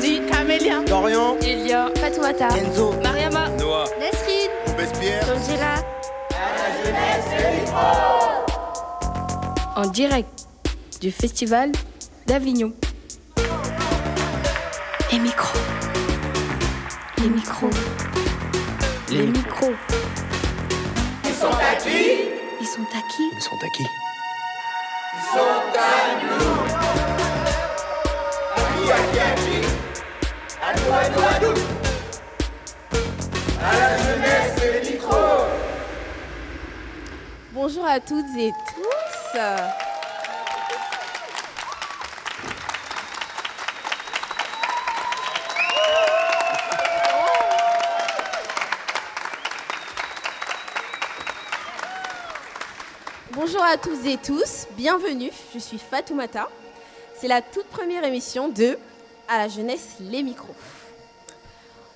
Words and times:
Sandy, 0.00 0.20
Camélia, 0.26 0.80
Dorian, 0.86 1.36
Elia, 1.42 1.90
Fatoumata, 1.96 2.48
Enzo, 2.56 2.92
Mariama, 3.02 3.50
Noah, 3.58 3.84
Nesrine, 3.98 4.50
Robespierre, 4.66 5.24
Angela. 5.28 5.74
en 9.76 9.86
direct 9.86 10.46
du 11.00 11.10
Festival 11.10 11.72
d'Avignon. 12.26 12.72
Les 15.12 15.18
micros. 15.18 15.58
Les 17.18 17.28
micros. 17.28 17.70
Les 19.10 19.26
micros. 19.26 19.74
Ils 21.24 21.34
sont 21.34 21.46
à 21.46 21.74
qui? 21.76 22.28
Ils 22.60 22.66
sont 22.66 22.82
à 22.82 23.02
qui? 23.14 23.22
Ils 23.36 23.42
sont 23.42 23.56
à 23.56 23.68
qui? 23.76 23.84
Bonjour 37.52 37.86
à 37.86 37.98
toutes 37.98 38.24
et 38.38 38.52
tous. 38.52 39.40
Bonjour 53.32 53.62
à 53.64 53.76
tous 53.76 54.06
et 54.06 54.18
tous, 54.18 54.66
bienvenue, 54.76 55.30
je 55.52 55.58
suis 55.58 55.78
Fatoumata. 55.78 56.48
C'est 57.16 57.28
la 57.28 57.42
toute 57.42 57.66
première 57.66 58.04
émission 58.04 58.48
de 58.48 58.78
À 59.32 59.38
la 59.38 59.46
jeunesse, 59.46 59.90
les 60.00 60.24
micros. 60.24 60.56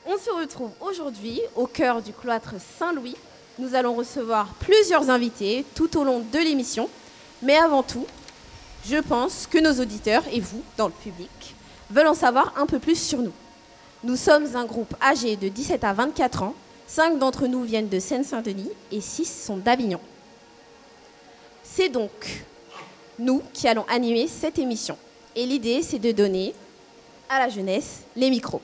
On 0.07 0.17
se 0.17 0.31
retrouve 0.31 0.71
aujourd'hui 0.81 1.41
au 1.57 1.67
cœur 1.67 2.01
du 2.01 2.13
cloître 2.13 2.55
Saint-Louis. 2.79 3.17
Nous 3.59 3.75
allons 3.75 3.95
recevoir 3.95 4.55
plusieurs 4.61 5.11
invités 5.11 5.65
tout 5.75 5.99
au 5.99 6.05
long 6.05 6.21
de 6.21 6.39
l'émission. 6.39 6.89
Mais 7.43 7.57
avant 7.57 7.83
tout, 7.83 8.07
je 8.87 8.99
pense 8.99 9.49
que 9.49 9.59
nos 9.59 9.83
auditeurs 9.83 10.23
et 10.33 10.39
vous, 10.39 10.63
dans 10.77 10.87
le 10.87 10.93
public, 10.93 11.57
veulent 11.91 12.07
en 12.07 12.15
savoir 12.15 12.55
un 12.57 12.67
peu 12.67 12.79
plus 12.79 13.03
sur 13.03 13.19
nous. 13.19 13.33
Nous 14.05 14.15
sommes 14.15 14.55
un 14.55 14.65
groupe 14.65 14.95
âgé 15.03 15.35
de 15.35 15.49
17 15.49 15.83
à 15.83 15.93
24 15.93 16.45
ans. 16.45 16.55
Cinq 16.87 17.19
d'entre 17.19 17.49
nous 17.49 17.65
viennent 17.65 17.89
de 17.89 17.99
Seine-Saint-Denis 17.99 18.71
et 18.93 19.01
six 19.01 19.25
sont 19.25 19.57
d'Avignon. 19.57 19.99
C'est 21.65 21.89
donc 21.89 22.45
nous 23.19 23.43
qui 23.53 23.67
allons 23.67 23.87
animer 23.89 24.29
cette 24.29 24.61
émission. 24.61 24.97
Et 25.35 25.47
l'idée, 25.47 25.83
c'est 25.83 25.99
de 25.99 26.13
donner 26.13 26.55
à 27.35 27.41
la 27.41 27.49
jeunesse 27.49 28.03
les 28.15 28.31
micros. 28.31 28.61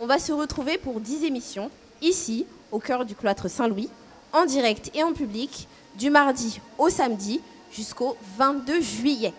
On 0.00 0.06
va 0.06 0.20
se 0.20 0.30
retrouver 0.30 0.78
pour 0.78 1.00
10 1.00 1.24
émissions, 1.24 1.68
ici, 2.00 2.46
au 2.70 2.78
cœur 2.78 3.04
du 3.04 3.16
cloître 3.16 3.50
Saint-Louis, 3.50 3.90
en 4.32 4.46
direct 4.46 4.90
et 4.94 5.02
en 5.02 5.12
public, 5.12 5.66
du 5.96 6.08
mardi 6.08 6.60
au 6.78 6.90
samedi 6.90 7.40
jusqu'au 7.72 8.16
22 8.36 8.80
juillet, 8.80 9.32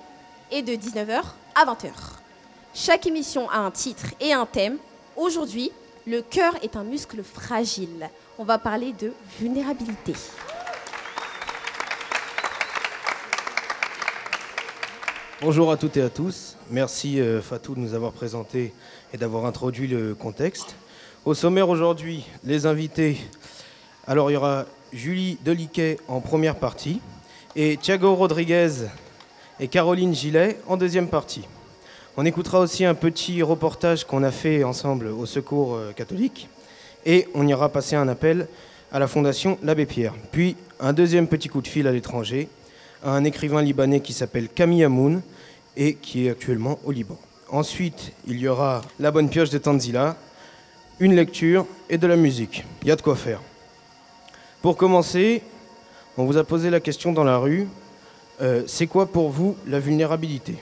et 0.51 0.61
de 0.61 0.73
19h 0.73 1.21
à 1.55 1.65
20h. 1.65 1.91
Chaque 2.73 3.07
émission 3.07 3.49
a 3.49 3.59
un 3.59 3.71
titre 3.71 4.07
et 4.19 4.33
un 4.33 4.45
thème. 4.45 4.77
Aujourd'hui, 5.15 5.71
le 6.05 6.21
cœur 6.21 6.53
est 6.61 6.75
un 6.75 6.83
muscle 6.83 7.23
fragile. 7.23 8.09
On 8.37 8.43
va 8.43 8.57
parler 8.57 8.91
de 8.91 9.13
vulnérabilité. 9.39 10.13
Bonjour 15.41 15.71
à 15.71 15.77
toutes 15.77 15.95
et 15.95 16.01
à 16.01 16.09
tous. 16.09 16.57
Merci 16.69 17.21
euh, 17.21 17.41
Fatou 17.41 17.73
de 17.73 17.79
nous 17.79 17.93
avoir 17.93 18.11
présenté 18.11 18.73
et 19.13 19.17
d'avoir 19.17 19.45
introduit 19.45 19.87
le 19.87 20.13
contexte. 20.13 20.75
Au 21.23 21.33
sommaire 21.33 21.69
aujourd'hui, 21.69 22.25
les 22.43 22.65
invités. 22.65 23.15
Alors 24.05 24.29
il 24.29 24.33
y 24.33 24.35
aura 24.35 24.65
Julie 24.91 25.37
Deliquet 25.45 25.95
en 26.09 26.19
première 26.19 26.55
partie 26.55 26.99
et 27.55 27.77
Thiago 27.77 28.15
Rodriguez 28.15 28.87
et 29.61 29.69
Caroline 29.69 30.13
Gillet 30.13 30.59
en 30.67 30.75
deuxième 30.75 31.07
partie. 31.07 31.47
On 32.17 32.25
écoutera 32.25 32.59
aussi 32.59 32.83
un 32.83 32.93
petit 32.93 33.41
reportage 33.41 34.03
qu'on 34.03 34.23
a 34.23 34.31
fait 34.31 34.65
ensemble 34.65 35.07
au 35.07 35.25
Secours 35.25 35.75
euh, 35.75 35.93
catholique 35.93 36.49
et 37.05 37.29
on 37.33 37.47
ira 37.47 37.69
passer 37.69 37.95
un 37.95 38.09
appel 38.09 38.49
à 38.91 38.99
la 38.99 39.07
Fondation 39.07 39.57
l'Abbé 39.63 39.85
Pierre. 39.85 40.15
Puis 40.33 40.57
un 40.81 40.91
deuxième 40.91 41.29
petit 41.29 41.47
coup 41.47 41.61
de 41.61 41.67
fil 41.69 41.87
à 41.87 41.93
l'étranger 41.93 42.49
à 43.03 43.11
un 43.11 43.23
écrivain 43.23 43.61
libanais 43.61 44.01
qui 44.01 44.13
s'appelle 44.13 44.49
Camille 44.49 44.83
Amoun 44.83 45.21
et 45.77 45.95
qui 45.95 46.27
est 46.27 46.29
actuellement 46.31 46.79
au 46.85 46.91
Liban. 46.91 47.17
Ensuite, 47.49 48.11
il 48.27 48.39
y 48.39 48.47
aura 48.47 48.81
La 48.99 49.11
Bonne 49.11 49.29
Pioche 49.29 49.49
de 49.49 49.57
Tanzila, 49.57 50.15
une 50.99 51.15
lecture 51.15 51.65
et 51.89 51.97
de 51.97 52.07
la 52.07 52.15
musique. 52.15 52.65
Il 52.81 52.89
y 52.89 52.91
a 52.91 52.95
de 52.95 53.01
quoi 53.01 53.15
faire. 53.15 53.41
Pour 54.61 54.75
commencer, 54.75 55.41
on 56.17 56.25
vous 56.25 56.37
a 56.37 56.43
posé 56.43 56.69
la 56.69 56.79
question 56.79 57.11
dans 57.13 57.23
la 57.23 57.37
rue. 57.37 57.67
euh, 58.41 58.63
c'est 58.67 58.87
quoi 58.87 59.05
pour 59.05 59.29
vous 59.29 59.55
la 59.67 59.79
vulnérabilité? 59.79 60.55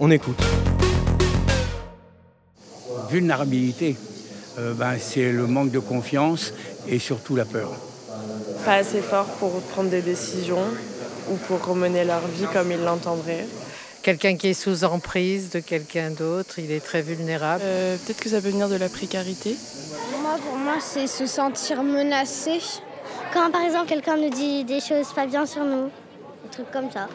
On 0.00 0.10
écoute. 0.10 0.40
Vulnérabilité, 3.10 3.96
euh, 4.58 4.74
ben, 4.74 4.96
c'est 4.98 5.32
le 5.32 5.46
manque 5.46 5.70
de 5.70 5.78
confiance 5.78 6.52
et 6.86 6.98
surtout 6.98 7.36
la 7.36 7.44
peur. 7.44 7.70
pas 8.64 8.74
assez 8.74 9.00
fort 9.00 9.26
pour 9.38 9.60
prendre 9.62 9.90
des 9.90 10.02
décisions 10.02 10.64
ou 11.30 11.36
pour 11.36 11.74
mener 11.74 12.04
leur 12.04 12.26
vie 12.26 12.46
comme 12.52 12.72
ils 12.72 12.82
l'entendraient. 12.82 13.46
Quelqu'un 14.02 14.36
qui 14.36 14.48
est 14.48 14.54
sous 14.54 14.84
emprise 14.84 15.50
de 15.50 15.60
quelqu'un 15.60 16.10
d'autre, 16.10 16.58
il 16.58 16.70
est 16.70 16.84
très 16.84 17.02
vulnérable. 17.02 17.62
Euh, 17.64 17.96
Peut-être 17.96 18.20
que 18.20 18.28
ça 18.30 18.40
peut 18.40 18.48
venir 18.48 18.68
de 18.68 18.76
la 18.76 18.88
précarité. 18.88 19.56
Moi, 20.22 20.36
pour 20.42 20.56
moi, 20.56 20.74
c'est 20.80 21.06
se 21.06 21.26
sentir 21.26 21.82
menacé. 21.82 22.60
Quand 23.32 23.50
par 23.50 23.62
exemple 23.62 23.86
quelqu'un 23.88 24.16
nous 24.16 24.30
dit 24.30 24.64
des 24.64 24.80
choses 24.80 25.12
pas 25.14 25.26
bien 25.26 25.44
sur 25.44 25.64
nous, 25.64 25.90
des 26.44 26.50
trucs 26.50 26.70
comme 26.70 26.90
ça. 26.90 27.08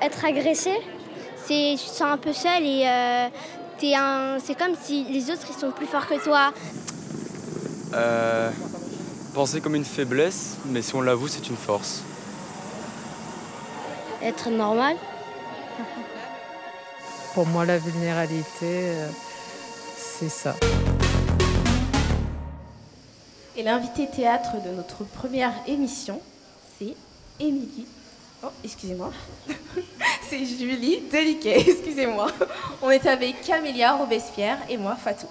Être 0.00 0.24
agressé, 0.24 0.70
c'est 1.46 1.74
tu 1.76 1.84
te 1.84 1.94
sens 1.96 2.02
un 2.02 2.18
peu 2.18 2.32
seul 2.32 2.62
et 2.62 2.84
euh, 2.86 3.26
t'es 3.78 3.94
un, 3.94 4.38
c'est 4.44 4.56
comme 4.56 4.74
si 4.80 5.04
les 5.04 5.30
autres 5.30 5.46
ils 5.50 5.58
sont 5.58 5.72
plus 5.72 5.86
forts 5.86 6.06
que 6.06 6.22
toi. 6.22 6.52
Euh, 7.94 8.50
penser 9.34 9.60
comme 9.60 9.74
une 9.74 9.84
faiblesse, 9.84 10.56
mais 10.66 10.82
si 10.82 10.94
on 10.94 11.00
l'avoue, 11.00 11.26
c'est 11.26 11.48
une 11.48 11.56
force. 11.56 12.02
Être 14.22 14.50
normal. 14.50 14.96
Pour 17.34 17.46
moi, 17.46 17.64
la 17.64 17.78
vulnérabilité, 17.78 18.46
euh, 18.62 19.08
c'est 19.96 20.28
ça. 20.28 20.56
Et 23.56 23.62
l'invité 23.62 24.08
théâtre 24.08 24.62
de 24.64 24.70
notre 24.70 25.04
première 25.04 25.52
émission, 25.66 26.20
c'est 26.78 26.94
Émilie. 27.38 27.86
Oh, 28.42 28.48
excusez-moi. 28.64 29.12
c'est 30.28 30.44
Julie 30.44 31.02
Deliquet, 31.12 31.60
excusez-moi. 31.68 32.28
On 32.82 32.90
est 32.90 33.06
avec 33.06 33.42
Camélia 33.42 33.96
Robespierre 33.96 34.58
et 34.68 34.76
moi, 34.76 34.96
Fatou. 34.96 35.26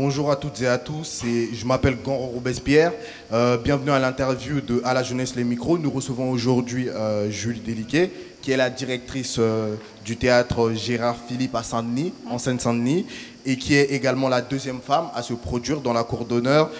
Bonjour 0.00 0.30
à 0.30 0.36
toutes 0.36 0.62
et 0.62 0.68
à 0.68 0.78
tous, 0.78 1.24
je 1.24 1.66
m'appelle 1.66 1.96
Goro 1.96 2.26
Robespierre. 2.26 2.92
Euh, 3.32 3.56
bienvenue 3.56 3.90
à 3.90 3.98
l'interview 3.98 4.60
de 4.60 4.80
À 4.84 4.94
la 4.94 5.02
jeunesse 5.02 5.34
les 5.34 5.42
micros. 5.42 5.76
Nous 5.76 5.90
recevons 5.90 6.30
aujourd'hui 6.30 6.88
euh, 6.88 7.28
Julie 7.30 7.58
Deliquet, 7.58 8.12
qui 8.40 8.52
est 8.52 8.56
la 8.56 8.70
directrice 8.70 9.38
euh, 9.40 9.74
du 10.04 10.16
théâtre 10.16 10.70
Gérard 10.72 11.16
Philippe 11.26 11.56
à 11.56 11.64
Saint-Denis, 11.64 12.12
en 12.30 12.38
Seine-Saint-Denis, 12.38 13.06
et 13.44 13.58
qui 13.58 13.74
est 13.74 13.86
également 13.86 14.28
la 14.28 14.40
deuxième 14.40 14.80
femme 14.80 15.08
à 15.16 15.22
se 15.24 15.32
produire 15.32 15.80
dans 15.80 15.92
la 15.92 16.04
cour 16.04 16.26
d'honneur 16.26 16.70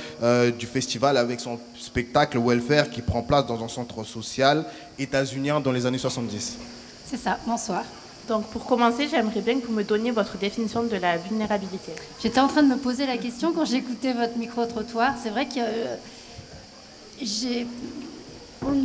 du 0.57 0.67
festival 0.67 1.17
avec 1.17 1.41
son 1.41 1.59
spectacle 1.77 2.39
Welfare 2.39 2.89
qui 2.89 3.03
prend 3.03 3.23
place 3.23 3.47
dans 3.47 3.65
un 3.65 3.69
centre 3.69 4.05
social 4.05 4.65
états-unien 4.97 5.59
dans 5.59 5.73
les 5.73 5.87
années 5.87 5.99
70. 5.99 6.57
C'est 7.05 7.17
ça, 7.17 7.37
bonsoir. 7.45 7.83
Donc 8.29 8.45
pour 8.49 8.67
commencer, 8.67 9.09
j'aimerais 9.11 9.41
bien 9.41 9.59
que 9.59 9.67
vous 9.67 9.73
me 9.73 9.83
donniez 9.85 10.11
votre 10.11 10.37
définition 10.37 10.83
de 10.83 10.97
la 10.97 11.17
vulnérabilité. 11.17 11.93
J'étais 12.23 12.41
en 12.41 12.49
train 12.49 12.63
de 12.63 12.69
me 12.69 12.77
poser 12.77 13.07
la 13.07 13.17
question 13.17 13.53
quand 13.53 13.65
j'écoutais 13.65 14.13
votre 14.13 14.37
micro-trottoir. 14.37 15.15
C'est 15.23 15.31
vrai 15.31 15.47
qu'il 15.49 15.63
y 15.63 15.65
a, 15.65 15.69
euh, 15.69 17.65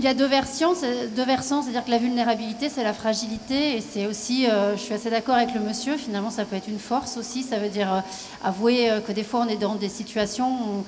y 0.02 0.08
a 0.08 0.14
deux 0.14 0.28
versions, 0.28 0.74
deux 1.16 1.26
versants, 1.26 1.62
c'est-à-dire 1.62 1.84
que 1.84 1.92
la 1.92 1.98
vulnérabilité, 1.98 2.70
c'est 2.70 2.84
la 2.86 2.94
fragilité, 2.94 3.76
et 3.78 3.82
c'est 3.82 4.08
aussi, 4.08 4.48
euh, 4.48 4.78
je 4.78 4.82
suis 4.82 4.94
assez 4.94 5.10
d'accord 5.10 5.36
avec 5.36 5.54
le 5.54 5.60
monsieur, 5.60 5.98
finalement, 5.98 6.30
ça 6.30 6.46
peut 6.46 6.56
être 6.56 6.70
une 6.70 6.80
force 6.80 7.18
aussi. 7.18 7.44
Ça 7.44 7.58
veut 7.58 7.70
dire 7.70 7.94
euh, 7.94 8.00
avouer 8.46 8.90
que 9.06 9.12
des 9.12 9.24
fois, 9.24 9.42
on 9.46 9.50
est 9.50 9.58
dans 9.58 9.76
des 9.76 9.90
situations 9.90 10.52
où- 10.54 10.86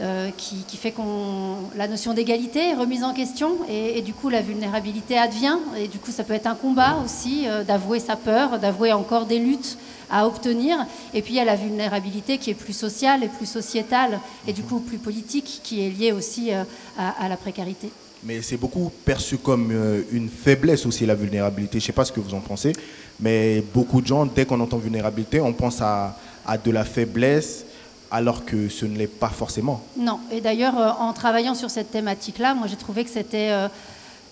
euh, 0.00 0.30
qui, 0.36 0.76
fait 0.76 0.90
qu'on 0.90 1.54
la 1.76 1.86
notion 1.86 2.14
d'égalité 2.14 2.70
est 2.70 2.74
remise 2.74 3.04
en 3.04 3.14
question 3.14 3.58
et, 3.68 4.02
du 4.02 4.12
coup 4.12 4.28
la 4.28 4.42
vulnérabilité 4.42 5.16
advient 5.16 5.56
et 5.78 5.86
du 5.86 5.98
coup 5.98 6.10
ça 6.10 6.24
peut 6.24 6.32
être 6.32 6.48
un 6.48 6.56
combat 6.56 6.96
aussi 7.04 7.44
euh, 7.46 7.62
d'avouer 7.62 8.00
sa 8.00 8.16
peur, 8.16 8.58
d'avouer 8.58 8.92
encore 8.92 9.26
des 9.26 9.38
luttes 9.38 9.78
à 10.10 10.26
obtenir 10.26 10.84
et 11.14 11.22
puis 11.22 11.34
il 11.34 11.36
y 11.36 11.40
a 11.40 11.44
la 11.44 11.54
vulnérabilité 11.54 12.38
qui 12.38 12.50
est 12.50 12.54
plus 12.54 12.72
sociale 12.72 13.22
et 13.22 13.28
plus 13.28 13.46
sociétale 13.46 14.18
et 14.48 14.52
du 14.52 14.64
coup 14.64 14.80
plus 14.80 14.98
politique 14.98 15.60
qui 15.62 15.86
est 15.86 15.90
liée 15.90 16.10
aussi 16.10 16.52
euh, 16.52 16.64
à, 16.98 17.28
la 17.28 17.36
précarité. 17.36 17.88
mais 18.24 18.42
c'est 18.42 18.56
beaucoup 18.56 18.90
perçu 19.04 19.38
comme 19.38 19.72
une 20.10 20.28
faiblesse 20.28 20.86
aussi 20.86 21.06
la 21.06 21.14
vulnérabilité. 21.14 21.78
Je 21.78 21.84
ne 21.84 21.86
sais 21.86 21.92
pas 21.92 22.04
ce 22.04 22.10
que 22.10 22.18
vous 22.18 22.34
en 22.34 22.40
pensez, 22.40 22.72
mais 23.20 23.62
beaucoup 23.72 24.00
de 24.00 24.08
gens, 24.08 24.26
dès 24.26 24.44
qu'on 24.44 24.58
entend 24.58 24.78
vulnérabilité, 24.78 25.40
on 25.40 25.52
pense 25.52 25.80
à 25.80 26.16
de 26.64 26.70
la 26.72 26.84
faiblesse, 26.84 27.64
alors 28.14 28.44
que 28.44 28.68
ce 28.68 28.86
ne 28.86 28.96
l'est 28.96 29.08
pas 29.08 29.28
forcément. 29.28 29.82
Non, 29.96 30.20
et 30.30 30.40
d'ailleurs, 30.40 30.78
euh, 30.78 30.90
en 31.00 31.12
travaillant 31.12 31.54
sur 31.54 31.68
cette 31.68 31.90
thématique-là, 31.90 32.54
moi 32.54 32.68
j'ai 32.68 32.76
trouvé 32.76 33.04
que 33.04 33.10
c'était... 33.10 33.50
euh, 33.50 33.68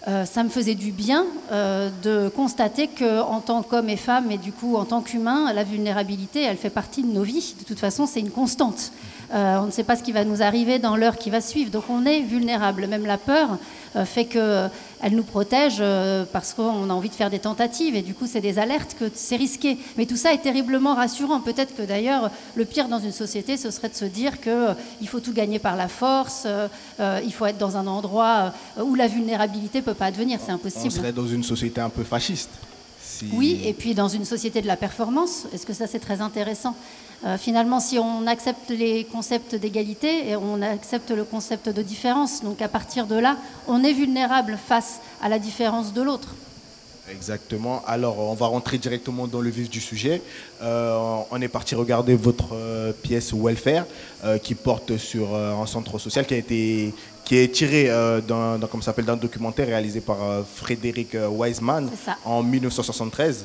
euh, 0.09 0.25
ça 0.25 0.43
me 0.43 0.49
faisait 0.49 0.75
du 0.75 0.91
bien 0.91 1.25
de 1.53 2.29
constater 2.29 2.89
qu'en 2.89 3.39
tant 3.39 3.63
qu'homme 3.63 3.89
et 3.89 3.97
femme, 3.97 4.33
et 4.33 4.39
du 4.39 4.51
coup 4.51 4.75
en 4.75 4.85
tant 4.85 5.01
qu'humain, 5.01 5.53
la 5.53 5.63
vulnérabilité, 5.63 6.43
elle 6.43 6.57
fait 6.57 6.71
partie 6.71 7.03
de 7.03 7.13
nos 7.13 7.23
vies. 7.23 7.55
De 7.61 7.65
toute 7.65 7.79
façon, 7.79 8.07
c'est 8.07 8.19
une 8.19 8.33
constante. 8.33 8.91
Euh, 9.33 9.57
on 9.61 9.67
ne 9.67 9.71
sait 9.71 9.83
pas 9.85 9.97
ce 9.97 10.03
qui 10.03 10.13
va 10.13 10.25
nous 10.25 10.43
arriver 10.43 10.79
dans 10.79 10.95
l'heure 10.95 11.17
qui 11.17 11.31
va 11.31 11.41
suivre, 11.41 11.71
donc 11.71 11.85
on 11.89 12.05
est 12.05 12.21
vulnérable. 12.21 12.87
Même 12.87 13.07
la 13.07 13.17
peur 13.17 13.59
euh, 13.97 14.05
fait 14.05 14.27
qu'elle 14.27 14.71
nous 15.13 15.23
protège 15.23 15.77
euh, 15.81 16.25
parce 16.31 16.53
qu'on 16.53 16.91
a 16.91 16.93
envie 16.93 17.09
de 17.09 17.15
faire 17.15 17.31
des 17.31 17.39
tentatives, 17.39 17.97
et 17.97 18.03
du 18.03 18.13
coup 18.13 18.27
c'est 18.27 18.43
des 18.43 18.59
alertes 18.59 18.95
que 19.01 19.07
c'est 19.15 19.37
risqué. 19.37 19.79
Mais 19.97 20.05
tout 20.05 20.17
ça 20.19 20.35
est 20.35 20.43
terriblement 20.43 20.95
rassurant. 20.95 21.41
Peut-être 21.41 21.75
que 21.75 21.81
d'ailleurs, 21.83 22.31
le 22.57 22.65
pire 22.67 22.89
dans 22.89 22.99
une 22.99 23.13
société, 23.13 23.57
ce 23.57 23.71
serait 23.71 23.89
de 23.89 23.95
se 23.95 24.05
dire 24.05 24.39
qu'il 24.41 25.09
faut 25.09 25.21
tout 25.21 25.33
gagner 25.33 25.59
par 25.59 25.77
la 25.77 25.89
force, 25.89 26.43
euh, 26.45 26.69
euh, 27.01 27.21
il 27.25 27.33
faut 27.33 27.47
être 27.47 27.59
dans 27.59 27.79
un 27.79 27.87
endroit 27.87 28.53
euh, 28.79 28.83
où 28.83 28.95
la 28.95 29.09
vulnérabilité 29.09 29.81
peut 29.81 29.95
pas 29.95 30.07
advenir, 30.07 30.41
c'est 30.45 30.53
On 30.53 30.57
impossible. 30.57 30.91
serait 30.93 31.13
dans 31.13 31.27
une 31.27 31.43
société 31.43 31.81
un 31.81 31.89
peu 31.91 32.05
fasciste. 32.05 32.51
si- 33.03 33.31
Oui, 33.33 33.61
et 33.65 33.73
puis 33.73 33.95
dans 33.95 34.09
une 34.09 34.27
société 34.27 34.61
de 34.61 34.67
la 34.67 34.77
performance, 34.77 35.47
est-ce 35.55 35.65
que 35.65 35.73
ça 35.73 35.87
c'est 35.87 36.01
très 36.01 36.21
intéressant? 36.21 36.75
Euh, 37.25 37.39
Finalement, 37.39 37.81
si 37.81 37.99
on 37.99 38.27
accepte 38.27 38.71
les 38.71 39.05
concepts 39.05 39.55
d'égalité, 39.55 40.29
et 40.31 40.37
on 40.37 40.61
accepte 40.63 41.11
le 41.11 41.25
concept 41.25 41.69
de 41.69 41.83
différence, 41.83 42.43
donc 42.43 42.61
à 42.61 42.69
partir 42.69 43.07
de 43.07 43.17
là, 43.17 43.37
on 43.69 43.85
est 43.85 43.93
vulnérable 43.93 44.59
face 44.67 45.01
à 45.23 45.29
la 45.29 45.39
différence 45.39 45.93
de 45.93 46.03
l'autre. 46.03 46.35
Exactement. 47.13 47.83
Alors, 47.87 48.19
on 48.19 48.35
va 48.35 48.47
rentrer 48.47 48.79
directement 48.79 49.27
dans 49.27 49.41
le 49.41 49.51
vif 49.51 49.69
du 49.69 49.81
sujet. 49.81 50.23
Euh, 50.63 50.97
on 51.31 51.41
est 51.41 51.49
parti 51.49 51.75
regarder 51.75 52.15
votre 52.15 52.55
euh, 52.55 52.93
pièce 52.93 53.33
Welfare, 53.35 53.85
euh, 54.25 54.39
qui 54.39 54.55
porte 54.55 54.97
sur 54.97 55.35
un 55.35 55.67
centre 55.67 55.99
social 55.99 56.27
qui 56.27 56.35
a 56.35 56.39
été 56.39 56.95
qui 57.25 57.37
est 57.37 57.55
tiré 57.55 57.87
d'un 58.27 58.59
comme 58.69 58.83
ça 58.83 58.87
s'appelle 58.87 59.05
d'un 59.05 59.17
documentaire 59.17 59.69
réalisé 59.69 60.01
par 60.01 60.19
Frédéric 60.57 61.17
Wiseman 61.31 61.89
en 62.25 62.43
1973. 62.43 63.45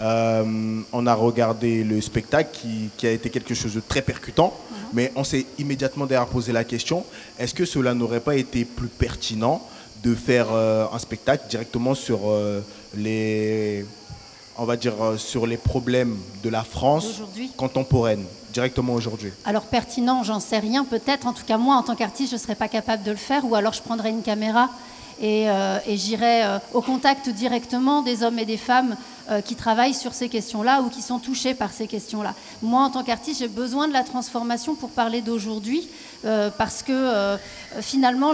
Euh, 0.00 0.80
on 0.90 1.06
a 1.06 1.14
regardé 1.14 1.84
le 1.84 2.00
spectacle 2.00 2.48
qui, 2.52 2.88
qui 2.96 3.06
a 3.06 3.10
été 3.10 3.28
quelque 3.28 3.52
chose 3.52 3.74
de 3.74 3.82
très 3.86 4.00
percutant, 4.00 4.54
mais 4.94 5.12
on 5.16 5.24
s'est 5.24 5.44
immédiatement 5.58 6.06
derrière 6.06 6.28
posé 6.28 6.50
la 6.52 6.64
question 6.64 7.04
est-ce 7.38 7.54
que 7.54 7.66
cela 7.66 7.92
n'aurait 7.92 8.20
pas 8.20 8.36
été 8.36 8.64
plus 8.64 8.88
pertinent 8.88 9.62
de 10.02 10.14
faire 10.14 10.48
euh, 10.52 10.86
un 10.92 10.98
spectacle 10.98 11.44
directement 11.48 11.94
sur 11.94 12.30
euh, 12.30 12.60
les 12.96 13.84
on 14.56 14.64
va 14.64 14.76
dire 14.76 14.94
euh, 15.02 15.16
sur 15.16 15.46
les 15.46 15.56
problèmes 15.56 16.16
de 16.42 16.50
la 16.50 16.64
France 16.64 17.22
contemporaine 17.56 18.24
directement 18.52 18.94
aujourd'hui 18.94 19.32
Alors 19.44 19.62
pertinent, 19.62 20.22
j'en 20.24 20.40
sais 20.40 20.58
rien. 20.58 20.84
Peut-être, 20.84 21.26
en 21.26 21.32
tout 21.32 21.44
cas 21.46 21.56
moi, 21.56 21.76
en 21.76 21.82
tant 21.82 21.94
qu'artiste, 21.94 22.30
je 22.30 22.36
ne 22.36 22.40
serais 22.40 22.56
pas 22.56 22.68
capable 22.68 23.04
de 23.04 23.10
le 23.12 23.16
faire. 23.16 23.44
Ou 23.44 23.54
alors 23.54 23.72
je 23.72 23.82
prendrais 23.82 24.10
une 24.10 24.22
caméra 24.22 24.70
et, 25.20 25.50
euh, 25.50 25.78
et 25.86 25.96
j'irais 25.96 26.44
euh, 26.44 26.58
au 26.72 26.80
contact 26.80 27.28
directement 27.28 28.02
des 28.02 28.22
hommes 28.22 28.38
et 28.38 28.46
des 28.46 28.56
femmes 28.56 28.96
euh, 29.30 29.40
qui 29.42 29.54
travaillent 29.54 29.94
sur 29.94 30.14
ces 30.14 30.28
questions-là 30.28 30.80
ou 30.80 30.88
qui 30.88 31.02
sont 31.02 31.18
touchés 31.18 31.52
par 31.52 31.72
ces 31.72 31.86
questions-là. 31.86 32.34
Moi, 32.62 32.80
en 32.80 32.90
tant 32.90 33.04
qu'artiste, 33.04 33.40
j'ai 33.40 33.48
besoin 33.48 33.86
de 33.86 33.92
la 33.92 34.02
transformation 34.02 34.74
pour 34.74 34.90
parler 34.90 35.20
d'aujourd'hui. 35.20 35.88
parce 36.58 36.82
que 36.82 37.38
finalement, 37.80 38.32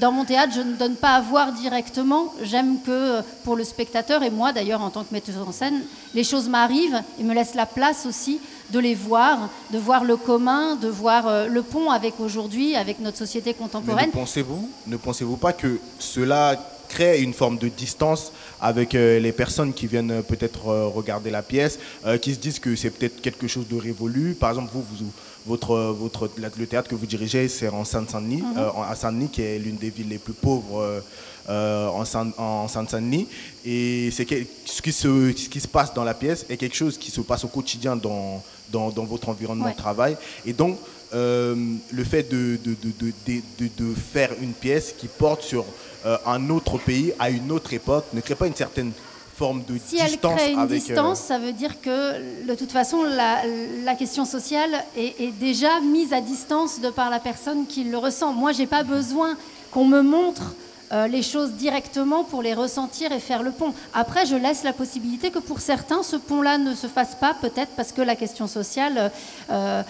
dans 0.00 0.12
mon 0.12 0.24
théâtre, 0.24 0.52
je 0.54 0.60
ne 0.60 0.74
donne 0.74 0.94
pas 0.94 1.14
à 1.14 1.20
voir 1.20 1.52
directement. 1.52 2.32
J'aime 2.42 2.80
que 2.82 3.20
pour 3.42 3.56
le 3.56 3.64
spectateur, 3.64 4.22
et 4.22 4.30
moi 4.30 4.52
d'ailleurs 4.52 4.80
en 4.80 4.90
tant 4.90 5.02
que 5.02 5.12
metteuse 5.12 5.38
en 5.38 5.50
scène, 5.50 5.80
les 6.14 6.22
choses 6.22 6.48
m'arrivent 6.48 7.02
et 7.18 7.24
me 7.24 7.34
laissent 7.34 7.56
la 7.56 7.66
place 7.66 8.06
aussi 8.06 8.38
de 8.72 8.78
les 8.78 8.94
voir, 8.94 9.48
de 9.72 9.78
voir 9.78 10.04
le 10.04 10.16
commun, 10.16 10.76
de 10.76 10.88
voir 10.88 11.26
euh, 11.26 11.46
le 11.46 11.62
pont 11.62 11.90
avec 11.90 12.20
aujourd'hui, 12.20 12.76
avec 12.76 13.00
notre 13.00 13.18
société 13.18 13.50
Mais 13.50 13.54
contemporaine. 13.64 14.06
ne 14.06 14.12
pensez-vous, 14.12 14.68
ne 14.86 14.96
pensez-vous 14.96 15.36
pas 15.36 15.52
que 15.52 15.80
cela 15.98 16.56
crée 16.94 17.22
une 17.22 17.32
forme 17.32 17.56
de 17.58 17.68
distance 17.68 18.32
avec 18.60 18.94
euh, 18.94 19.18
les 19.26 19.32
personnes 19.32 19.72
qui 19.78 19.86
viennent 19.86 20.10
euh, 20.10 20.22
peut-être 20.22 20.68
euh, 20.68 20.86
regarder 20.88 21.30
la 21.30 21.42
pièce, 21.42 21.78
qui 22.22 22.34
se 22.34 22.38
disent 22.46 22.58
que 22.58 22.74
c'est 22.76 22.90
peut-être 22.90 23.20
quelque 23.22 23.46
chose 23.48 23.66
de 23.68 23.76
révolu. 23.76 24.34
Par 24.34 24.50
exemple, 24.50 24.70
vous, 24.74 24.82
vous- 24.90 25.12
votre, 25.46 25.74
votre, 26.04 26.28
le 26.58 26.66
théâtre 26.66 26.88
que 26.90 26.94
vous 26.94 27.06
dirigez, 27.06 27.48
c'est 27.48 27.68
en 27.68 27.84
Seine-Saint-Denis, 27.84 28.42
Mhm. 28.42 28.58
euh, 28.58 28.82
à 28.92 28.94
Saint-Denis, 28.94 29.28
qui 29.34 29.40
est 29.42 29.58
l'une 29.58 29.76
des 29.76 29.88
villes 29.96 30.08
les 30.10 30.18
plus 30.18 30.34
pauvres 30.34 31.00
euh, 31.48 31.88
en 31.88 32.04
Saint- 32.04 32.34
en 32.36 32.68
Seine-Saint-Denis. 32.68 33.26
Et 33.64 34.10
c'est 34.12 34.26
ce, 34.66 34.82
qui 34.82 34.92
se, 34.92 35.32
ce 35.36 35.48
qui 35.48 35.60
se 35.60 35.68
passe 35.68 35.94
dans 35.94 36.04
la 36.04 36.14
pièce 36.14 36.44
est 36.50 36.56
quelque 36.58 36.76
chose 36.76 36.98
qui 36.98 37.10
se 37.10 37.22
passe 37.22 37.44
au 37.44 37.48
quotidien 37.48 37.96
dans, 37.96 38.42
dans, 38.70 38.90
dans 38.90 39.04
votre 39.04 39.28
environnement 39.30 39.64
Ouais. 39.66 39.72
de 39.72 39.78
travail. 39.78 40.16
Et 40.44 40.52
donc, 40.52 40.76
euh, 41.14 41.56
le 41.92 42.04
fait 42.04 42.22
de, 42.30 42.58
de, 42.64 42.74
de, 42.80 43.68
de, 43.76 43.94
faire 43.94 44.30
une 44.40 44.52
pièce 44.52 44.94
qui 44.96 45.08
porte 45.08 45.42
sur 45.42 45.64
euh, 46.06 46.16
un 46.26 46.50
autre 46.50 46.78
pays 46.78 47.12
à 47.18 47.30
une 47.30 47.50
autre 47.52 47.72
époque 47.72 48.04
ne 48.12 48.20
crée 48.20 48.34
pas 48.36 48.46
une 48.46 48.54
certaine 48.54 48.92
forme 49.36 49.62
de 49.64 49.78
Si 49.84 49.96
elle 49.98 50.06
distance 50.10 50.36
crée 50.40 50.52
une 50.52 50.58
avec. 50.58 50.82
euh, 50.82 50.86
distance, 50.86 51.20
ça 51.20 51.38
veut 51.38 51.52
dire 51.52 51.80
que 51.80 52.46
de 52.46 52.54
toute 52.54 52.70
façon, 52.72 53.02
la, 53.02 53.38
la 53.84 53.94
question 53.94 54.24
sociale 54.24 54.70
est, 54.96 55.20
est 55.20 55.32
déjà 55.32 55.80
mise 55.80 56.12
à 56.12 56.20
distance 56.20 56.80
de 56.80 56.90
par 56.90 57.10
la 57.10 57.18
personne 57.20 57.66
qui 57.66 57.84
le 57.84 57.96
ressent. 57.98 58.32
Moi, 58.32 58.52
j'ai 58.52 58.66
pas 58.66 58.82
besoin 58.84 59.36
qu'on 59.70 59.86
me 59.86 60.02
montre 60.02 60.54
euh, 60.92 61.06
les 61.06 61.22
choses 61.22 61.52
directement 61.52 62.24
pour 62.24 62.42
les 62.42 62.54
ressentir 62.54 63.12
et 63.12 63.20
faire 63.20 63.42
le 63.42 63.52
pont. 63.52 63.72
Après, 63.94 64.26
je 64.26 64.36
laisse 64.36 64.64
la 64.64 64.72
possibilité 64.72 65.30
que 65.30 65.38
pour 65.38 65.60
certains, 65.60 66.02
ce 66.02 66.16
pont-là 66.16 66.58
ne 66.58 66.74
se 66.74 66.86
fasse 66.86 67.14
pas, 67.14 67.34
peut-être 67.34 67.72
parce 67.76 67.92
que 67.92 68.02
la 68.02 68.16
question 68.16 68.46
sociale, 68.46 69.10
euh, 69.50 69.82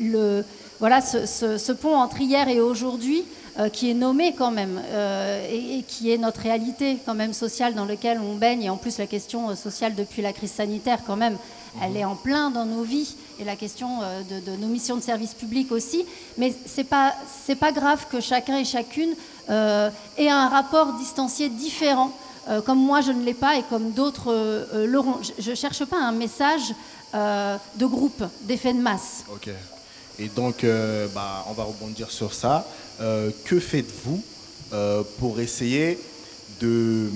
le, 0.00 0.44
voilà, 0.82 1.00
ce, 1.00 1.72
pont 1.72 1.94
entre 1.94 2.20
hier 2.20 2.48
et 2.48 2.60
aujourd'hui, 2.60 3.24
euh, 3.60 3.68
qui 3.68 3.88
est 3.88 3.94
nommé 3.94 4.34
quand 4.36 4.50
même, 4.50 4.82
euh, 4.84 5.46
et, 5.48 5.84
qui 5.86 6.10
est 6.10 6.18
notre 6.18 6.40
réalité 6.40 6.98
quand 7.06 7.14
même 7.14 7.32
sociale 7.32 7.74
dans 7.74 7.84
laquelle 7.84 8.18
on 8.20 8.34
baigne, 8.34 8.62
et 8.64 8.68
en 8.68 8.76
plus 8.76 8.98
la 8.98 9.06
question 9.06 9.50
euh, 9.50 9.54
sociale 9.54 9.94
depuis 9.94 10.22
la 10.22 10.32
crise 10.32 10.50
sanitaire 10.50 10.98
quand 11.06 11.14
même, 11.14 11.36
elle 11.80 11.96
est 11.96 12.04
en 12.04 12.16
plein 12.16 12.50
dans 12.50 12.64
nos 12.64 12.82
vies, 12.82 13.14
et 13.38 13.44
la 13.44 13.54
question 13.54 14.00
euh, 14.02 14.22
de, 14.22 14.50
de 14.50 14.56
nos 14.56 14.66
missions 14.66 14.96
de 14.96 15.02
service 15.02 15.34
public 15.34 15.70
aussi, 15.70 16.04
mais 16.36 16.52
c'est 16.66 16.82
pas, 16.82 17.14
c'est 17.44 17.54
pas 17.54 17.70
grave 17.70 18.06
que 18.10 18.20
chacun 18.20 18.58
et 18.58 18.64
chacune 18.64 19.14
euh, 19.50 19.90
ait 20.16 20.28
un 20.28 20.48
rapport 20.48 20.92
distancié 20.94 21.48
différent, 21.48 22.12
euh, 22.48 22.60
comme 22.60 22.78
moi 22.78 23.00
je 23.00 23.12
ne 23.12 23.24
l'ai 23.24 23.34
pas 23.34 23.56
et 23.56 23.62
comme 23.68 23.92
d'autres 23.92 24.32
euh, 24.32 24.86
l'auront. 24.86 25.18
Je 25.38 25.50
ne 25.50 25.54
cherche 25.54 25.84
pas 25.84 25.98
un 25.98 26.12
message 26.12 26.74
de 27.14 27.84
groupe, 27.84 28.24
d'effet 28.42 28.72
de 28.72 28.80
masse. 28.80 29.24
Ok. 29.30 29.50
Et 30.18 30.28
donc, 30.28 30.64
bah, 31.14 31.44
on 31.46 31.52
va 31.52 31.64
rebondir 31.64 32.10
sur 32.10 32.32
ça. 32.32 32.66
Que 32.98 33.60
faites-vous 33.60 34.22
pour 35.18 35.38
essayer 35.38 35.98
de, 36.60 37.08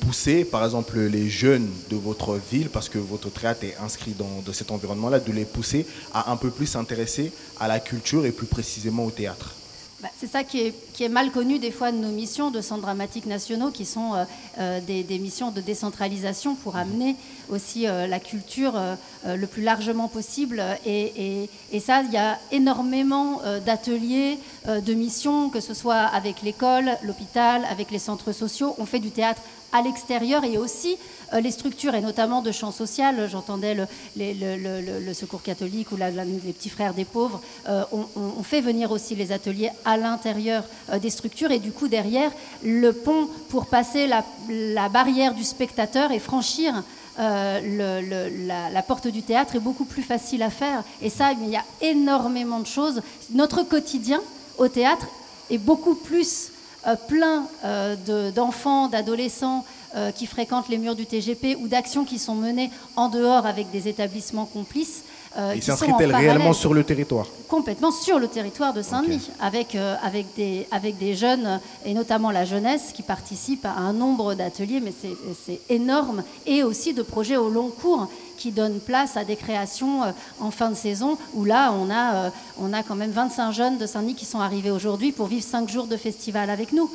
pousser, 0.00 0.46
par 0.46 0.64
exemple, 0.64 0.98
les 1.00 1.28
jeunes 1.28 1.68
de 1.90 1.96
votre 1.96 2.40
ville, 2.50 2.70
parce 2.70 2.88
que 2.88 2.98
votre 2.98 3.28
théâtre 3.28 3.64
est 3.64 3.76
inscrit 3.84 4.12
dans, 4.12 4.42
cet 4.54 4.70
environnement-là, 4.70 5.18
de 5.18 5.32
les 5.32 5.44
pousser 5.44 5.86
à 6.14 6.32
un 6.32 6.36
peu 6.36 6.48
plus 6.48 6.66
s'intéresser 6.66 7.30
à 7.60 7.68
la 7.68 7.78
culture 7.78 8.24
et 8.24 8.32
plus 8.32 8.46
précisément 8.46 9.04
au 9.04 9.10
théâtre? 9.10 9.54
C'est 10.18 10.30
ça 10.30 10.42
qui 10.44 10.60
est, 10.60 10.74
qui 10.94 11.04
est 11.04 11.08
mal 11.08 11.30
connu 11.30 11.58
des 11.58 11.70
fois 11.70 11.92
de 11.92 11.96
nos 11.96 12.08
missions 12.10 12.50
de 12.50 12.60
centres 12.60 12.82
dramatiques 12.82 13.26
nationaux, 13.26 13.70
qui 13.70 13.84
sont 13.84 14.14
euh, 14.14 14.24
euh, 14.58 14.80
des, 14.80 15.02
des 15.02 15.18
missions 15.18 15.50
de 15.50 15.60
décentralisation 15.60 16.54
pour 16.54 16.76
amener 16.76 17.16
aussi 17.50 17.86
euh, 17.86 18.06
la 18.06 18.18
culture 18.20 18.74
euh, 18.76 18.96
le 19.36 19.46
plus 19.46 19.62
largement 19.62 20.08
possible. 20.08 20.62
Et, 20.84 21.12
et- 21.44 21.50
et 21.72 21.80
ça, 21.80 22.02
il 22.02 22.12
y 22.12 22.16
a 22.16 22.38
énormément 22.50 23.40
d'ateliers, 23.64 24.38
de 24.66 24.94
missions, 24.94 25.48
que 25.48 25.60
ce 25.60 25.74
soit 25.74 25.94
avec 26.00 26.42
l'école, 26.42 26.90
l'hôpital, 27.02 27.62
avec 27.70 27.90
les 27.90 27.98
centres 27.98 28.32
sociaux. 28.32 28.74
On 28.78 28.84
fait 28.86 28.98
du 28.98 29.10
théâtre 29.10 29.40
à 29.72 29.82
l'extérieur 29.82 30.44
et 30.44 30.58
aussi 30.58 30.96
euh, 31.32 31.40
les 31.40 31.50
structures, 31.50 31.94
et 31.94 32.00
notamment 32.00 32.42
de 32.42 32.52
champs 32.52 32.72
social. 32.72 33.28
J'entendais 33.30 33.74
le, 33.74 35.14
Secours 35.14 35.42
catholique 35.42 35.92
ou 35.92 35.96
les 35.96 36.52
petits 36.52 36.70
frères 36.70 36.94
des 36.94 37.04
pauvres. 37.04 37.40
Euh, 37.68 37.84
on, 37.92 38.42
fait 38.42 38.60
venir 38.60 38.90
aussi 38.90 39.14
les 39.14 39.30
ateliers 39.30 39.70
à 39.84 39.96
l'intérieur 39.96 40.64
euh, 40.90 40.98
des 40.98 41.10
structures 41.10 41.50
et 41.50 41.58
du 41.58 41.70
coup 41.70 41.88
derrière 41.88 42.30
le 42.64 42.92
pont 42.92 43.28
pour 43.50 43.66
passer 43.66 44.08
la, 44.08 44.88
barrière 44.88 45.34
du 45.34 45.44
spectateur 45.44 46.10
et 46.10 46.18
franchir 46.18 46.82
euh, 47.18 48.70
la, 48.72 48.82
porte 48.82 49.08
du 49.08 49.22
théâtre 49.22 49.56
est 49.56 49.60
beaucoup 49.60 49.84
plus 49.84 50.02
facile 50.02 50.42
à 50.42 50.50
faire. 50.50 50.82
Et 51.00 51.10
ça, 51.10 51.32
il 51.32 51.48
y 51.48 51.56
a 51.56 51.64
énormément 51.80 52.60
de 52.60 52.66
choses. 52.66 53.02
Notre 53.32 53.62
quotidien 53.62 54.20
au 54.58 54.68
théâtre 54.68 55.06
est 55.50 55.58
beaucoup 55.58 55.94
plus 55.94 56.51
plein 57.08 57.46
euh, 57.64 57.96
de- 57.96 58.30
d'enfants, 58.30 58.88
d'adolescents 58.88 59.64
euh, 59.94 60.10
qui 60.10 60.26
fréquentent 60.26 60.68
les 60.68 60.78
murs 60.78 60.94
du 60.96 61.06
TGP 61.06 61.56
ou 61.56 61.68
d'actions 61.68 62.04
qui 62.04 62.18
sont 62.18 62.34
menées 62.34 62.70
en 62.96 63.08
dehors 63.08 63.46
avec 63.46 63.70
des 63.70 63.88
établissements 63.88 64.46
complices 64.46 65.02
euh, 65.36 65.52
Il 65.54 65.60
qui 65.60 65.66
sont 65.66 65.72
en 65.72 65.76
s'inscrit-elle 65.76 66.10
parallèle 66.10 66.30
réellement 66.36 66.52
sur 66.52 66.74
le 66.74 66.84
territoire 66.84 67.26
complètement 67.48 67.90
sur 67.90 68.18
le 68.18 68.28
territoire 68.28 68.72
de 68.72 68.80
Saint-Denis, 68.80 69.28
avec, 69.38 69.74
euh, 69.74 69.94
avec, 70.02 70.34
des, 70.36 70.66
avec 70.70 70.96
des 70.96 71.14
jeunes, 71.14 71.60
et 71.84 71.92
notamment 71.92 72.30
la 72.30 72.46
jeunesse, 72.46 72.92
qui 72.94 73.02
participent 73.02 73.66
à 73.66 73.72
un 73.76 73.92
nombre 73.92 74.32
d'ateliers, 74.32 74.80
mais 74.80 74.94
c'est- 75.02 75.60
énorme, 75.68 76.22
et 76.46 76.62
aussi 76.62 76.94
de 76.94 77.02
projets 77.02 77.36
au 77.36 77.50
long 77.50 77.68
cours 77.68 78.08
qui 78.38 78.52
donnent 78.52 78.80
place 78.80 79.18
à 79.18 79.24
des 79.24 79.36
créations 79.36 80.02
euh, 80.02 80.12
en 80.40 80.50
fin 80.50 80.70
de 80.70 80.74
saison, 80.74 81.18
où 81.34 81.44
là, 81.44 81.74
on 81.78 81.90
a, 81.90 82.14
euh, 82.14 82.30
on 82.58 82.72
a 82.72 82.82
quand 82.82 82.94
même 82.96 83.10
25 83.10 83.52
jeunes 83.52 83.76
de 83.76 83.84
Saint-Denis 83.86 84.14
qui 84.14 84.24
sont 84.24 84.40
arrivés 84.40 84.70
aujourd'hui 84.70 85.12
pour 85.12 85.26
vivre 85.26 85.44
5 85.44 85.68
jours 85.68 85.86
de 85.86 85.98
festival 85.98 86.48
avec 86.48 86.72
nous, 86.72 86.88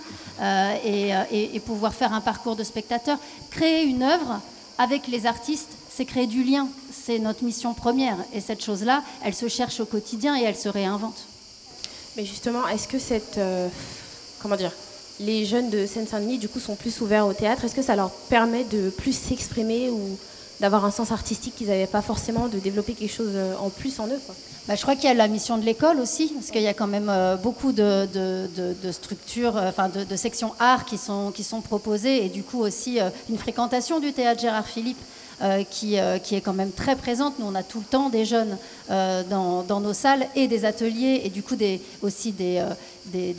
et, 0.83 1.11
et- 1.31 1.55
et 1.55 1.59
pouvoir 1.59 1.93
faire 1.93 2.13
un 2.13 2.21
parcours 2.21 2.55
de 2.55 2.63
spectateurs. 2.63 3.19
Créer 3.51 3.83
une 3.83 4.01
œuvre 4.01 4.39
avec 4.79 5.07
les 5.07 5.27
artistes, 5.27 5.69
c'est 5.97 6.05
créer 6.05 6.27
du 6.27 6.43
lien. 6.43 6.67
C'est 6.93 7.17
notre 7.19 7.43
mission 7.43 7.73
première. 7.73 8.17
Et 8.33 8.39
cette 8.39 8.63
chose-là, 8.63 9.01
elle 9.25 9.33
se 9.33 9.47
cherche 9.47 9.79
au 9.79 9.85
quotidien 9.85 10.37
et 10.39 10.43
elle 10.43 10.55
se 10.55 10.69
réinvente. 10.69 11.17
Mais 12.15 12.23
justement, 12.25 12.67
est-ce 12.67 12.87
que 12.87 12.99
cette. 12.99 13.37
euh, 13.39 13.67
comment 14.41 14.55
dire 14.55 14.71
Les 15.19 15.43
jeunes 15.45 15.69
de 15.71 15.85
Seine-Saint-Denis, 15.87 16.37
du 16.37 16.47
coup, 16.49 16.59
sont 16.59 16.75
plus 16.75 17.01
ouverts 17.01 17.25
au 17.27 17.33
théâtre? 17.33 17.65
Est-ce 17.65 17.75
que 17.75 17.81
ça 17.81 17.95
leur 17.95 18.11
permet 18.29 18.63
de 18.63 18.89
plus 18.91 19.13
s'exprimer 19.13 19.89
ou 19.89 20.17
d'avoir 20.59 20.85
un 20.85 20.91
sens 20.91 21.11
artistique 21.11 21.55
qu'ils 21.55 21.67
n'avaient 21.67 21.85
pas 21.87 22.01
forcément, 22.01 22.47
de 22.47 22.59
développer 22.59 22.93
quelque 22.93 23.13
chose 23.13 23.31
euh, 23.33 23.55
en 23.59 23.69
plus 23.69 23.99
en 23.99 24.07
eux 24.07 24.19
quoi? 24.25 24.35
Bah, 24.67 24.75
je 24.75 24.81
crois 24.81 24.95
qu'il 24.95 25.05
y 25.05 25.07
a 25.07 25.13
la 25.13 25.27
mission 25.27 25.57
de 25.57 25.63
l'école 25.63 25.97
aussi, 25.99 26.27
parce 26.35 26.51
qu'il 26.51 26.61
y 26.61 26.67
a 26.67 26.73
quand 26.73 26.87
même 26.87 27.07
euh, 27.09 27.37
beaucoup 27.37 27.71
de, 27.71 28.05
de- 28.11 28.47
de- 28.55 28.75
de 28.83 28.91
structures, 28.91 29.55
enfin 29.55 29.87
de, 29.87 30.03
de 30.03 30.15
sections 30.17 30.51
art 30.59 30.83
qui 30.85 30.97
sont, 30.97 31.31
qui 31.31 31.43
sont 31.43 31.61
proposées, 31.61 32.25
et 32.25 32.29
du 32.29 32.43
coup 32.43 32.59
aussi 32.59 32.99
euh, 32.99 33.09
une 33.29 33.37
fréquentation 33.37 33.99
du 34.01 34.11
théâtre 34.13 34.41
Gérard 34.41 34.65
Philippe. 34.67 34.97
Euh, 35.39 35.63
qui, 35.63 35.99
euh, 35.99 36.17
qui 36.17 36.33
est 36.33 36.41
quand 36.41 36.53
même 36.53 36.71
très 36.71 36.95
présente. 36.95 37.37
Nous, 37.37 37.45
on 37.45 37.53
a 37.53 37.61
tout 37.61 37.77
le 37.77 37.85
temps 37.85 38.09
des 38.09 38.25
jeunes 38.25 38.57
euh, 38.89 39.21
dans, 39.21 39.79
nos 39.79 39.93
salles 39.93 40.25
et 40.35 40.47
des 40.47 40.65
ateliers 40.65 41.21
et 41.25 41.29
du 41.29 41.43
coup 41.43 41.53
aussi 42.01 42.31
des, 42.31 42.65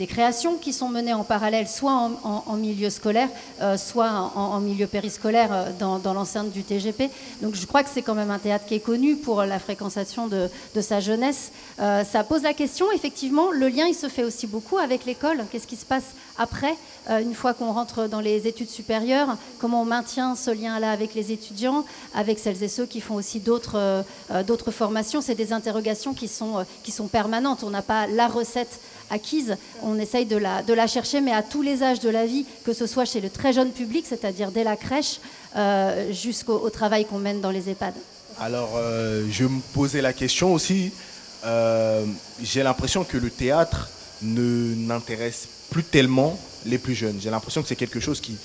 créations 0.07 0.55
qui 0.55 0.71
sont 0.71 0.87
menées 0.87 1.13
en 1.13 1.25
parallèle, 1.25 1.67
soit 1.67 2.09
en, 2.23 2.53
milieu 2.55 2.89
scolaire, 2.89 3.27
soit 3.75 4.09
en, 4.09 4.61
milieu 4.61 4.87
périscolaire 4.87 5.73
dans, 5.77 6.13
l'enceinte 6.13 6.51
du 6.51 6.63
TGP. 6.63 7.09
Donc 7.41 7.55
je 7.55 7.65
crois 7.65 7.83
que 7.83 7.89
c'est 7.93 8.01
quand 8.01 8.15
même 8.15 8.31
un 8.31 8.39
théâtre 8.39 8.65
qui 8.65 8.75
est 8.75 8.79
connu 8.79 9.17
pour 9.17 9.43
la 9.43 9.59
fréquentation 9.59 10.27
de, 10.27 10.49
de 10.75 10.81
sa 10.81 11.01
jeunesse. 11.01 11.51
Ça 11.77 12.23
pose 12.27 12.43
la 12.43 12.53
question, 12.53 12.85
effectivement, 12.93 13.51
le 13.51 13.67
lien 13.67 13.87
il 13.87 13.93
se 13.93 14.07
fait 14.07 14.23
aussi 14.23 14.47
beaucoup 14.47 14.77
avec 14.77 15.03
l'école. 15.03 15.43
Qu'est-ce 15.51 15.67
qui 15.67 15.75
se 15.75 15.85
passe 15.85 16.15
après, 16.37 16.75
une 17.09 17.33
fois 17.33 17.53
qu'on 17.53 17.71
rentre 17.71 18.07
dans 18.07 18.19
les 18.19 18.47
études 18.47 18.69
supérieures 18.69 19.37
Comment 19.59 19.81
on 19.81 19.85
maintient 19.85 20.35
ce 20.35 20.51
lien-là 20.51 20.91
avec 20.91 21.15
les 21.15 21.31
étudiants, 21.31 21.85
avec 22.13 22.39
celles 22.39 22.61
et 22.63 22.67
ceux 22.67 22.85
qui 22.85 23.01
font 23.01 23.15
aussi 23.15 23.39
d'autres 23.39 23.77
euh, 23.77 24.03
euh, 24.31 24.71
formations 24.71 25.21
C'est 25.21 25.35
des 25.35 25.53
interrogations 25.53 26.13
qui 26.13 26.27
sont, 26.27 26.59
euh, 26.59 26.63
qui 26.83 26.91
sont 26.91 27.07
permanentes. 27.07 27.63
On 27.63 27.69
n'a 27.69 27.81
pas 27.81 28.07
la 28.07 28.27
recette 28.27 28.79
acquise, 29.09 29.57
on 29.81 29.97
essaye 29.97 30.25
de 30.25 30.37
la, 30.37 30.61
de 30.61 30.73
la 30.73 30.87
chercher, 30.87 31.19
mais 31.19 31.33
à 31.33 31.41
tous 31.41 31.61
les 31.61 31.81
âges 31.81 31.99
de 31.99 32.09
la 32.09 32.25
vie, 32.25 32.45
que 32.63 32.73
ce 32.73 32.85
soit 32.85 33.05
chez 33.05 33.21
le 33.21 33.29
très 33.29 33.53
jeune 33.53 33.71
public, 33.71 34.05
c'est-à-dire 34.07 34.51
dès 34.51 34.63
la 34.63 34.75
crèche, 34.75 35.19
euh, 35.55 36.11
jusqu'au 36.13 36.59
au 36.59 36.69
travail 36.69 37.05
qu'on 37.05 37.17
mène 37.17 37.41
dans 37.41 37.49
les 37.51 37.69
EHPAD. 37.69 37.95
Alors, 38.39 38.73
euh, 38.75 39.25
je 39.31 39.45
me 39.45 39.59
posais 39.73 40.01
la 40.01 40.13
question 40.13 40.53
aussi. 40.53 40.91
euh, 41.45 42.05
J'ai 42.41 42.61
l'impression 42.63 43.03
que 43.03 43.17
le 43.17 43.29
théâtre 43.31 43.89
ne 44.21 44.75
n'intéresse 44.75 45.47
plus 45.69 45.83
tellement 45.83 46.39
les 46.65 46.77
plus 46.77 46.95
jeunes. 46.95 47.19
J'ai 47.21 47.29
l'impression 47.29 47.61
que 47.61 47.67
c'est 47.67 47.75
quelque 47.75 47.99
chose 47.99 48.21
qui, 48.21 48.37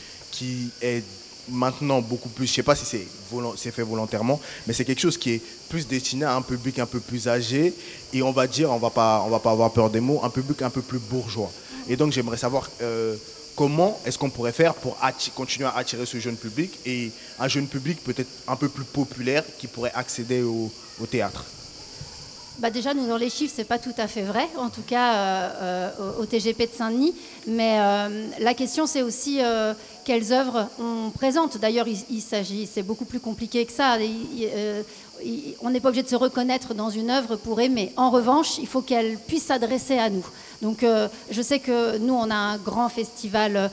est 0.83 1.03
maintenant 1.49 2.01
beaucoup 2.01 2.29
plus, 2.29 2.47
je 2.47 2.53
ne 2.53 2.55
sais 2.57 2.63
pas 2.63 2.75
si 2.75 2.85
c'est 2.87 3.71
fait 3.71 3.83
volontairement, 3.83 4.41
mais 4.67 4.73
c'est 4.73 4.85
quelque 4.85 5.01
chose 5.01 5.19
qui 5.19 5.33
est 5.33 5.43
plus 5.69 5.87
destiné 5.87 6.25
à 6.25 6.35
un 6.35 6.43
public 6.43 6.79
un 6.79 6.87
peu 6.87 7.01
plus 7.01 7.29
âgé 7.29 7.75
et 8.13 8.23
on 8.23 8.33
va 8.33 8.47
dire, 8.47 8.71
on 8.71 8.77
on 8.77 8.79
va 8.79 8.91
pas 8.91 9.51
avoir 9.51 9.73
peur 9.73 9.91
des 9.91 10.01
mots, 10.01 10.21
un 10.23 10.31
public 10.31 10.63
un 10.63 10.71
peu 10.71 10.83
plus 10.83 10.99
bourgeois. 10.99 11.51
Et 11.89 11.97
donc 11.97 12.13
j'aimerais 12.13 12.39
savoir 12.39 12.71
euh, 12.81 13.15
comment 13.55 14.01
est-ce 14.07 14.19
qu'on 14.19 14.31
pourrait 14.31 14.53
faire 14.53 14.75
pour 14.75 14.97
continuer 15.35 15.69
à 15.69 15.77
attirer 15.77 16.07
ce 16.07 16.19
jeune 16.19 16.37
public 16.37 16.79
et 16.87 17.11
un 17.39 17.49
jeune 17.49 17.67
public 17.67 18.03
peut-être 18.03 18.31
un 18.49 18.57
peu 18.57 18.69
plus 18.69 18.85
populaire 18.85 19.45
qui 19.59 19.67
pourrait 19.67 19.93
accéder 19.95 20.43
au 20.43 20.71
théâtre? 21.11 21.45
Bah 22.61 22.71
déjà, 22.71 22.95
nous, 22.95 23.09
dans 23.09 23.17
les 23.17 23.31
chiffres, 23.31 23.53
c'est 23.55 23.65
pas 23.65 23.81
tout 23.81 23.95
à 23.99 24.07
fait 24.07 24.23
vrai, 24.23 24.49
en 24.57 24.71
tout 24.71 24.83
cas 24.87 25.15
euh, 25.15 25.51
euh, 25.61 26.21
au 26.21 26.25
TGP 26.25 26.71
de 26.71 26.77
Saint-Denis. 26.77 27.13
Mais 27.49 27.79
euh, 27.81 28.29
la 28.39 28.55
question, 28.55 28.87
c'est 28.87 29.03
aussi 29.03 29.41
quelles 30.05 30.33
œuvres 30.33 30.69
on 30.79 31.11
présente. 31.11 31.59
D'ailleurs, 31.59 31.87
il, 31.89 32.21
s'agit, 32.21 32.69
c'est 32.73 32.85
beaucoup 32.85 33.07
plus 33.07 33.19
compliqué 33.19 33.65
que 33.67 33.73
ça. 33.73 33.99
On 35.63 35.71
n'est 35.71 35.81
pas 35.81 35.89
obligé 35.89 36.05
de 36.05 36.09
se 36.09 36.15
reconnaître 36.15 36.75
dans 36.75 36.91
une 36.91 37.11
œuvre 37.11 37.35
pour 37.35 37.61
aimer. 37.61 37.93
En 37.97 38.11
revanche, 38.11 38.59
il 38.59 38.69
faut 38.69 38.83
qu'elle 38.83 39.19
puisse 39.19 39.47
s'adresser 39.47 39.99
à 39.99 40.09
nous. 40.09 40.25
Donc, 40.63 40.87
je 41.31 41.43
sais 41.43 41.59
que 41.59 41.99
nous, 41.99 42.15
on 42.15 42.31
a 42.31 42.37
un 42.37 42.57
grand 42.59 42.89
festival 42.89 43.69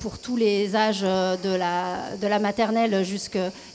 pour 0.00 0.18
tous 0.18 0.36
les 0.36 0.74
âges 0.74 1.02
de 1.02 1.54
la, 1.54 2.16
de 2.20 2.26
la 2.26 2.38
maternelle 2.38 3.04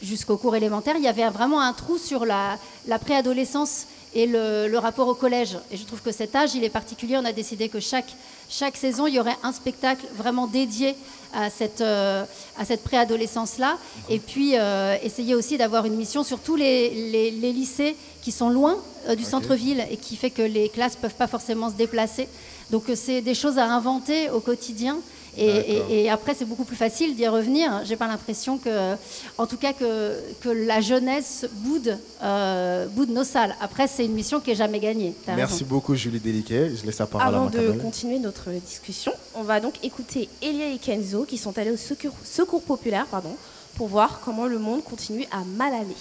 jusqu'au 0.02 0.38
cours 0.38 0.56
élémentaire. 0.56 0.96
Il 0.98 1.04
y 1.04 1.08
avait 1.08 1.30
vraiment 1.30 1.62
un 1.62 1.74
trou 1.74 2.00
sur 2.00 2.26
la 2.26 2.58
préadolescence 3.00 3.86
et 4.16 4.26
le, 4.26 4.68
le 4.68 4.78
rapport 4.80 5.08
au 5.08 5.14
collège. 5.14 5.58
Et 5.72 5.78
je 5.78 5.84
trouve 5.84 6.02
que 6.02 6.12
cet 6.12 6.36
âge, 6.36 6.56
il 6.56 6.64
est 6.64 6.70
particulier. 6.70 7.18
On 7.18 7.26
a 7.26 7.34
décidé 7.34 7.68
que 7.70 7.80
chaque, 7.82 8.12
chaque 8.50 8.78
saison, 8.78 9.06
il 9.08 9.14
y 9.16 9.20
aurait 9.20 9.36
un 9.44 9.52
spectacle 9.52 10.06
vraiment 10.16 10.48
dédié 10.48 10.96
à 11.34 11.50
cette, 11.50 11.82
euh, 11.82 12.24
à 12.58 12.64
cette 12.66 12.82
préadolescence-là. 12.84 13.78
Et 14.10 14.20
puis, 14.20 14.54
euh, 14.56 14.96
essayer 15.04 15.36
aussi 15.36 15.58
d'avoir 15.58 15.86
une 15.86 15.96
mission 15.96 16.24
sur 16.24 16.40
tous 16.40 16.56
les, 16.56 16.90
les- 17.12 17.32
les 17.32 17.52
lycées 17.52 17.96
qui 18.22 18.32
sont 18.32 18.50
loin 18.50 18.78
euh, 19.10 19.16
du 19.16 19.24
centre-ville 19.26 19.86
et 19.92 19.98
qui 19.98 20.16
fait 20.16 20.30
que 20.32 20.42
les 20.42 20.70
classes 20.70 20.96
ne 20.96 21.02
peuvent 21.02 21.14
pas 21.16 21.28
forcément 21.28 21.70
se 21.70 21.76
déplacer. 21.76 22.28
Donc, 22.72 22.84
c'est 22.96 23.22
des 23.22 23.36
choses 23.36 23.58
à 23.60 23.66
inventer 23.66 24.30
au 24.32 24.40
quotidien. 24.40 24.98
Et, 25.38 25.48
D'accord. 25.54 25.92
et- 25.92 26.04
et 26.04 26.10
après, 26.10 26.34
c'est 26.34 26.46
beaucoup 26.46 26.64
plus 26.64 26.76
facile 26.78 27.16
d'y 27.16 27.28
revenir. 27.28 27.82
J'ai 27.84 27.96
pas 27.96 28.08
l'impression 28.08 28.58
que, 28.58 28.94
en 29.38 29.46
tout 29.48 29.58
cas, 29.58 29.74
que, 29.74 30.14
que 30.42 30.50
la 30.50 30.80
jeunesse 30.82 31.46
boude, 31.52 31.98
euh, 32.24 32.88
boude 32.88 33.10
nos 33.10 33.24
salles. 33.26 33.54
Après, 33.60 33.88
c'est 33.88 34.06
une 34.06 34.14
mission 34.14 34.40
qui 34.40 34.52
est 34.52 34.56
jamais 34.56 34.80
gagnée. 34.80 35.14
Merci 35.28 35.54
raison. 35.56 35.66
beaucoup 35.68 35.96
Julie 35.96 36.20
Déliquet. 36.20 36.72
Je 36.76 36.86
laisse 36.86 37.00
la 37.00 37.06
parole 37.06 37.26
à 37.34 37.38
Avant 37.38 37.50
de 37.50 37.72
continuer 37.74 38.20
notre 38.20 38.50
discussion, 38.52 39.12
on 39.36 39.44
va 39.44 39.60
donc 39.60 39.74
écouter 39.84 40.30
Elia 40.42 40.70
et 40.74 40.78
Kenzo 40.78 41.26
qui 41.26 41.38
sont 41.38 41.58
allés 41.58 41.72
au 41.72 41.78
secours, 41.78 42.12
secours 42.24 42.62
populaire 42.64 43.06
pardon, 43.08 43.36
pour 43.76 43.88
voir 43.88 44.22
comment 44.24 44.46
le 44.46 44.58
monde 44.60 44.84
continue 44.84 45.26
à 45.32 45.44
mal 45.58 45.74
aller. 45.74 45.98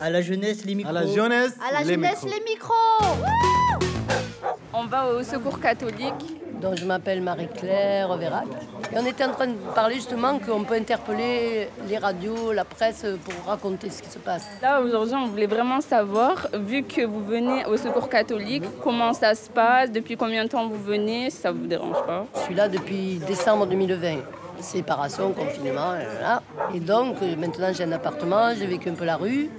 À 0.00 0.10
la 0.10 0.20
jeunesse, 0.20 0.64
les 0.66 0.74
micros. 0.74 0.90
À 0.94 1.00
la 1.00 1.06
jeunesse, 1.06 1.52
À 1.66 1.72
la 1.72 1.80
les 1.82 1.94
jeunesse, 1.94 2.22
micros. 2.24 2.28
les 2.38 2.52
micros 2.52 3.24
On 4.74 4.84
va 4.86 5.08
au 5.14 5.22
secours 5.22 5.58
catholique. 5.60 6.12
Donc 6.64 6.78
je 6.78 6.86
m'appelle 6.86 7.20
Marie-Claire 7.20 8.16
Vérac. 8.16 8.46
Et 8.90 8.96
on 8.98 9.04
était 9.04 9.24
en 9.24 9.32
train 9.32 9.48
de 9.48 9.56
parler 9.74 9.96
justement 9.96 10.38
qu'on 10.38 10.64
peut 10.64 10.76
interpeller 10.76 11.68
les 11.86 11.98
radios, 11.98 12.52
la 12.52 12.64
presse 12.64 13.04
pour 13.22 13.34
raconter 13.46 13.90
ce 13.90 14.00
qui 14.00 14.08
se 14.08 14.18
passe. 14.18 14.46
Là, 14.62 14.80
aujourd'hui, 14.80 15.14
on 15.14 15.26
voulait 15.26 15.46
vraiment 15.46 15.82
savoir, 15.82 16.48
vu 16.54 16.82
que 16.82 17.02
vous 17.02 17.22
venez 17.22 17.66
au 17.66 17.76
secours 17.76 18.08
catholique, 18.08 18.64
comment 18.82 19.12
ça 19.12 19.34
se 19.34 19.50
passe, 19.50 19.92
depuis 19.92 20.16
combien 20.16 20.44
de 20.44 20.48
temps 20.48 20.66
vous 20.66 20.82
venez, 20.82 21.28
si 21.28 21.36
ça 21.36 21.52
vous 21.52 21.66
dérange 21.66 22.02
pas. 22.06 22.24
Je 22.34 22.40
suis 22.40 22.54
là 22.54 22.66
depuis 22.66 23.20
décembre 23.26 23.66
2020. 23.66 24.20
Séparation, 24.60 25.32
confinement, 25.32 25.92
euh, 25.92 26.22
là. 26.22 26.42
Et 26.74 26.80
donc 26.80 27.16
euh, 27.20 27.36
maintenant 27.36 27.72
j'ai 27.74 27.84
un 27.84 27.92
appartement, 27.92 28.54
j'ai 28.58 28.66
vécu 28.66 28.88
un 28.88 28.94
peu 28.94 29.04
la 29.04 29.16
rue. 29.16 29.50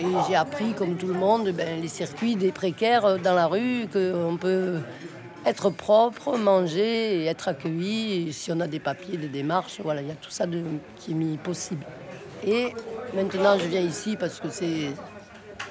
Et 0.00 0.06
j'ai 0.26 0.34
appris, 0.34 0.72
comme 0.72 0.96
tout 0.96 1.06
le 1.06 1.14
monde, 1.14 1.50
ben, 1.50 1.80
les 1.80 1.86
circuits 1.86 2.34
des 2.34 2.50
précaires 2.50 3.04
euh, 3.04 3.18
dans 3.18 3.34
la 3.34 3.46
rue, 3.46 3.86
qu'on 3.92 4.36
peut 4.36 4.78
être 5.46 5.70
propre, 5.70 6.36
manger 6.36 7.26
être 7.26 7.48
accueilli. 7.48 8.32
Si 8.32 8.52
on 8.52 8.60
a 8.60 8.66
des 8.66 8.80
papiers, 8.80 9.16
des 9.16 9.28
démarches, 9.28 9.80
voilà, 9.82 10.02
il 10.02 10.08
y 10.08 10.12
a 10.12 10.14
tout 10.14 10.30
ça 10.30 10.46
qui 10.96 11.12
est 11.12 11.14
mis 11.14 11.36
possible. 11.36 11.84
Et 12.46 12.74
maintenant, 13.14 13.58
je 13.58 13.66
viens 13.66 13.80
ici 13.80 14.16
parce 14.18 14.40
que 14.40 14.48
c'est 14.50 14.90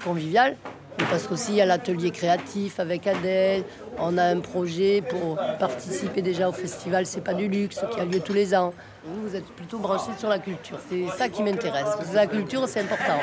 convivial, 0.03 0.57
mais 0.97 1.05
parce 1.09 1.27
qu'aussi 1.27 1.51
il 1.51 1.57
y 1.57 1.61
a 1.61 1.65
l'atelier 1.65 2.11
créatif 2.11 2.79
avec 2.79 3.07
Adèle. 3.07 3.63
On 3.97 4.17
a 4.17 4.23
un 4.23 4.39
projet 4.39 5.01
pour 5.01 5.37
participer 5.59 6.21
déjà 6.21 6.49
au 6.49 6.53
festival 6.53 7.05
C'est 7.05 7.23
pas 7.23 7.33
du 7.33 7.47
luxe 7.47 7.81
qui 7.93 7.99
a 7.99 8.05
lieu 8.05 8.19
tous 8.19 8.33
les 8.33 8.55
ans. 8.55 8.73
Vous, 9.03 9.27
vous 9.27 9.35
êtes 9.35 9.47
plutôt 9.47 9.79
branchés 9.79 10.11
sur 10.17 10.29
la 10.29 10.37
culture. 10.37 10.77
C'est 10.89 11.07
ça 11.17 11.27
qui 11.27 11.41
m'intéresse. 11.41 11.87
La 12.13 12.27
culture, 12.27 12.67
c'est 12.67 12.81
important. 12.81 13.17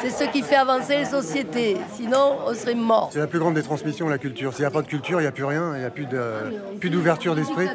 C'est 0.00 0.10
ce 0.10 0.24
qui 0.30 0.40
fait 0.42 0.56
avancer 0.56 0.96
les 0.98 1.04
sociétés. 1.04 1.76
Sinon, 1.94 2.38
on 2.46 2.54
serait 2.54 2.74
mort. 2.74 3.10
C'est 3.12 3.18
la 3.18 3.26
plus 3.26 3.38
grande 3.38 3.54
des 3.54 3.62
transmissions, 3.62 4.08
la 4.08 4.16
culture. 4.18 4.52
S'il 4.54 4.62
n'y 4.62 4.66
a 4.66 4.70
pas 4.70 4.80
de 4.82 4.86
culture, 4.86 5.20
il 5.20 5.24
n'y 5.24 5.28
a 5.28 5.32
plus 5.32 5.44
rien, 5.44 5.74
il 5.74 5.80
n'y 5.80 5.84
a 5.86 5.90
plus 5.90 6.06
de- 6.06 6.78
plus 6.80 6.88
d'ouverture 6.88 7.34
d'esprit. 7.34 7.68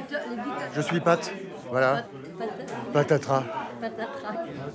Je 0.76 0.82
suis 0.82 1.00
Pat, 1.00 1.32
voilà. 1.70 2.06
Patatras. 2.92 3.44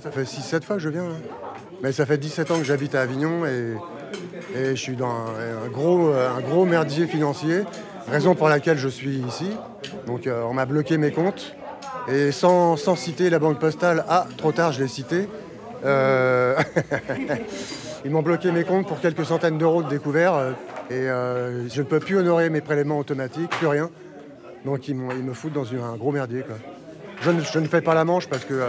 Ça 0.01 0.11
fait 0.11 0.23
6-7 0.25 0.63
fois 0.63 0.77
que 0.77 0.81
je 0.81 0.89
viens. 0.89 1.03
hein. 1.03 1.17
Mais 1.81 1.91
ça 1.91 2.05
fait 2.05 2.17
17 2.17 2.51
ans 2.51 2.57
que 2.59 2.63
j'habite 2.63 2.95
à 2.95 3.01
Avignon 3.01 3.45
et, 3.45 3.75
et 4.55 4.69
je 4.75 4.81
suis 4.81 4.95
dans 4.95 5.07
un, 5.09 5.65
un 5.65 5.69
gros, 5.69 6.09
un 6.13 6.39
gros 6.41 6.65
merdier 6.65 7.07
financier, 7.07 7.63
raison 8.09 8.35
pour 8.35 8.47
laquelle 8.49 8.77
je 8.77 8.87
suis 8.87 9.17
ici. 9.17 9.49
Donc 10.05 10.27
euh, 10.27 10.43
on 10.43 10.53
m'a 10.53 10.65
bloqué 10.65 10.97
mes 10.97 11.11
comptes 11.11 11.55
et 12.11 12.31
sans, 12.31 12.75
sans 12.77 12.95
citer 12.95 13.29
la 13.29 13.39
banque 13.39 13.59
postale, 13.59 14.03
ah 14.09 14.27
trop 14.37 14.51
tard 14.51 14.71
je 14.71 14.81
l'ai 14.81 14.87
cité, 14.89 15.27
Euh, 15.85 16.55
Ils 18.05 18.11
m'ont 18.11 18.21
bloqué 18.21 18.51
mes 18.51 18.63
comptes 18.63 18.87
pour 18.87 18.99
quelques 19.01 19.25
centaines 19.25 19.57
d'euros 19.57 19.83
de 19.83 19.89
découvert 19.89 20.33
euh, 20.35 20.51
et 20.89 20.93
euh, 21.09 21.67
je 21.69 21.81
ne 21.81 21.85
peux 21.87 21.99
plus 21.99 22.17
honorer 22.17 22.49
mes 22.49 22.61
prélèvements 22.61 22.97
automatiques, 22.99 23.49
plus 23.51 23.67
rien. 23.67 23.89
Donc 24.65 24.87
ils, 24.87 24.95
ils 24.95 25.23
me 25.23 25.33
foutent 25.33 25.53
dans 25.53 25.65
un 25.73 25.95
gros 25.97 26.11
merdier. 26.11 26.41
quoi. 26.43 26.55
Je, 27.21 27.31
ne, 27.31 27.41
je 27.41 27.59
ne 27.59 27.67
fais 27.67 27.81
pas 27.81 27.93
la 27.93 28.05
manche 28.05 28.27
parce 28.27 28.45
que 28.45 28.61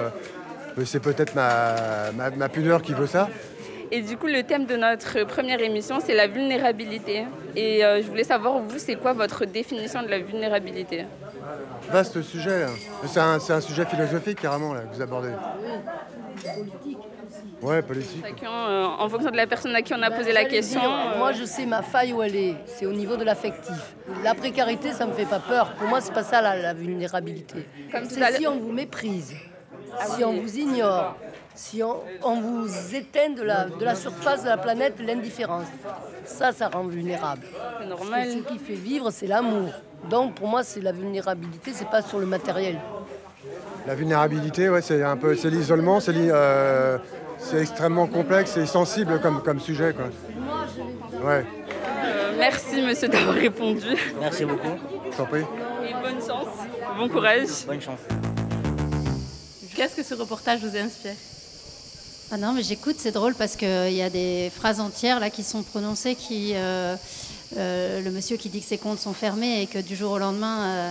c'est 0.84 1.00
peut-être 1.00 1.34
ma, 1.34 1.74
ma- 2.16 2.30
ma 2.30 2.48
pudeur 2.48 2.80
qui 2.82 2.92
veut 2.94 3.06
ça. 3.06 3.28
Et 3.92 4.02
du 4.02 4.16
coup, 4.16 4.26
le 4.28 4.42
thème 4.44 4.66
de 4.66 4.76
notre 4.76 5.24
première 5.24 5.60
émission, 5.60 5.98
c'est 6.04 6.14
la 6.14 6.26
vulnérabilité. 6.28 7.24
Et 7.56 7.84
euh, 7.84 8.00
je 8.02 8.06
voulais 8.08 8.24
savoir, 8.24 8.58
vous, 8.60 8.78
c'est 8.78 8.94
quoi 8.96 9.12
votre 9.12 9.44
définition 9.44 10.02
de 10.02 10.08
la 10.08 10.20
vulnérabilité? 10.20 11.06
Vaste 11.90 12.22
sujet. 12.22 12.60
là. 12.60 12.66
C'est 13.06 13.18
un, 13.20 13.38
c'est 13.40 13.52
un 13.52 13.60
sujet 13.60 13.84
philosophique 13.84 14.40
carrément 14.40 14.74
là, 14.74 14.82
que 14.82 14.94
vous 14.94 15.02
abordez. 15.02 15.30
Ouais, 17.62 17.82
politique. 17.82 18.24
Chacun, 18.24 18.50
euh, 18.50 18.84
en 18.84 19.08
fonction 19.08 19.30
de 19.30 19.36
la 19.36 19.46
personne 19.46 19.74
à 19.74 19.82
qui 19.82 19.92
on 19.92 20.00
a 20.02 20.10
posé 20.10 20.32
la 20.32 20.44
question. 20.44 20.80
dire, 20.80 20.90
euh, 21.14 21.18
Moi, 21.18 21.32
je 21.32 21.44
sais 21.44 21.66
ma 21.66 21.82
faille 21.82 22.12
où 22.12 22.22
elle 22.22 22.34
est. 22.36 22.54
C'est 22.66 22.86
au 22.86 22.92
niveau 22.92 23.16
de 23.16 23.24
l'affectif. 23.24 23.94
La 24.24 24.34
précarité, 24.34 24.92
ça 24.92 25.04
me 25.04 25.12
fait 25.12 25.26
pas 25.26 25.40
peur. 25.40 25.72
Pour 25.74 25.88
moi, 25.88 26.00
c'est 26.00 26.12
pas 26.14 26.22
ça 26.22 26.40
la, 26.40 26.56
la 26.56 26.72
vulnérabilité. 26.74 27.66
C'est 28.08 28.36
si 28.36 28.46
on 28.46 28.58
vous 28.58 28.72
méprise, 28.72 29.34
Ah 29.98 30.06
si 30.06 30.18
oui. 30.18 30.24
on 30.24 30.40
vous 30.40 30.56
ignore, 30.58 31.16
si 31.62 31.82
on, 31.82 31.96
on 32.22 32.40
vous 32.40 32.94
éteint 32.94 33.28
de 33.36 33.42
la, 33.42 33.66
de 33.66 33.84
la 33.84 33.94
surface 33.94 34.42
de 34.44 34.48
la 34.48 34.56
planète 34.56 34.94
l'indifférence. 34.98 35.66
Ça, 36.24 36.52
ça 36.52 36.68
rend 36.68 36.84
vulnérable. 36.84 37.42
C'est 37.80 37.86
normal. 37.86 38.28
Ce 38.32 38.38
qui 38.52 38.58
fait 38.58 38.74
vivre, 38.74 39.10
c'est 39.10 39.26
l'amour. 39.26 39.68
Donc, 40.08 40.36
pour 40.36 40.48
moi, 40.48 40.62
c'est 40.62 40.80
la 40.80 40.92
vulnérabilité, 40.92 41.72
c'est 41.74 41.88
pas 41.90 42.00
sur 42.00 42.18
le 42.18 42.24
matériel. 42.24 42.78
La 43.86 43.94
vulnérabilité, 43.94 44.70
ouais, 44.70 44.80
c'est 44.80 45.02
un 45.02 45.16
peu, 45.18 45.36
c'est 45.36 45.50
l'isolement, 45.50 46.00
c'est 46.00 46.12
l'i- 46.12 46.30
euh, 46.32 46.96
c'est 47.38 47.58
extrêmement 47.60 48.06
complexe 48.06 48.56
et 48.56 48.64
sensible 48.64 49.20
comme, 49.20 49.42
comme 49.42 49.60
sujet. 49.60 49.92
Quoi. 49.94 50.06
Ouais, 51.22 51.44
euh, 52.04 52.32
merci, 52.38 52.80
monsieur, 52.80 53.08
d'avoir 53.08 53.34
répondu. 53.34 53.86
Merci 54.18 54.46
beaucoup. 54.46 54.76
je 55.12 55.16
t'en 55.16 55.26
prie. 55.26 55.40
Et 55.86 55.92
bonne 55.92 56.20
chance. 56.26 56.48
Bon 56.98 57.08
courage. 57.08 57.66
Bonne 57.66 57.80
chance. 57.82 58.00
Qu'est-ce 59.76 59.96
que 59.96 60.02
ce 60.02 60.14
reportage 60.14 60.60
vous 60.60 60.76
inspire? 60.76 61.12
Ah 62.32 62.36
non, 62.36 62.52
mais 62.52 62.62
j'écoute, 62.62 62.96
c'est 62.98 63.10
drôle 63.12 63.34
parce 63.34 63.56
qu'il 63.56 63.92
y 63.92 64.02
a 64.02 64.10
des 64.10 64.50
phrases 64.54 64.78
entières 64.80 65.18
là 65.20 65.30
qui 65.30 65.42
sont 65.42 65.62
prononcées 65.62 66.14
qui. 66.14 66.52
euh, 66.54 66.96
euh, 67.56 68.00
le 68.00 68.12
monsieur 68.12 68.36
qui 68.36 68.48
dit 68.48 68.60
que 68.60 68.66
ses 68.66 68.78
comptes 68.78 69.00
sont 69.00 69.12
fermés 69.12 69.62
et 69.62 69.66
que 69.66 69.78
du 69.80 69.96
jour 69.96 70.12
au 70.12 70.18
lendemain, 70.18 70.60
euh, 70.62 70.90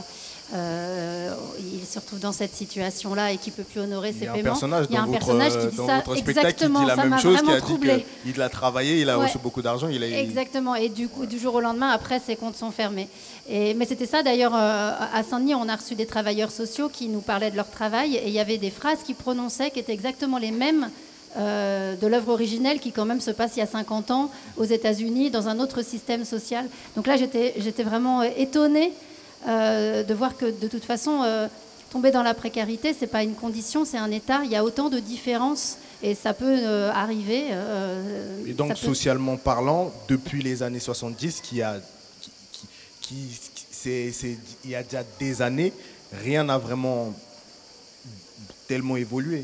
euh, 0.55 1.33
il 1.73 1.85
se 1.87 1.99
retrouve 1.99 2.19
dans 2.19 2.33
cette 2.33 2.53
situation-là 2.53 3.31
et 3.31 3.37
qu'il 3.37 3.53
ne 3.53 3.57
peut 3.57 3.63
plus 3.63 3.79
honorer 3.79 4.09
Il 4.09 4.19
ses 4.19 4.25
paiements. 4.25 4.55
il 4.89 4.93
y 4.93 4.97
a 4.97 5.01
un 5.03 5.05
votre, 5.05 5.11
personnage 5.19 5.53
qui 5.53 5.57
euh, 5.59 5.69
dit 5.69 5.77
ça 5.77 6.01
spectacle 6.01 6.21
qui 6.25 6.29
exactement. 6.31 6.79
dit 6.81 6.85
la 6.87 6.95
ça 6.97 7.01
même 7.03 7.09
m'a 7.11 7.17
chose, 7.19 7.37
qui 7.37 7.43
vraiment 7.43 7.53
a 7.53 7.59
dit 7.61 7.65
troublé. 7.65 8.05
qu'il 8.25 8.41
a 8.41 8.49
travaillé, 8.49 8.99
il 8.99 9.09
a 9.09 9.17
Ouais. 9.17 9.25
reçu 9.27 9.37
beaucoup 9.37 9.61
d'argent, 9.61 9.87
il 9.87 10.03
a 10.03 10.07
Exactement. 10.19 10.75
Et 10.75 10.89
du 10.89 11.07
coup, 11.07 11.25
du 11.25 11.39
jour 11.39 11.55
au 11.55 11.61
lendemain, 11.61 11.91
après, 11.91 12.19
ses 12.19 12.35
comptes 12.35 12.57
sont 12.57 12.71
fermés. 12.71 13.07
Et, 13.47 13.73
mais 13.75 13.85
c'était 13.85 14.05
ça, 14.05 14.21
d'ailleurs, 14.21 14.53
euh, 14.53 14.91
à 15.13 15.23
Saint-Denis, 15.23 15.55
on 15.55 15.69
a 15.69 15.77
reçu 15.77 15.95
des 15.95 16.05
travailleurs 16.07 16.51
sociaux 16.51 16.89
qui 16.89 17.07
nous 17.07 17.21
parlaient 17.21 17.51
de 17.51 17.55
leur 17.55 17.69
travail. 17.69 18.15
Et 18.17 18.27
il 18.27 18.33
y 18.33 18.39
avait 18.39 18.57
des 18.57 18.69
phrases 18.71 18.99
qu'ils 19.05 19.15
prononçaient 19.15 19.71
qui 19.71 19.79
étaient 19.79 19.93
exactement 19.93 20.37
les 20.39 20.51
mêmes 20.51 20.89
euh, 21.37 21.95
de 21.95 22.07
l'œuvre 22.07 22.33
originelle 22.33 22.79
qui, 22.79 22.91
quand 22.91 23.05
même, 23.05 23.21
se 23.21 23.31
passe 23.31 23.51
il 23.55 23.59
y 23.59 23.61
a 23.63 23.67
50 23.67 24.11
ans 24.11 24.31
aux 24.57 24.63
États-Unis, 24.65 25.29
dans 25.29 25.47
un 25.47 25.59
autre 25.59 25.81
système 25.83 26.25
social. 26.25 26.65
Donc 26.95 27.05
là, 27.07 27.17
j'étais 27.17 27.83
vraiment 27.83 28.21
euh, 28.21 28.29
étonnée 28.37 28.91
euh, 29.47 30.03
de 30.03 30.13
voir 30.13 30.35
que, 30.37 30.45
de 30.45 30.67
toute 30.67 30.83
façon, 30.83 31.21
euh, 31.23 31.47
tomber 31.91 32.11
dans 32.11 32.23
la 32.23 32.33
précarité, 32.33 32.95
c'est 32.97 33.07
pas 33.07 33.23
une 33.23 33.35
condition, 33.35 33.85
c'est 33.85 33.97
un 33.97 34.11
état. 34.11 34.41
Il 34.43 34.51
y 34.51 34.55
a 34.55 34.63
autant 34.63 34.89
de 34.89 34.99
différences. 34.99 35.77
Et 36.01 36.15
ça 36.15 36.33
peut 36.33 36.65
arriver. 36.93 37.47
Et 38.47 38.53
donc, 38.53 38.69
peut- 38.69 38.75
socialement 38.75 39.35
parlant, 39.35 39.91
depuis 40.07 40.41
les 40.41 40.63
années 40.63 40.79
70, 40.79 41.41
qui 41.41 41.61
a, 41.61 41.81
qui, 42.21 42.29
qui- 43.01 43.65
c'est- 43.71 44.37
il 44.63 44.69
y 44.71 44.75
a 44.75 44.83
déjà 44.83 45.03
des 45.19 45.41
années, 45.41 45.73
rien 46.23 46.45
n'a 46.45 46.57
vraiment 46.57 47.13
tellement 48.67 48.95
évolué. 48.95 49.43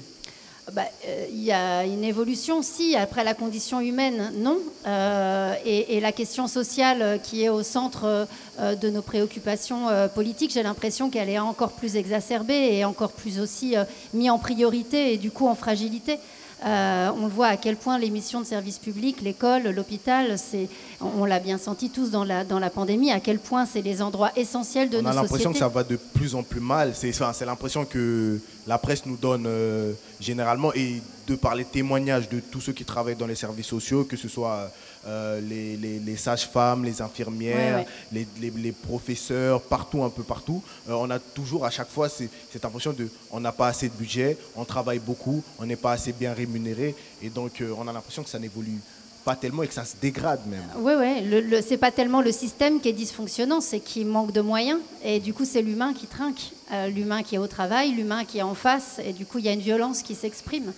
Bah, 0.73 0.85
euh, 1.07 1.27
Il 1.31 1.43
y 1.43 1.51
a 1.51 1.85
une 1.85 2.03
évolution, 2.03 2.63
si, 2.63 2.95
après 2.95 3.23
la 3.23 3.35
condition 3.35 3.81
humaine, 3.81 4.31
non. 4.37 4.57
Euh, 4.87 5.53
et, 5.63 5.99
la 5.99 6.11
question 6.11 6.47
sociale 6.47 7.01
euh, 7.01 7.17
qui 7.17 7.43
est 7.43 7.49
au 7.49 7.61
centre 7.63 8.27
de 8.59 8.89
nos 8.89 9.01
préoccupations 9.01 9.87
politiques, 10.13 10.51
j'ai 10.53 10.63
l'impression 10.63 11.09
qu'elle 11.09 11.29
est 11.29 11.39
encore 11.39 11.73
plus 11.73 11.97
exacerbée 11.97 12.69
et 12.71 12.85
encore 12.85 13.11
plus 13.11 13.39
aussi 13.39 13.75
mise 14.13 14.29
en 14.29 14.37
priorité 14.37 15.13
et 15.13 15.17
du 15.17 15.29
coup 15.29 15.47
en 15.47 15.55
fragilité. 15.55 16.19
On 16.63 17.27
voit 17.27 17.47
à 17.47 17.57
quel 17.57 17.75
point 17.75 17.97
les 17.99 18.09
missions 18.09 18.39
de 18.39 18.45
service 18.45 18.77
public, 18.77 19.21
l'école, 19.21 19.63
l'hôpital, 19.63 20.37
c'est, 20.37 20.69
on 21.05 21.21
on 21.21 21.25
l'a 21.25 21.39
bien 21.39 21.57
senti 21.57 21.89
tous 21.89 22.11
dans 22.11 22.23
la, 22.23 22.43
dans 22.43 22.59
la 22.59 22.69
pandémie, 22.69 23.11
à 23.11 23.19
quel 23.19 23.39
point 23.39 23.65
c'est 23.65 23.81
les 23.81 24.01
endroits 24.01 24.31
essentiels 24.35 24.89
de 24.89 24.97
On 24.99 25.01
nos 25.03 25.09
a 25.09 25.13
l'impression 25.13 25.51
que 25.53 25.57
ça 25.59 25.67
va 25.67 25.83
de 25.83 25.95
plus 25.95 26.35
en 26.35 26.43
plus 26.43 26.59
mal. 26.59 26.93
C'est 26.95 27.11
l'impression 27.45 27.85
que 27.85 28.39
la 28.67 28.77
presse 28.77 29.05
nous 29.05 29.17
donne 29.17 29.45
euh, 29.47 29.93
généralement, 30.19 30.73
et 30.73 31.01
de 31.27 31.35
par 31.35 31.55
les 31.55 31.65
témoignages 31.65 32.29
de 32.29 32.39
tous 32.39 32.61
ceux 32.61 32.73
qui 32.73 32.85
travaillent 32.85 33.15
dans 33.15 33.25
les 33.27 33.35
services 33.35 33.65
sociaux, 33.67 34.03
que 34.03 34.17
ce 34.17 34.27
soit 34.27 34.71
euh, 35.07 35.39
les, 35.41 35.77
les- 35.77 35.99
les 35.99 36.17
sages-femmes, 36.17 36.83
les 36.83 37.01
infirmières, 37.01 37.77
Ouais, 37.79 37.85
ouais. 38.21 38.27
Les, 38.41 38.51
les- 38.55 38.71
professeurs, 38.71 39.61
partout, 39.61 40.03
un 40.03 40.09
peu 40.09 40.23
partout, 40.23 40.63
euh, 40.89 40.93
on 40.93 41.09
a 41.11 41.19
toujours 41.19 41.65
à 41.65 41.69
chaque 41.69 41.89
fois 41.89 42.09
c'est- 42.09 42.29
cette 42.51 42.65
impression 42.65 42.91
de 42.93 43.07
on 43.31 43.39
n'a 43.39 43.51
pas 43.51 43.67
assez 43.67 43.87
de 43.89 43.93
budget, 43.93 44.37
on 44.55 44.65
travaille 44.65 44.99
beaucoup, 44.99 45.43
on 45.59 45.65
n'est 45.65 45.75
pas 45.75 45.91
assez 45.93 46.11
bien 46.11 46.33
rémunéré, 46.33 46.95
et 47.21 47.29
donc 47.29 47.61
on 47.77 47.87
a 47.87 47.93
l'impression 47.93 48.23
que 48.23 48.29
ça 48.29 48.39
n'évolue 48.39 48.79
pas 48.79 48.94
tellement 49.33 49.63
et 49.63 49.67
que 49.67 49.73
ça 49.73 49.85
se 49.85 49.95
dégrade 49.99 50.45
même. 50.45 50.61
Oui, 50.77 50.93
oui. 50.99 51.21
Le, 51.27 51.41
le- 51.41 51.61
c'est 51.63 51.77
pas 51.77 51.89
tellement 51.91 52.21
le 52.21 52.31
système 52.31 52.79
qui 52.79 52.89
est 52.89 52.93
dysfonctionnant, 52.93 53.61
c'est 53.61 53.79
qu'il 53.79 54.05
manque 54.05 54.31
de 54.31 54.41
moyens. 54.41 54.79
Et 55.03 55.19
du 55.19 55.33
coup, 55.33 55.45
c'est 55.45 55.63
l'humain 55.63 55.93
qui 55.95 56.05
trinque. 56.05 56.51
Euh, 56.71 56.87
l'humain 56.89 57.23
qui 57.23 57.33
est 57.33 57.39
au 57.39 57.47
travail, 57.47 57.93
l'humain 57.93 58.25
qui 58.25 58.37
est 58.37 58.43
en 58.43 58.53
face. 58.53 58.99
Et 59.03 59.13
du 59.13 59.25
coup, 59.25 59.39
il 59.39 59.45
y 59.45 59.49
a 59.49 59.53
une 59.53 59.61
violence 59.61 60.03
qui 60.03 60.13
s'exprime. 60.13 60.71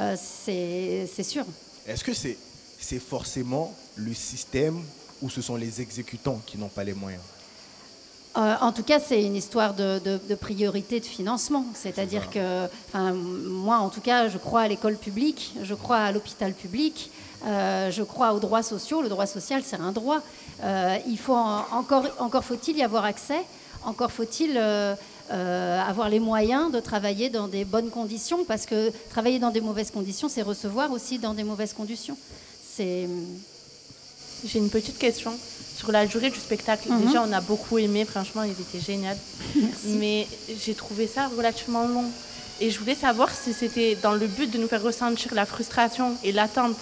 Euh, 0.00 0.16
c'est, 0.16 1.08
c'est 1.14 1.22
sûr. 1.22 1.44
Est-ce 1.86 2.02
que 2.02 2.12
c'est 2.14 2.36
c'est 2.80 2.98
forcément 2.98 3.72
le 3.94 4.12
système 4.14 4.80
ou 5.20 5.30
ce 5.30 5.40
sont 5.40 5.54
les 5.54 5.80
exécutants 5.80 6.40
qui 6.44 6.58
n'ont 6.58 6.68
pas 6.70 6.82
les 6.82 6.94
moyens? 6.94 7.22
Euh, 8.36 8.54
en 8.62 8.72
tout 8.72 8.82
cas, 8.82 8.98
c'est 8.98 9.22
une 9.22 9.36
histoire 9.36 9.74
de, 9.74 9.98
de- 10.02 10.18
de 10.28 10.34
priorité 10.34 11.00
de 11.00 11.04
financement. 11.04 11.66
C'est-à-dire 11.74 12.30
que, 12.30 12.64
enfin, 12.88 13.12
moi, 13.12 13.76
en 13.78 13.90
tout 13.90 14.00
cas, 14.00 14.28
je 14.28 14.38
crois 14.38 14.62
à 14.62 14.68
l'école 14.68 14.96
publique, 14.96 15.54
je 15.62 15.74
crois 15.74 15.98
à 15.98 16.12
l'hôpital 16.12 16.54
public, 16.54 17.10
euh, 17.46 17.90
je 17.90 18.02
crois 18.02 18.32
aux 18.32 18.40
droits 18.40 18.62
sociaux. 18.62 19.02
Le 19.02 19.10
droit 19.10 19.26
social, 19.26 19.62
c'est 19.66 19.76
un 19.80 19.92
droit. 19.92 20.20
Euh, 20.64 20.96
il 21.06 21.18
faut 21.18 21.34
en- 21.34 21.64
encore, 21.72 22.06
encore 22.20 22.44
faut-il 22.44 22.76
y 22.78 22.82
avoir 22.82 23.04
accès. 23.04 23.42
Encore 23.84 24.10
faut-il 24.12 24.56
euh, 24.56 24.94
euh, 25.30 25.82
avoir 25.82 26.08
les 26.08 26.20
moyens 26.20 26.72
de 26.72 26.80
travailler 26.80 27.28
dans 27.28 27.48
des 27.48 27.64
bonnes 27.66 27.90
conditions, 27.90 28.44
parce 28.44 28.64
que 28.64 28.90
travailler 29.10 29.40
dans 29.40 29.50
des 29.50 29.60
mauvaises 29.60 29.90
conditions, 29.90 30.28
c'est 30.30 30.42
recevoir 30.42 30.90
aussi 30.90 31.18
dans 31.18 31.34
des 31.34 31.44
mauvaises 31.44 31.74
conditions. 31.74 32.16
C'est 32.74 33.08
J'ai 34.46 34.58
une 34.58 34.70
petite 34.70 34.98
question 34.98 35.32
sur 35.82 35.90
la 35.90 36.06
durée 36.06 36.30
du 36.30 36.38
spectacle. 36.38 36.88
Mhm. 36.88 37.06
Déjà, 37.06 37.24
on 37.28 37.32
a 37.32 37.40
beaucoup 37.40 37.76
aimé, 37.78 38.04
franchement, 38.04 38.44
il 38.44 38.52
était 38.52 38.78
génial. 38.78 39.16
Mais 39.84 40.28
j'ai 40.64 40.74
trouvé 40.74 41.08
ça 41.08 41.28
relativement 41.36 41.86
long. 41.88 42.04
Et 42.60 42.70
je 42.70 42.78
voulais 42.78 42.94
savoir 42.94 43.28
si 43.30 43.52
c'était 43.52 43.96
dans 44.00 44.12
le 44.12 44.28
but 44.28 44.48
de 44.48 44.58
nous 44.58 44.68
faire 44.68 44.82
ressentir 44.82 45.34
la 45.34 45.44
frustration 45.44 46.14
et 46.22 46.30
l'attente 46.30 46.76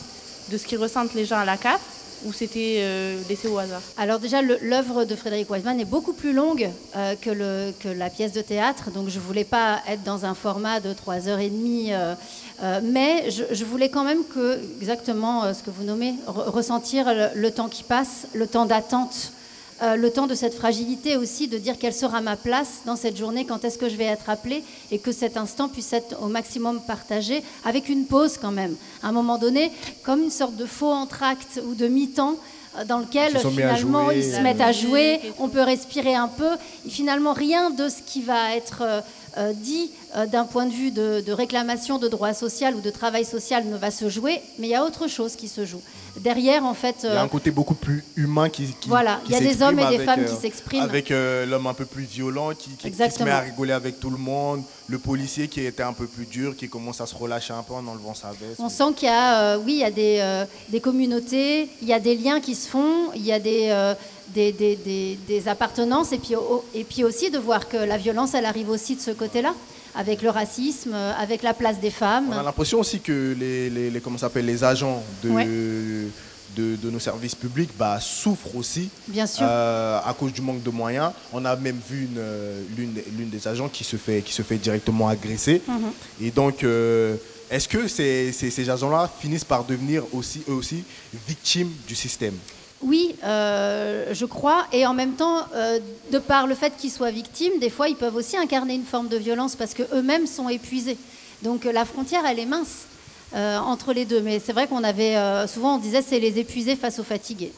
de 0.51 0.59
ce 0.59 0.67
qu'ils 0.67 0.79
ressentent 0.79 1.15
les 1.15 1.25
gens 1.25 1.39
à 1.39 1.47
la 1.47 1.57
CAF 1.57 1.81
ou 2.25 2.33
c'était 2.33 2.77
euh, 2.81 3.19
laissé 3.29 3.49
au 3.49 3.59
hasard 3.59 3.81
Alors 3.97 4.19
déjà, 4.19 4.43
l'œuvre 4.43 5.05
de 5.05 5.15
Frédéric 5.17 5.51
Wiseman 5.51 5.79
est 5.81 5.85
beaucoup 5.85 6.13
plus 6.13 6.33
longue 6.33 6.69
euh, 6.97 7.15
que, 7.21 7.89
la 7.89 8.11
pièce 8.11 8.33
de 8.33 8.41
théâtre, 8.43 8.91
donc 8.91 9.09
je 9.09 9.19
ne 9.19 9.25
voulais 9.25 9.45
pas 9.45 9.81
être 9.89 10.03
dans 10.03 10.25
un 10.25 10.35
format 10.35 10.81
de 10.81 10.93
3h30, 10.93 11.93
euh, 11.93 12.15
euh, 12.63 12.81
mais 12.83 13.31
je, 13.31 13.65
voulais 13.65 13.89
quand 13.89 14.05
même 14.05 14.25
que, 14.25 14.61
exactement 14.81 15.53
ce 15.55 15.63
que 15.63 15.71
vous 15.71 15.85
nommez, 15.85 16.15
re- 16.27 16.51
ressentir 16.51 17.07
le 17.35 17.51
temps 17.51 17.69
qui 17.69 17.83
passe, 17.83 18.27
le 18.35 18.47
temps 18.47 18.67
d'attente, 18.67 19.33
euh, 19.83 19.97
le 19.97 20.11
temps 20.11 20.27
de 20.27 20.35
cette 20.35 20.55
fragilité 20.55 21.17
aussi, 21.17 21.49
de 21.49 21.59
dire 21.59 21.79
quelle 21.79 21.95
sera 21.95 22.21
ma 22.21 22.37
place 22.37 22.81
dans 22.85 22.97
cette 22.97 23.17
journée, 23.17 23.45
quand 23.47 23.65
est-ce 23.65 23.79
que 23.79 23.89
je 23.89 23.97
vais 23.97 24.05
être 24.05 24.29
appelée, 24.29 24.63
et 24.91 24.99
que 24.99 25.13
cet 25.13 25.37
instant 25.37 25.69
puisse 25.69 25.93
être 25.93 26.23
au 26.23 26.27
maximum 26.27 26.81
partagé, 26.81 27.43
avec 27.65 27.89
une 27.89 28.05
pause 28.05 28.37
quand 28.37 28.51
même. 28.51 28.77
À 29.03 29.09
un 29.09 29.13
moment 29.13 29.39
donné, 29.39 29.73
comme 30.03 30.23
une 30.23 30.31
sorte 30.31 30.57
de 30.57 30.67
faux 30.67 30.93
entracte 30.93 31.61
ou 31.67 31.75
de 31.75 31.89
mi-temps, 31.89 32.37
euh, 32.79 32.85
dans 32.85 32.99
lequel 32.99 33.33
Ils 33.35 33.51
finalement 33.51 34.05
jouer. 34.07 34.19
ils 34.19 34.33
se 34.35 34.41
mettent 34.41 34.61
à 34.61 34.73
jouer, 34.73 35.21
on 35.39 35.49
peut 35.49 35.63
respirer 35.63 36.15
un 36.15 36.29
peu. 36.29 36.51
Et 36.87 36.91
finalement, 36.91 37.33
rien 37.33 37.71
de 37.71 37.89
ce 37.89 38.03
qui 38.05 38.23
va 38.23 38.55
être 38.55 39.03
euh, 39.37 39.41
euh, 39.51 39.53
dit 39.55 39.91
euh, 40.17 40.27
d'un 40.27 40.45
point 40.45 40.67
de 40.67 40.73
vue 40.73 40.91
de, 40.91 41.23
de 41.27 41.33
réclamation 41.33 41.99
de 41.99 42.09
droit 42.09 42.35
social 42.35 42.75
ou 42.75 42.81
de 42.81 42.91
travail 42.91 43.25
social 43.25 43.65
ne 43.67 43.77
va 43.77 43.91
se 43.91 44.09
jouer, 44.09 44.41
mais 44.59 44.67
il 44.69 44.71
y 44.71 44.75
a 44.75 44.85
autre 44.85 45.09
chose 45.09 45.37
qui 45.37 45.49
se 45.49 45.65
joue. 45.65 45.81
Derrière, 46.19 46.65
en 46.65 46.75
fait, 46.75 46.97
Il 47.05 47.07
y 47.07 47.09
a 47.13 47.21
euh, 47.21 47.25
un 47.25 47.29
côté 47.29 47.51
beaucoup 47.53 47.75
plus 47.75 48.05
humain 48.17 48.49
qui, 48.49 48.67
qui 48.81 48.89
Voilà, 48.89 49.21
il 49.27 49.31
y 49.33 49.35
a 49.37 49.41
des 49.41 49.63
hommes 49.63 49.79
et 49.79 49.83
des 49.87 49.95
avec, 49.95 50.03
femmes 50.03 50.25
qui 50.25 50.35
s'expriment. 50.35 50.83
Avec 50.83 51.11
euh, 51.13 51.47
l'homme 51.47 51.69
un 51.69 51.75
peu 51.75 51.85
plus 51.85 52.03
violent 52.03 52.51
qui, 52.51 52.71
qui- 52.71 52.91
qui 52.91 52.97
se 53.11 53.23
met 53.23 53.31
à 53.31 53.41
rigoler 53.41 53.73
avec 53.73 54.01
tout 54.01 54.11
le 54.11 54.17
monde, 54.19 54.63
le 54.89 54.99
policier 54.99 55.47
qui 55.47 55.65
était 55.65 55.85
un 55.85 55.93
peu 55.93 56.07
plus 56.07 56.27
dur, 56.27 56.57
qui 56.57 56.69
commence 56.69 57.01
à 57.01 57.07
se 57.07 57.15
relâcher 57.15 57.53
un 57.53 57.63
peu 57.63 57.75
en 57.75 57.87
enlevant 57.87 58.15
sa 58.15 58.31
veste. 58.31 58.59
On 58.59 58.69
sent 58.69 58.93
qu'il 58.97 59.07
y 59.07 59.13
a, 59.13 59.55
euh, 59.55 59.59
oui, 59.65 59.75
il 59.75 59.79
y 59.79 59.85
a 59.85 59.91
des, 59.93 60.19
euh, 60.21 60.45
des 60.69 60.81
communautés, 60.81 61.69
il 61.81 61.87
y 61.89 61.93
a 61.93 62.01
des 62.01 62.17
liens 62.17 62.41
qui 62.41 62.55
se 62.57 62.69
font, 62.69 63.13
il 63.15 63.25
y 63.25 63.33
a 63.33 63.39
des, 63.39 63.69
euh, 63.71 63.95
des, 64.35 64.53
des- 64.53 64.77
des- 64.77 65.19
des 65.29 65.49
appartenances, 65.49 66.13
et 66.13 66.19
puis, 66.19 66.37
au- 66.37 66.65
et 66.75 66.85
puis 66.85 67.05
aussi 67.05 67.31
de 67.31 67.39
voir 67.39 67.69
que 67.69 67.77
la 67.77 67.97
violence, 67.97 68.35
elle 68.35 68.45
arrive 68.47 68.69
aussi 68.71 68.97
de 68.97 69.01
ce 69.01 69.11
côté-là, 69.11 69.55
avec 69.95 70.23
le 70.23 70.31
racisme, 70.31 70.93
euh, 70.95 71.13
avec 71.19 71.43
la 71.43 71.53
place 71.55 71.81
des 71.81 71.91
femmes. 71.91 72.27
On 72.31 72.39
a 72.39 72.43
l'impression 72.43 72.79
aussi 72.81 73.01
que 73.01 73.35
les, 73.39 73.69
les, 73.71 73.91
les- 73.91 74.01
comment 74.01 74.19
s'appelle, 74.19 74.47
les 74.47 74.63
agents 74.63 75.03
de, 75.23 75.31
Ouais. 75.31 75.47
de, 75.47 76.77
de 76.77 76.91
nos 76.91 76.99
services 76.99 77.35
publics 77.35 77.71
bah, 77.79 77.99
souffrent 78.01 78.55
aussi 78.57 78.89
Bien 79.09 79.27
sûr. 79.27 79.47
euh, 79.49 79.99
à 80.05 80.13
cause 80.15 80.33
du 80.33 80.41
manque 80.43 80.63
de 80.63 80.71
moyens. 80.71 81.13
On 81.33 81.45
a 81.45 81.55
même 81.57 81.79
vu 81.89 82.09
euh, 82.17 82.61
l'une, 82.77 82.93
des- 83.31 83.49
agents 83.49 83.69
qui 83.69 83.85
se 83.85 83.97
fait, 83.97 84.21
qui 84.23 84.33
se 84.33 84.43
fait 84.43 84.57
directement 84.57 85.09
agresser. 85.09 85.63
Mhm. 85.67 85.91
Et 86.23 86.31
donc, 86.31 86.63
euh, 86.65 87.17
est-ce 87.51 87.69
que 87.69 87.89
ces, 87.89 88.33
ces, 88.33 88.51
ces 88.51 88.69
agents-là 88.71 89.11
finissent 89.21 89.45
par 89.45 89.65
devenir 89.65 90.05
aussi, 90.13 90.43
eux 90.49 90.53
aussi 90.55 90.85
victimes 91.27 91.71
du 91.89 91.95
système? 91.97 92.35
Oui, 92.83 93.15
euh, 93.25 94.07
je 94.13 94.25
crois. 94.25 94.67
Et 94.73 94.87
en 94.87 94.95
même 94.95 95.13
temps, 95.13 95.45
euh, 95.55 95.79
de 96.13 96.19
par 96.19 96.47
le 96.47 96.55
fait 96.55 96.73
qu'ils 96.79 96.91
soient 96.91 97.11
victimes, 97.11 97.59
des 97.61 97.71
fois, 97.71 97.89
ils 97.89 97.97
peuvent 97.97 98.17
aussi 98.17 98.37
incarner 98.37 98.75
une 98.75 98.85
forme 98.85 99.09
de 99.09 99.17
violence 99.17 99.55
parce 99.55 99.75
qu'eux-mêmes 99.75 100.27
sont 100.27 100.49
épuisés. 100.49 100.97
Donc 101.43 101.67
euh, 101.67 101.73
la 101.73 101.85
frontière, 101.85 102.23
elle 102.29 102.39
est 102.39 102.47
mince 102.47 102.87
euh, 103.35 103.59
entre 103.59 103.93
les 103.93 104.05
deux. 104.05 104.21
Mais 104.21 104.41
c'est 104.45 104.53
vrai 104.53 104.67
qu'on 104.67 104.85
avait 104.85 105.17
euh, 105.17 105.47
souvent, 105.47 105.77
on 105.77 105.79
disait, 105.79 106.03
c'est 106.03 106.21
les 106.21 106.39
épuisés 106.39 106.77
face 106.77 106.99
aux 106.99 107.05
fatigués. 107.05 107.53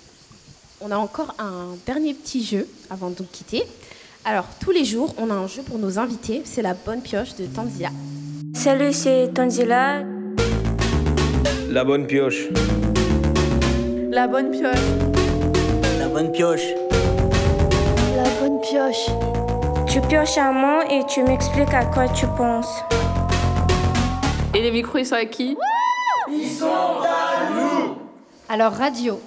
On 0.80 0.90
a 0.90 0.96
encore 0.96 1.34
un 1.38 1.76
dernier 1.86 2.14
petit 2.14 2.44
jeu 2.44 2.66
avant 2.90 3.10
de 3.10 3.16
nous 3.20 3.26
quitter. 3.30 3.62
Alors, 4.24 4.46
tous 4.60 4.70
les 4.70 4.84
jours, 4.84 5.14
on 5.18 5.30
a 5.30 5.34
un 5.34 5.46
jeu 5.46 5.62
pour 5.62 5.78
nos 5.78 5.98
invités. 5.98 6.42
C'est 6.44 6.62
la 6.62 6.74
bonne 6.74 7.00
pioche 7.00 7.34
de 7.36 7.46
Tanzila. 7.46 7.90
Salut, 8.54 8.92
c'est 8.92 9.32
Tanzila. 9.34 10.02
La 11.68 11.84
bonne 11.84 12.06
pioche. 12.06 12.48
La 14.10 14.26
bonne 14.26 14.50
pioche. 14.50 15.01
La 16.22 16.28
bonne 16.28 16.36
pioche. 16.36 16.66
La 18.14 18.30
bonne 18.40 18.60
pioche. 18.60 19.06
Tu 19.88 20.00
pioches 20.02 20.38
un 20.38 20.52
mot 20.52 20.80
et 20.88 21.04
tu 21.08 21.20
m'expliques 21.24 21.74
à 21.74 21.84
quoi 21.86 22.08
tu 22.10 22.28
penses. 22.36 22.72
Et 24.54 24.62
les 24.62 24.70
micros, 24.70 24.98
ils 24.98 25.06
sont 25.06 25.16
à 25.16 25.24
qui 25.24 25.56
Alors, 28.48 28.72
radio. 28.72 29.18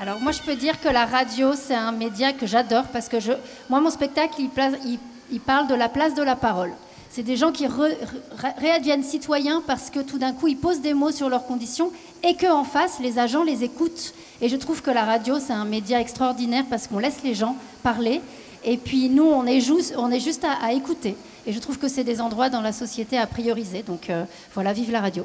Alors, 0.00 0.18
moi, 0.20 0.32
je 0.32 0.40
peux 0.40 0.54
dire 0.56 0.80
que 0.80 0.88
la 0.88 1.04
radio, 1.04 1.50
c'est 1.54 1.74
un 1.74 1.92
média 1.92 2.32
que 2.32 2.46
j'adore 2.46 2.84
parce 2.90 3.10
que 3.10 3.20
je, 3.20 3.32
moi, 3.68 3.80
mon 3.80 3.90
spectacle, 3.90 4.36
il, 4.38 4.48
place- 4.48 4.72
il- 4.86 4.98
il 5.30 5.40
parle 5.40 5.66
de 5.66 5.74
la 5.74 5.90
place 5.90 6.14
de 6.14 6.22
la 6.22 6.36
parole. 6.36 6.72
C'est 7.10 7.22
des 7.22 7.36
gens 7.36 7.52
qui 7.52 7.66
re- 7.66 7.70
re- 7.90 8.54
réadviennent 8.58 9.02
citoyens 9.02 9.62
parce 9.66 9.90
que 9.90 10.00
tout 10.00 10.16
d'un 10.16 10.32
coup, 10.32 10.48
ils 10.48 10.56
posent 10.56 10.80
des 10.80 10.94
mots 10.94 11.10
sur 11.10 11.28
leurs 11.28 11.44
conditions 11.44 11.90
et 12.24 12.34
qu'en 12.34 12.64
face, 12.64 12.98
les 12.98 13.18
agents 13.18 13.42
les 13.42 13.62
écoutent. 13.62 14.14
Et 14.42 14.48
je 14.48 14.56
trouve 14.56 14.82
que 14.82 14.90
la 14.90 15.04
radio, 15.04 15.38
c'est 15.38 15.52
un 15.52 15.64
média 15.64 16.00
extraordinaire 16.00 16.64
parce 16.68 16.86
qu'on 16.86 16.98
laisse 16.98 17.22
les 17.22 17.34
gens 17.34 17.56
parler. 17.82 18.20
Et 18.64 18.76
puis, 18.76 19.08
nous, 19.08 19.24
on 19.24 19.46
est 19.46 19.60
juste, 19.60 19.94
on 19.96 20.10
est 20.10 20.20
juste 20.20 20.44
à, 20.44 20.52
à 20.62 20.72
écouter. 20.72 21.16
Et 21.46 21.52
je 21.52 21.58
trouve 21.58 21.78
que 21.78 21.88
c'est 21.88 22.04
des 22.04 22.20
endroits 22.20 22.48
dans 22.50 22.60
la 22.60 22.72
société 22.72 23.18
à 23.18 23.26
prioriser. 23.26 23.82
Donc, 23.82 24.10
euh, 24.10 24.24
voilà, 24.54 24.72
vive 24.72 24.90
la 24.90 25.00
radio. 25.00 25.24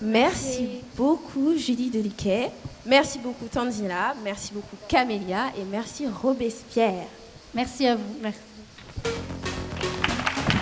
Merci 0.00 0.68
beaucoup, 0.96 1.56
Julie 1.56 1.90
Deliquet. 1.90 2.50
Merci 2.86 3.18
beaucoup, 3.18 3.46
Tanzila. 3.46 4.14
Merci 4.22 4.52
beaucoup, 4.52 4.76
Camélia. 4.86 5.46
Et 5.58 5.64
merci, 5.70 6.06
Robespierre. 6.06 7.06
Merci 7.54 7.86
à 7.86 7.96
vous. 7.96 8.14
Merci. 8.22 8.38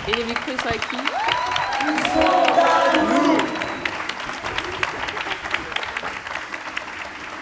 Et 0.07 0.13
les 0.13 0.23
micros, 0.23 0.51
ils 0.53 0.59
sont 0.59 0.67
à 0.67 0.73
qui 3.51 3.56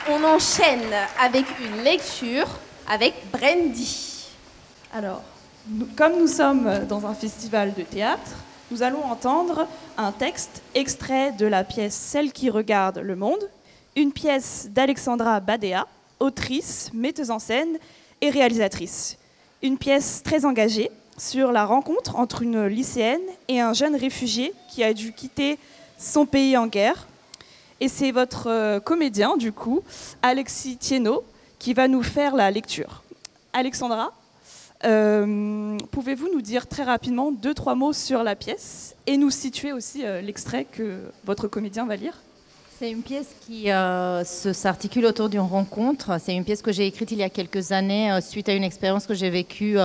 On 0.08 0.24
enchaîne 0.24 0.94
avec 1.20 1.46
une 1.60 1.84
lecture 1.84 2.48
avec 2.88 3.16
Brandy. 3.32 4.28
Alors, 4.94 5.24
comme 5.96 6.20
nous 6.20 6.28
sommes 6.28 6.86
dans 6.88 7.08
un 7.08 7.16
festival 7.16 7.74
de 7.74 7.82
théâtre, 7.82 8.32
nous 8.70 8.84
allons 8.84 9.04
entendre 9.04 9.68
un 9.98 10.12
texte 10.12 10.62
extrait 10.76 11.32
de 11.32 11.48
la 11.48 11.64
pièce 11.64 11.96
Celle 11.96 12.32
qui 12.34 12.52
regarde 12.52 13.00
le 13.00 13.16
monde, 13.16 13.50
une 13.96 14.12
pièce 14.12 14.68
d'Alexandra 14.70 15.40
Badea, 15.40 15.88
autrice, 16.20 16.92
metteuse 16.94 17.32
en 17.32 17.40
scène 17.40 17.80
et 18.22 18.30
réalisatrice. 18.30 19.18
Une 19.64 19.80
pièce 19.80 20.22
très 20.24 20.46
engagée 20.46 20.92
sur 21.18 21.52
la 21.52 21.66
rencontre 21.66 22.16
entre 22.16 22.44
une 22.44 22.68
lycéenne 22.68 23.22
et 23.48 23.60
un 23.60 23.74
jeune 23.74 23.96
réfugié 23.96 24.54
qui 24.70 24.84
a 24.84 24.94
dû 24.94 25.14
quitter 25.14 25.58
son 25.98 26.28
pays 26.28 26.56
en 26.58 26.68
guerre. 26.68 27.08
Et 27.82 27.88
c'est 27.90 28.12
votre 28.12 28.48
euh, 28.48 28.80
comédien, 28.80 29.38
du 29.38 29.52
coup, 29.52 29.82
Alexis 30.22 30.78
Thienot, 30.78 31.24
qui 31.60 31.74
va 31.74 31.88
nous 31.88 32.04
faire 32.04 32.36
la 32.36 32.50
lecture. 32.52 33.04
Alexandra, 33.54 34.14
euh, 34.84 35.78
pouvez-vous 35.92 36.30
nous 36.34 36.42
dire 36.42 36.68
très 36.68 36.84
rapidement 36.84 37.32
deux, 37.32 37.54
trois 37.54 37.76
mots 37.76 37.94
sur 37.94 38.24
la 38.24 38.36
pièce 38.36 38.96
et 39.08 39.18
nous 39.18 39.32
situer 39.32 39.72
aussi 39.72 40.06
euh, 40.06 40.22
l'extrait 40.22 40.66
que 40.66 41.00
votre 41.24 41.48
comédien 41.48 41.86
va 41.86 41.96
lire? 41.96 42.14
C'est 42.78 42.92
une 42.92 43.02
pièce 43.02 43.30
qui 43.48 43.72
euh, 43.72 44.24
s'articule 44.26 45.06
autour 45.06 45.30
d'une 45.30 45.40
rencontre. 45.40 46.20
C'est 46.20 46.36
une 46.36 46.44
pièce 46.44 46.62
que 46.62 46.74
j'ai 46.74 46.86
écrite 46.86 47.12
il 47.12 47.20
y 47.20 47.24
a 47.24 47.30
quelques 47.30 47.72
années 47.72 48.20
suite 48.22 48.50
à 48.50 48.54
une 48.54 48.66
expérience 48.66 49.08
que 49.08 49.14
j'ai 49.14 49.30
vécue 49.30 49.78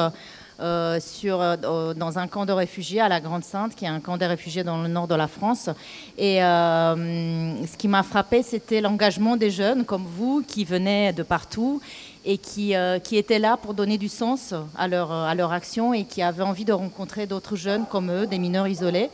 euh, 0.60 0.98
euh, 1.24 1.56
euh, 1.64 1.94
dans 1.94 2.18
un 2.18 2.26
camp 2.26 2.44
de 2.44 2.52
réfugiés 2.52 3.00
à 3.00 3.08
la 3.08 3.20
Grande 3.20 3.44
Sainte, 3.44 3.74
qui 3.74 3.86
est 3.86 3.88
un 3.88 4.00
camp 4.00 4.18
de 4.18 4.24
réfugiés 4.24 4.62
dans 4.62 4.82
le 4.82 4.88
nord 4.88 5.08
de 5.08 5.14
la 5.14 5.26
France. 5.26 5.70
Et 6.18 6.38
ce 6.38 7.76
qui 7.76 7.88
m'a 7.88 8.02
frappé, 8.02 8.42
c'était 8.42 8.80
l'engagement 8.80 9.36
des 9.36 9.50
jeunes 9.50 9.84
comme 9.84 10.04
vous 10.04 10.42
qui 10.46 10.64
venaient 10.64 11.12
de 11.12 11.22
partout 11.22 11.80
et 12.24 12.36
qui, 12.36 12.74
étaient 13.12 13.38
là 13.38 13.56
pour 13.56 13.72
donner 13.72 13.96
du 13.96 14.08
sens 14.08 14.54
à 14.76 14.86
leur, 14.86 15.52
action 15.52 15.94
et 15.94 16.04
qui 16.04 16.20
avaient 16.20 16.42
envie 16.42 16.64
de 16.64 16.72
rencontrer 16.72 17.26
d'autres 17.26 17.56
jeunes 17.56 17.86
comme 17.86 18.10
eux, 18.10 18.26
des 18.26 18.38
mineurs 18.38 18.68
isolés. 18.68 19.08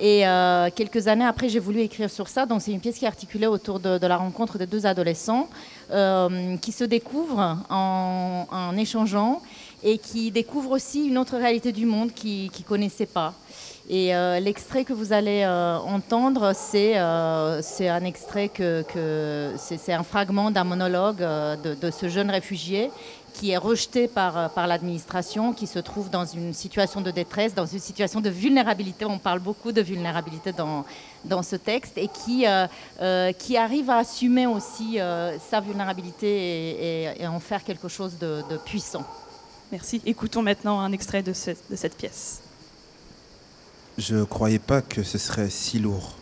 Et 0.00 0.24
quelques 0.74 1.06
années 1.06 1.26
après, 1.26 1.48
j'ai 1.48 1.60
voulu 1.60 1.80
écrire 1.80 2.10
sur 2.10 2.26
ça. 2.26 2.46
Donc, 2.46 2.62
c'est 2.62 2.72
une 2.72 2.80
pièce 2.80 2.98
qui 2.98 3.04
est 3.04 3.08
articulée 3.08 3.46
autour 3.46 3.78
de, 3.78 4.06
la 4.06 4.16
rencontre 4.16 4.58
de 4.58 4.64
deux 4.64 4.86
adolescents 4.86 5.48
qui 5.88 6.72
se 6.72 6.84
découvrent 6.84 7.58
en, 7.68 8.46
en 8.50 8.76
échangeant 8.76 9.40
et 9.82 9.98
qui 9.98 10.30
découvrent 10.30 10.72
aussi 10.72 11.06
une 11.06 11.18
autre 11.18 11.36
réalité 11.36 11.72
du 11.72 11.86
monde 11.86 12.12
qu'ils 12.12 12.46
ne 12.46 12.64
connaissaient 12.64 13.06
pas. 13.06 13.34
Et 13.92 14.14
euh, 14.14 14.38
l'extrait 14.38 14.84
que 14.84 14.92
vous 14.92 15.12
allez 15.12 15.42
euh, 15.42 15.76
entendre, 15.78 16.52
c'est 16.54 16.96
euh, 16.96 17.60
c'est 17.60 17.88
un 17.88 18.04
extrait 18.04 18.48
que, 18.48 18.84
c'est 19.56 19.92
un 19.92 20.04
fragment 20.04 20.52
d'un 20.52 20.62
monologue 20.62 21.18
de, 21.18 21.90
ce 21.90 22.08
jeune 22.08 22.30
réfugié 22.30 22.92
qui 23.34 23.50
est 23.50 23.56
rejeté 23.56 24.06
par, 24.06 24.50
l'administration, 24.68 25.52
qui 25.52 25.66
se 25.66 25.80
trouve 25.80 26.08
dans 26.08 26.24
une 26.24 26.52
situation 26.52 27.00
de 27.00 27.10
détresse, 27.10 27.52
dans 27.52 27.66
une 27.66 27.80
situation 27.80 28.20
de 28.20 28.30
vulnérabilité. 28.30 29.04
On 29.06 29.18
parle 29.18 29.40
beaucoup 29.40 29.72
de 29.72 29.80
vulnérabilité 29.80 30.52
dans, 30.52 31.42
ce 31.42 31.56
texte 31.56 31.98
et 31.98 32.08
qui, 32.08 32.46
arrive 32.46 33.90
à 33.90 33.96
assumer 33.96 34.46
aussi 34.46 34.98
sa 35.50 35.60
vulnérabilité 35.60 37.16
et, 37.20 37.26
en 37.26 37.40
faire 37.40 37.64
quelque 37.64 37.88
chose 37.88 38.18
de 38.18 38.56
puissant. 38.64 39.04
Merci. 39.72 40.02
Écoutons 40.04 40.42
maintenant 40.42 40.80
un 40.80 40.92
extrait 40.92 41.22
de, 41.22 41.32
ce- 41.32 41.50
de 41.70 41.76
cette 41.76 41.96
pièce. 41.96 42.40
Je 43.98 44.24
croyais 44.24 44.58
pas 44.58 44.82
que 44.82 45.02
ce 45.02 45.18
serait 45.18 45.50
si 45.50 45.78
lourd. 45.78 46.14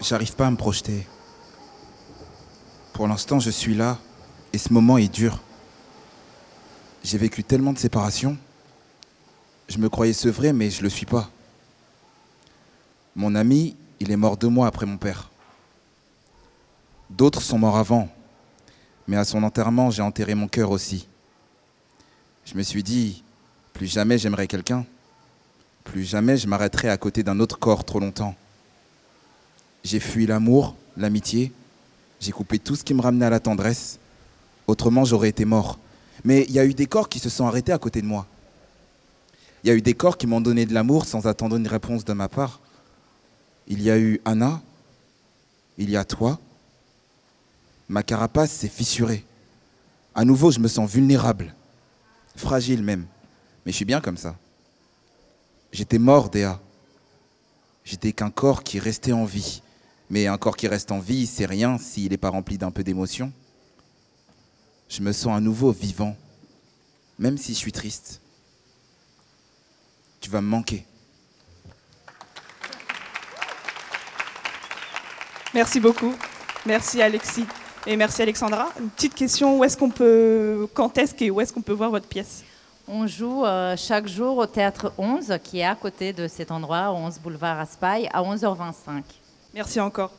J'arrive 0.00 0.34
pas 0.34 0.46
à 0.46 0.50
me 0.50 0.56
projeter. 0.56 1.06
Pour 2.92 3.08
l'instant, 3.08 3.38
je 3.40 3.50
suis 3.50 3.74
là 3.74 3.98
et 4.52 4.58
ce 4.58 4.72
moment 4.72 4.98
est 4.98 5.08
dur. 5.12 5.40
J'ai 7.02 7.18
vécu 7.18 7.44
tellement 7.44 7.72
de 7.72 7.78
séparations. 7.78 8.36
Je 9.68 9.78
me 9.78 9.88
croyais 9.88 10.12
sevré, 10.12 10.52
mais 10.52 10.70
je 10.70 10.82
le 10.82 10.88
suis 10.88 11.06
pas. 11.06 11.30
Mon 13.14 13.34
ami, 13.34 13.76
il 14.00 14.10
est 14.10 14.16
mort 14.16 14.36
deux 14.36 14.48
mois 14.48 14.66
après 14.66 14.86
mon 14.86 14.98
père. 14.98 15.30
D'autres 17.08 17.40
sont 17.42 17.58
morts 17.58 17.76
avant, 17.76 18.08
mais 19.08 19.16
à 19.16 19.24
son 19.24 19.42
enterrement, 19.42 19.90
j'ai 19.90 20.02
enterré 20.02 20.34
mon 20.34 20.48
cœur 20.48 20.70
aussi. 20.70 21.06
Je 22.44 22.54
me 22.54 22.62
suis 22.62 22.82
dit, 22.82 23.22
plus 23.72 23.86
jamais 23.86 24.18
j'aimerai 24.18 24.46
quelqu'un. 24.46 24.84
Plus 25.84 26.04
jamais 26.04 26.36
je 26.36 26.46
m'arrêterai 26.46 26.88
à 26.88 26.96
côté 26.96 27.22
d'un 27.22 27.38
autre 27.40 27.58
corps 27.58 27.84
trop 27.84 28.00
longtemps. 28.00 28.34
J'ai 29.84 30.00
fui 30.00 30.26
l'amour, 30.26 30.74
l'amitié. 30.96 31.52
J'ai 32.20 32.32
coupé 32.32 32.58
tout 32.58 32.74
ce 32.74 32.82
qui 32.82 32.94
me 32.94 33.00
ramenait 33.00 33.26
à 33.26 33.30
la 33.30 33.40
tendresse. 33.40 33.98
Autrement, 34.66 35.04
j'aurais 35.04 35.28
été 35.28 35.44
mort. 35.44 35.78
Mais 36.24 36.44
il 36.48 36.52
y 36.52 36.58
a 36.58 36.64
eu 36.64 36.74
des 36.74 36.86
corps 36.86 37.08
qui 37.08 37.18
se 37.18 37.28
sont 37.28 37.46
arrêtés 37.46 37.72
à 37.72 37.78
côté 37.78 38.02
de 38.02 38.06
moi. 38.06 38.26
Il 39.62 39.68
y 39.68 39.70
a 39.70 39.74
eu 39.74 39.82
des 39.82 39.94
corps 39.94 40.16
qui 40.16 40.26
m'ont 40.26 40.40
donné 40.40 40.66
de 40.66 40.74
l'amour 40.74 41.04
sans 41.04 41.26
attendre 41.26 41.56
une 41.56 41.68
réponse 41.68 42.04
de 42.04 42.12
ma 42.12 42.28
part. 42.28 42.60
Il 43.68 43.82
y 43.82 43.90
a 43.90 43.98
eu 43.98 44.20
Anna, 44.24 44.60
il 45.78 45.90
y 45.90 45.96
a 45.96 46.04
toi. 46.04 46.38
Ma 47.88 48.02
carapace 48.02 48.50
s'est 48.50 48.68
fissurée. 48.68 49.24
À 50.14 50.24
nouveau, 50.24 50.50
je 50.50 50.58
me 50.58 50.68
sens 50.68 50.90
vulnérable, 50.90 51.54
fragile 52.36 52.82
même. 52.82 53.06
Mais 53.64 53.72
je 53.72 53.76
suis 53.76 53.84
bien 53.84 54.00
comme 54.00 54.16
ça. 54.16 54.36
J'étais 55.72 55.98
mort, 55.98 56.30
Déa. 56.30 56.60
J'étais 57.84 58.12
qu'un 58.12 58.30
corps 58.30 58.62
qui 58.62 58.78
restait 58.78 59.12
en 59.12 59.24
vie. 59.24 59.62
Mais 60.08 60.26
un 60.26 60.38
corps 60.38 60.56
qui 60.56 60.68
reste 60.68 60.90
en 60.92 61.00
vie, 61.00 61.26
c'est 61.26 61.46
rien 61.46 61.78
s'il 61.78 62.10
n'est 62.10 62.16
pas 62.16 62.30
rempli 62.30 62.58
d'un 62.58 62.70
peu 62.70 62.82
d'émotion. 62.82 63.32
Je 64.88 65.02
me 65.02 65.12
sens 65.12 65.36
à 65.36 65.40
nouveau 65.40 65.72
vivant, 65.72 66.16
même 67.18 67.38
si 67.38 67.52
je 67.52 67.58
suis 67.58 67.72
triste. 67.72 68.20
Tu 70.20 70.30
vas 70.30 70.40
me 70.40 70.48
manquer. 70.48 70.86
Merci 75.54 75.80
beaucoup. 75.80 76.14
Merci 76.64 77.02
Alexis. 77.02 77.46
Et 77.88 77.96
merci 77.96 78.20
Alexandra. 78.20 78.70
Une 78.80 78.90
petite 78.90 79.14
question, 79.14 79.58
où 79.58 79.62
est-ce 79.62 79.76
qu'on 79.76 79.90
peut, 79.90 80.66
quand 80.74 80.98
est-ce 80.98 81.14
et 81.22 81.30
où 81.30 81.40
est-ce 81.40 81.52
qu'on 81.52 81.62
peut 81.62 81.72
voir 81.72 81.90
votre 81.90 82.08
pièce? 82.08 82.42
On 82.88 83.06
joue 83.06 83.44
euh, 83.44 83.76
chaque 83.76 84.08
jour 84.08 84.38
au 84.38 84.46
Théâtre 84.46 84.92
11, 84.98 85.38
qui 85.44 85.60
est 85.60 85.64
à 85.64 85.76
côté 85.76 86.12
de 86.12 86.26
cet 86.26 86.50
endroit, 86.50 86.90
11 86.92 87.20
boulevard 87.20 87.58
Raspail, 87.58 88.08
à 88.12 88.22
11h25. 88.24 89.02
Merci 89.54 89.78
encore. 89.78 90.10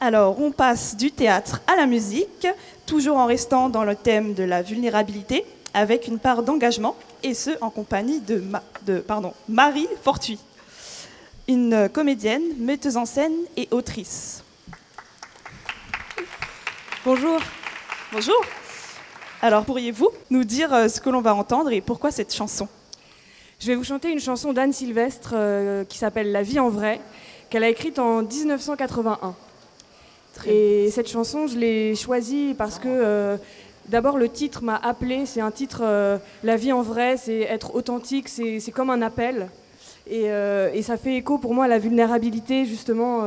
Alors, 0.00 0.40
on 0.40 0.50
passe 0.50 0.96
du 0.96 1.12
théâtre 1.12 1.60
à 1.68 1.76
la 1.76 1.86
musique, 1.86 2.48
toujours 2.84 3.16
en 3.16 3.26
restant 3.26 3.68
dans 3.68 3.84
le 3.84 3.94
thème 3.94 4.34
de 4.34 4.42
la 4.42 4.62
vulnérabilité, 4.62 5.44
avec 5.76 6.08
une 6.08 6.18
part 6.18 6.42
d'engagement, 6.42 6.96
et 7.22 7.34
ce, 7.34 7.50
en 7.60 7.68
compagnie 7.68 8.20
de, 8.20 8.42
de 8.86 8.98
pardon, 8.98 9.34
Marie 9.46 9.86
Fortuit, 10.02 10.38
une 11.48 11.90
comédienne, 11.92 12.42
metteuse 12.58 12.96
en 12.96 13.04
scène 13.04 13.34
et 13.58 13.68
autrice. 13.70 14.42
Bonjour. 17.04 17.38
Bonjour. 18.10 18.42
Alors, 19.42 19.66
pourriez-vous 19.66 20.08
nous 20.30 20.44
dire 20.44 20.72
euh, 20.72 20.88
ce 20.88 20.98
que 20.98 21.10
l'on 21.10 21.20
va 21.20 21.34
entendre 21.34 21.70
et 21.70 21.82
pourquoi 21.82 22.10
cette 22.10 22.34
chanson? 22.34 22.68
Je 23.60 23.66
vais 23.66 23.74
vous 23.74 23.84
chanter 23.84 24.10
une 24.10 24.18
chanson 24.18 24.54
d'Anne 24.54 24.72
Sylvestre 24.72 25.34
euh, 25.34 25.84
qui 25.84 25.98
s'appelle 25.98 26.32
La 26.32 26.42
vie 26.42 26.58
en 26.58 26.70
vrai, 26.70 27.02
qu'elle 27.50 27.64
a 27.64 27.68
écrite 27.68 27.98
en 27.98 28.22
1981. 28.22 29.34
Et 30.46 30.90
cette 30.90 31.08
chanson, 31.08 31.46
je 31.46 31.58
l'ai 31.58 31.94
choisie 31.94 32.54
parce 32.56 32.78
que 32.78 32.88
euh, 32.88 33.36
d'abord 33.88 34.18
le 34.18 34.28
titre 34.28 34.62
m'a 34.62 34.76
appelé. 34.76 35.26
C'est 35.26 35.40
un 35.40 35.50
titre, 35.50 35.80
euh, 35.82 36.18
La 36.44 36.56
vie 36.56 36.72
en 36.72 36.82
vrai, 36.82 37.16
c'est 37.16 37.40
être 37.40 37.74
authentique, 37.74 38.28
c'est 38.28 38.72
comme 38.72 38.90
un 38.90 39.02
appel. 39.02 39.48
Et, 40.08 40.30
euh, 40.30 40.70
et, 40.72 40.82
ça 40.82 40.96
fait 40.96 41.16
écho 41.16 41.38
pour 41.38 41.52
moi 41.52 41.64
à 41.64 41.68
la 41.68 41.78
vulnérabilité, 41.78 42.64
justement. 42.64 43.22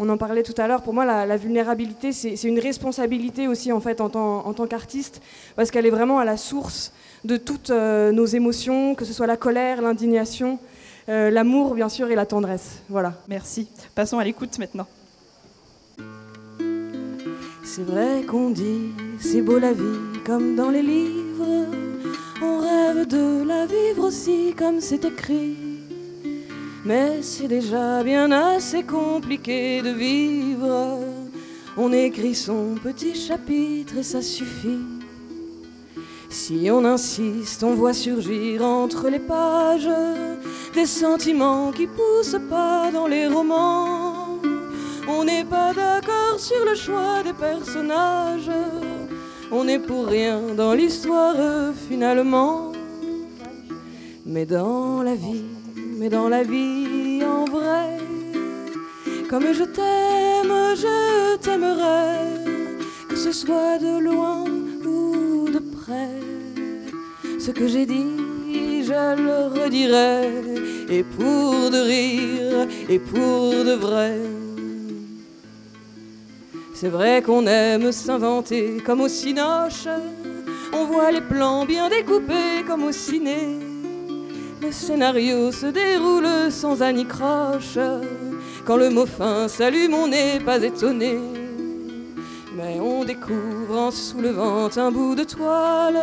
on 0.00 0.08
en 0.08 0.16
parlait 0.16 0.42
tout 0.42 0.54
à 0.58 0.66
l'heure. 0.66 0.82
Pour 0.82 0.94
moi, 0.94 1.04
la, 1.04 1.36
vulnérabilité, 1.36 2.12
c'est 2.12 2.42
une 2.44 2.58
responsabilité 2.58 3.46
aussi 3.46 3.72
en 3.72 3.80
fait 3.80 4.00
en 4.00 4.08
tant 4.08 4.66
qu'artiste, 4.68 5.20
parce 5.54 5.70
qu'elle 5.70 5.86
est 5.86 5.90
vraiment 5.90 6.18
à 6.18 6.24
la 6.24 6.36
source 6.36 6.92
de 7.24 7.36
toutes 7.36 7.70
nos 7.70 8.26
émotions, 8.26 8.94
que 8.94 9.04
ce 9.04 9.12
soit 9.12 9.26
la 9.26 9.36
colère, 9.36 9.80
l'indignation, 9.80 10.58
l'amour 11.06 11.74
bien 11.74 11.88
sûr 11.88 12.10
et 12.10 12.16
la 12.16 12.26
tendresse. 12.26 12.82
Voilà. 12.88 13.14
Merci. 13.28 13.68
Passons 13.94 14.18
à 14.18 14.24
l'écoute 14.24 14.58
maintenant. 14.58 14.86
C'est 17.78 17.84
vrai 17.84 18.24
qu'on 18.26 18.50
dit, 18.50 18.92
c'est 19.20 19.40
beau 19.40 19.60
la 19.60 19.72
vie 19.72 20.18
comme 20.26 20.56
dans 20.56 20.70
les 20.70 20.82
livres. 20.82 21.66
On 22.42 22.58
rêve 22.58 23.06
de 23.06 23.44
la 23.46 23.66
vivre 23.66 24.04
aussi 24.08 24.52
comme 24.58 24.80
c'est 24.80 25.04
écrit. 25.04 25.56
Mais 26.84 27.22
c'est 27.22 27.46
déjà 27.46 28.02
bien 28.02 28.32
assez 28.32 28.82
compliqué 28.82 29.80
de 29.80 29.90
vivre. 29.90 30.98
On 31.76 31.92
écrit 31.92 32.34
son 32.34 32.74
petit 32.82 33.14
chapitre 33.14 33.98
et 33.98 34.02
ça 34.02 34.22
suffit. 34.22 34.84
Si 36.28 36.68
on 36.72 36.84
insiste, 36.84 37.62
on 37.62 37.74
voit 37.74 37.94
surgir 37.94 38.64
entre 38.64 39.08
les 39.08 39.20
pages 39.20 39.88
des 40.74 40.86
sentiments 40.86 41.70
qui 41.70 41.86
poussent 41.86 42.42
pas 42.50 42.90
dans 42.90 43.06
les 43.06 43.28
romans. 43.28 44.17
On 45.10 45.24
n'est 45.24 45.44
pas 45.44 45.72
d'accord 45.72 46.38
sur 46.38 46.64
le 46.66 46.74
choix 46.74 47.22
des 47.22 47.32
personnages. 47.32 48.50
On 49.50 49.64
n'est 49.64 49.78
pour 49.78 50.06
rien 50.06 50.38
dans 50.54 50.74
l'histoire 50.74 51.72
finalement. 51.88 52.72
Mais 54.26 54.44
dans 54.44 55.02
la 55.02 55.14
vie, 55.14 55.46
mais 55.98 56.10
dans 56.10 56.28
la 56.28 56.42
vie 56.42 57.22
en 57.24 57.46
vrai, 57.46 57.96
comme 59.30 59.54
je 59.54 59.64
t'aime, 59.64 60.76
je 60.76 61.36
t'aimerai, 61.38 62.44
que 63.08 63.16
ce 63.16 63.32
soit 63.32 63.78
de 63.78 63.98
loin 63.98 64.44
ou 64.84 65.48
de 65.48 65.58
près. 65.58 66.20
Ce 67.40 67.50
que 67.50 67.66
j'ai 67.66 67.86
dit, 67.86 68.84
je 68.84 69.16
le 69.16 69.38
redirai, 69.58 70.28
et 70.90 71.02
pour 71.02 71.70
de 71.70 71.80
rire, 71.80 72.68
et 72.90 72.98
pour 72.98 73.64
de 73.64 73.74
vrai. 73.74 74.18
C'est 76.80 76.90
vrai 76.90 77.22
qu'on 77.22 77.44
aime 77.48 77.90
s'inventer 77.90 78.76
comme 78.86 79.00
au 79.00 79.08
cinoche. 79.08 79.88
On 80.72 80.84
voit 80.84 81.10
les 81.10 81.20
plans 81.20 81.64
bien 81.64 81.88
découpés 81.88 82.62
comme 82.64 82.84
au 82.84 82.92
ciné. 82.92 83.58
Le 84.62 84.70
scénario 84.70 85.50
se 85.50 85.66
déroule 85.66 86.52
sans 86.52 86.80
anicroche. 86.80 87.80
Quand 88.64 88.76
le 88.76 88.90
mot 88.90 89.06
fin 89.06 89.48
s'allume, 89.48 89.92
on 89.92 90.06
n'est 90.06 90.38
pas 90.38 90.62
étonné. 90.62 91.18
Mais 92.56 92.78
on 92.78 93.04
découvre 93.04 93.76
en 93.76 93.90
soulevant 93.90 94.70
un 94.76 94.92
bout 94.92 95.16
de 95.16 95.24
toile 95.24 96.00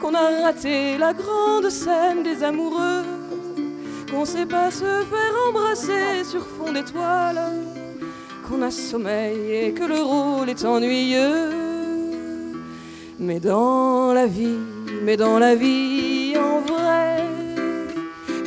qu'on 0.00 0.14
a 0.14 0.44
raté 0.44 0.96
la 0.96 1.12
grande 1.12 1.68
scène 1.68 2.22
des 2.22 2.42
amoureux. 2.42 3.02
Qu'on 4.10 4.24
sait 4.24 4.46
pas 4.46 4.70
se 4.70 4.78
faire 4.78 5.34
embrasser 5.46 6.24
sur 6.24 6.40
fond 6.40 6.72
d'étoiles 6.72 7.69
qu'on 8.50 8.62
a 8.62 8.70
sommeil 8.70 9.52
et 9.52 9.72
que 9.72 9.84
le 9.84 10.00
rôle 10.02 10.50
est 10.50 10.64
ennuyeux. 10.64 11.50
Mais 13.18 13.38
dans 13.38 14.12
la 14.12 14.26
vie, 14.26 14.58
mais 15.04 15.16
dans 15.16 15.38
la 15.38 15.54
vie 15.54 16.34
en 16.36 16.60
vrai, 16.60 17.24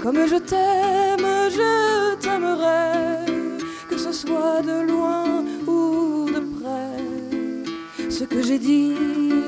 comme 0.01 0.27
je 0.27 0.35
t'aime, 0.35 1.29
je 1.57 2.15
t'aimerai, 2.15 3.25
que 3.89 3.97
ce 3.97 4.11
soit 4.11 4.61
de 4.61 4.87
loin 4.91 5.45
ou 5.67 6.25
de 6.35 6.41
près. 6.57 8.09
Ce 8.09 8.25
que 8.25 8.41
j'ai 8.41 8.59
dit, 8.59 8.95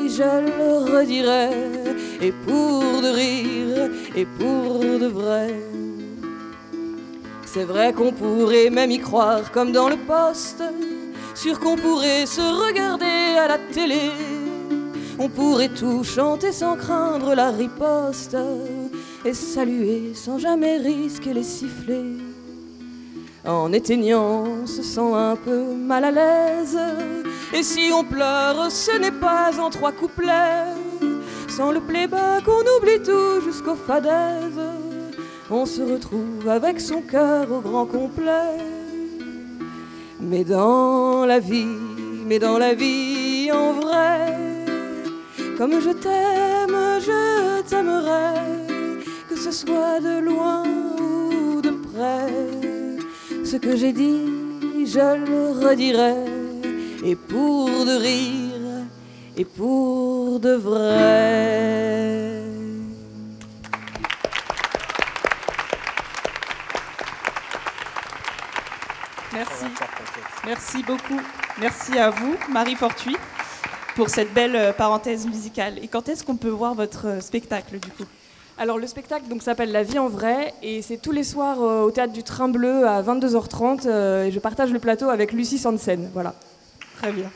je 0.08 0.32
le 0.50 0.70
redirai, 0.94 1.50
et 2.22 2.32
pour 2.32 3.02
de 3.02 3.12
rire, 3.24 3.90
et 4.16 4.26
pour 4.26 4.80
de 4.80 5.08
vrai. 5.08 5.54
C'est 7.56 7.64
vrai 7.64 7.94
qu'on 7.94 8.12
pourrait 8.12 8.70
même 8.70 8.92
y 8.92 9.00
croire 9.00 9.50
comme 9.50 9.72
dans 9.72 9.88
le 9.88 9.96
poste, 9.96 10.62
sûr 11.34 11.58
qu'on 11.58 11.78
pourrait 11.78 12.26
se 12.26 12.42
regarder 12.42 13.38
à 13.40 13.48
la 13.48 13.58
télé. 13.58 14.12
On 15.18 15.30
pourrait 15.30 15.70
tout 15.70 16.04
chanter 16.04 16.52
sans 16.52 16.76
craindre 16.76 17.34
la 17.34 17.52
riposte 17.52 18.36
et 19.24 19.34
saluer 19.34 20.12
sans 20.16 20.38
jamais 20.38 20.80
risquer 20.80 21.34
les 21.34 21.44
sifflets. 21.44 22.18
En 23.46 23.72
éteignant, 23.72 24.44
on 24.64 24.68
se 24.68 24.84
sent 24.84 25.14
un 25.14 25.38
peu 25.38 25.76
mal 25.76 26.04
à 26.04 26.12
l'aise. 26.12 26.78
Et 27.54 27.64
si 27.64 27.90
on 27.94 28.04
pleure, 28.04 28.70
ce 28.70 29.00
n'est 29.00 29.18
pas 29.18 29.58
en 29.62 29.70
trois 29.70 29.94
couplets. 29.94 30.74
Sans 31.48 31.72
le 31.72 31.80
playback, 31.80 32.44
on 32.50 32.82
oublie 32.82 33.02
tout 33.02 33.40
jusqu'aux 33.46 33.76
fadaises 33.76 34.75
on 35.50 35.66
se 35.66 35.82
retrouve 35.82 36.48
avec 36.50 36.80
son 36.80 37.02
cœur 37.02 37.52
au 37.52 37.60
grand 37.60 37.86
complet. 37.86 38.58
Mais 40.20 40.44
dans 40.44 41.26
la 41.26 41.40
vie, 41.40 41.78
mais 42.26 42.40
dans 42.40 42.58
la 42.58 42.74
vie 42.74 43.52
en 43.52 43.74
vrai, 43.74 44.38
comme 45.58 45.80
je 45.80 45.92
t'aime, 45.92 47.00
je 47.00 47.62
t'aimerai, 47.62 48.42
que 49.30 49.38
ce 49.38 49.52
soit 49.52 50.00
de 50.00 50.20
loin 50.20 50.64
ou 51.00 51.62
de 51.62 51.70
près. 51.70 52.34
Ce 53.44 53.58
que 53.58 53.76
j'ai 53.76 53.94
dit, 53.94 54.86
je 54.86 55.00
le 55.00 55.68
redirai, 55.68 56.16
et 57.04 57.16
pour 57.16 57.68
de 57.68 57.98
rire, 58.02 58.86
et 59.38 59.46
pour 59.46 60.40
de 60.40 60.54
vrai. 60.54 62.45
Merci 70.46 70.84
beaucoup. 70.84 71.20
Merci 71.60 71.98
à 71.98 72.10
vous, 72.10 72.36
Marie 72.50 72.76
Fortuit, 72.76 73.18
pour 73.96 74.10
cette 74.10 74.34
belle 74.34 74.56
euh, 74.56 74.74
parenthèse 74.74 75.26
musicale. 75.26 75.80
Et 75.84 75.88
quand 75.88 76.08
est-ce 76.10 76.24
qu'on 76.24 76.38
peut 76.38 76.50
voir 76.50 76.76
votre 76.76 77.08
euh, 77.08 77.22
spectacle 77.22 77.80
du 77.80 77.90
coup? 77.90 78.06
Alors 78.58 78.78
le 78.78 78.88
spectacle 78.88 79.28
donc 79.28 79.44
s'appelle 79.44 79.74
La 79.74 79.84
vie 79.84 80.00
en 80.00 80.08
vrai 80.08 80.54
et 80.64 80.82
c'est 80.82 80.96
tous 80.96 81.12
les 81.12 81.26
soirs 81.26 81.62
euh, 81.62 81.82
au 81.82 81.92
théâtre 81.92 82.14
du 82.14 82.24
Train 82.24 82.48
Bleu 82.48 82.88
à 82.88 83.02
22h30 83.02 83.82
euh, 83.86 84.24
et 84.24 84.32
je 84.32 84.40
partage 84.40 84.72
le 84.72 84.80
plateau 84.80 85.10
avec 85.10 85.34
Lucie 85.34 85.58
Sansen. 85.58 86.10
Voilà. 86.14 86.36
Très 87.02 87.12
bien. 87.12 87.30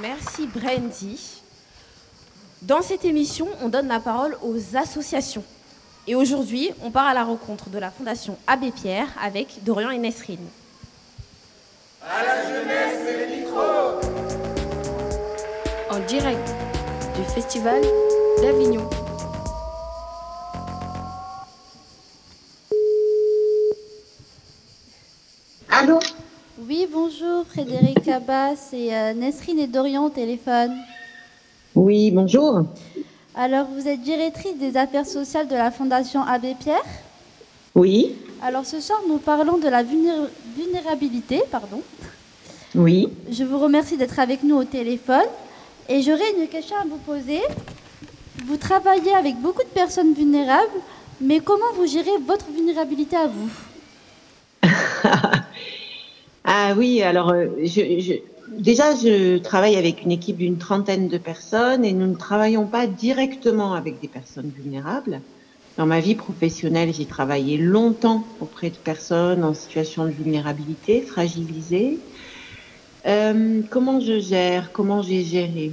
Merci 0.00 0.46
Brandy. 0.46 1.42
Dans 2.62 2.80
cette 2.80 3.04
émission, 3.04 3.46
on 3.62 3.68
donne 3.68 3.88
la 3.88 4.00
parole 4.00 4.38
aux 4.42 4.76
associations. 4.76 5.44
Et 6.10 6.14
aujourd'hui, 6.14 6.70
on 6.82 6.90
part 6.90 7.06
à 7.06 7.12
la 7.12 7.22
rencontre 7.22 7.68
de 7.68 7.78
la 7.78 7.90
Fondation 7.90 8.38
Abbé 8.46 8.70
Pierre 8.70 9.08
avec 9.22 9.62
Dorian 9.62 9.90
et 9.90 9.98
Nesrine. 9.98 10.38
À 12.02 12.24
la 12.24 12.48
jeunesse, 12.48 13.28
les 13.28 13.40
micros 13.40 14.00
En 15.90 15.98
direct 16.06 16.48
du 17.14 17.22
Festival 17.24 17.82
d'Avignon. 18.40 18.88
Allô? 25.70 25.98
Oui, 26.66 26.88
bonjour, 26.90 27.44
Frédéric 27.48 28.02
Cabas 28.02 28.70
et 28.72 28.96
euh, 28.96 29.12
Nesrine 29.12 29.58
et 29.58 29.66
Dorian 29.66 30.06
au 30.06 30.10
téléphone. 30.10 30.74
Oui, 31.74 32.10
bonjour. 32.10 32.64
Alors, 33.34 33.66
vous 33.66 33.86
êtes 33.86 34.00
directrice 34.02 34.56
des 34.58 34.76
affaires 34.76 35.06
sociales 35.06 35.46
de 35.48 35.54
la 35.54 35.70
Fondation 35.70 36.22
Abbé 36.22 36.54
Pierre 36.58 36.82
Oui, 37.74 38.14
Alors, 38.42 38.66
ce 38.66 38.80
soir, 38.80 39.00
nous 39.08 39.18
parlons 39.18 39.58
de 39.58 39.68
la 39.68 39.82
vulnér- 39.84 40.28
vulnérabilité. 40.56 41.42
Pardon. 41.50 41.82
oui. 42.74 43.08
Je 43.30 43.44
vous 43.44 43.58
remercie 43.58 43.96
d'être 43.96 44.18
avec 44.18 44.42
nous 44.42 44.56
au 44.56 44.64
téléphone 44.64 45.26
et 45.88 46.02
j'aurais 46.02 46.32
une 46.40 46.48
question 46.48 46.76
à 46.76 46.84
vous 46.84 46.98
poser. 46.98 47.40
Vous 48.46 48.56
travaillez 48.56 49.14
avec 49.14 49.36
beaucoup 49.36 49.62
de 49.62 49.68
personnes 49.68 50.14
vulnérables, 50.14 50.80
mais 51.20 51.40
comment 51.40 51.72
vous 51.76 51.86
gérez 51.86 52.18
votre 52.26 52.46
vulnérabilité 52.50 53.16
à 53.16 53.26
vous? 53.26 53.50
Ah 56.50 56.72
oui, 56.78 57.02
alors 57.02 57.28
euh, 57.30 57.46
je, 57.62 57.66
je- 58.00 58.22
déjà 58.56 58.94
je 58.94 59.38
travaille 59.38 59.76
avec 59.76 60.02
une 60.02 60.12
équipe 60.12 60.36
d'une 60.36 60.58
trentaine 60.58 61.08
de 61.08 61.18
personnes 61.18 61.84
et 61.84 61.92
nous 61.92 62.06
ne 62.06 62.14
travaillons 62.16 62.66
pas 62.66 62.86
directement 62.86 63.74
avec 63.74 64.00
des 64.00 64.08
personnes 64.08 64.50
vulnérables. 64.56 65.20
Dans 65.76 65.86
ma 65.86 66.00
vie 66.00 66.16
professionnelle, 66.16 66.92
j'ai 66.92 67.04
travaillé 67.04 67.56
longtemps 67.56 68.24
auprès 68.40 68.70
de 68.70 68.76
personnes 68.76 69.44
en 69.44 69.54
situation 69.54 70.06
de 70.06 70.10
vulnérabilité, 70.10 71.02
fragilisées. 71.02 72.00
Euh, 73.06 73.60
comment 73.70 74.00
je 74.00 74.18
gère 74.18 74.72
Comment 74.72 75.02
j'ai 75.02 75.22
géré? 75.22 75.70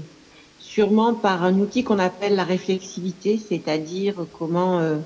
Sûrement 0.60 1.16
par 1.16 1.44
un 1.44 1.58
outil 1.60 1.84
qu'on 1.84 1.98
appelle 1.98 2.36
la 2.36 2.44
réflexivité, 2.44 3.40
c'est-à-dire 3.40 4.28
comment 4.38 4.80
euh, 4.80 4.98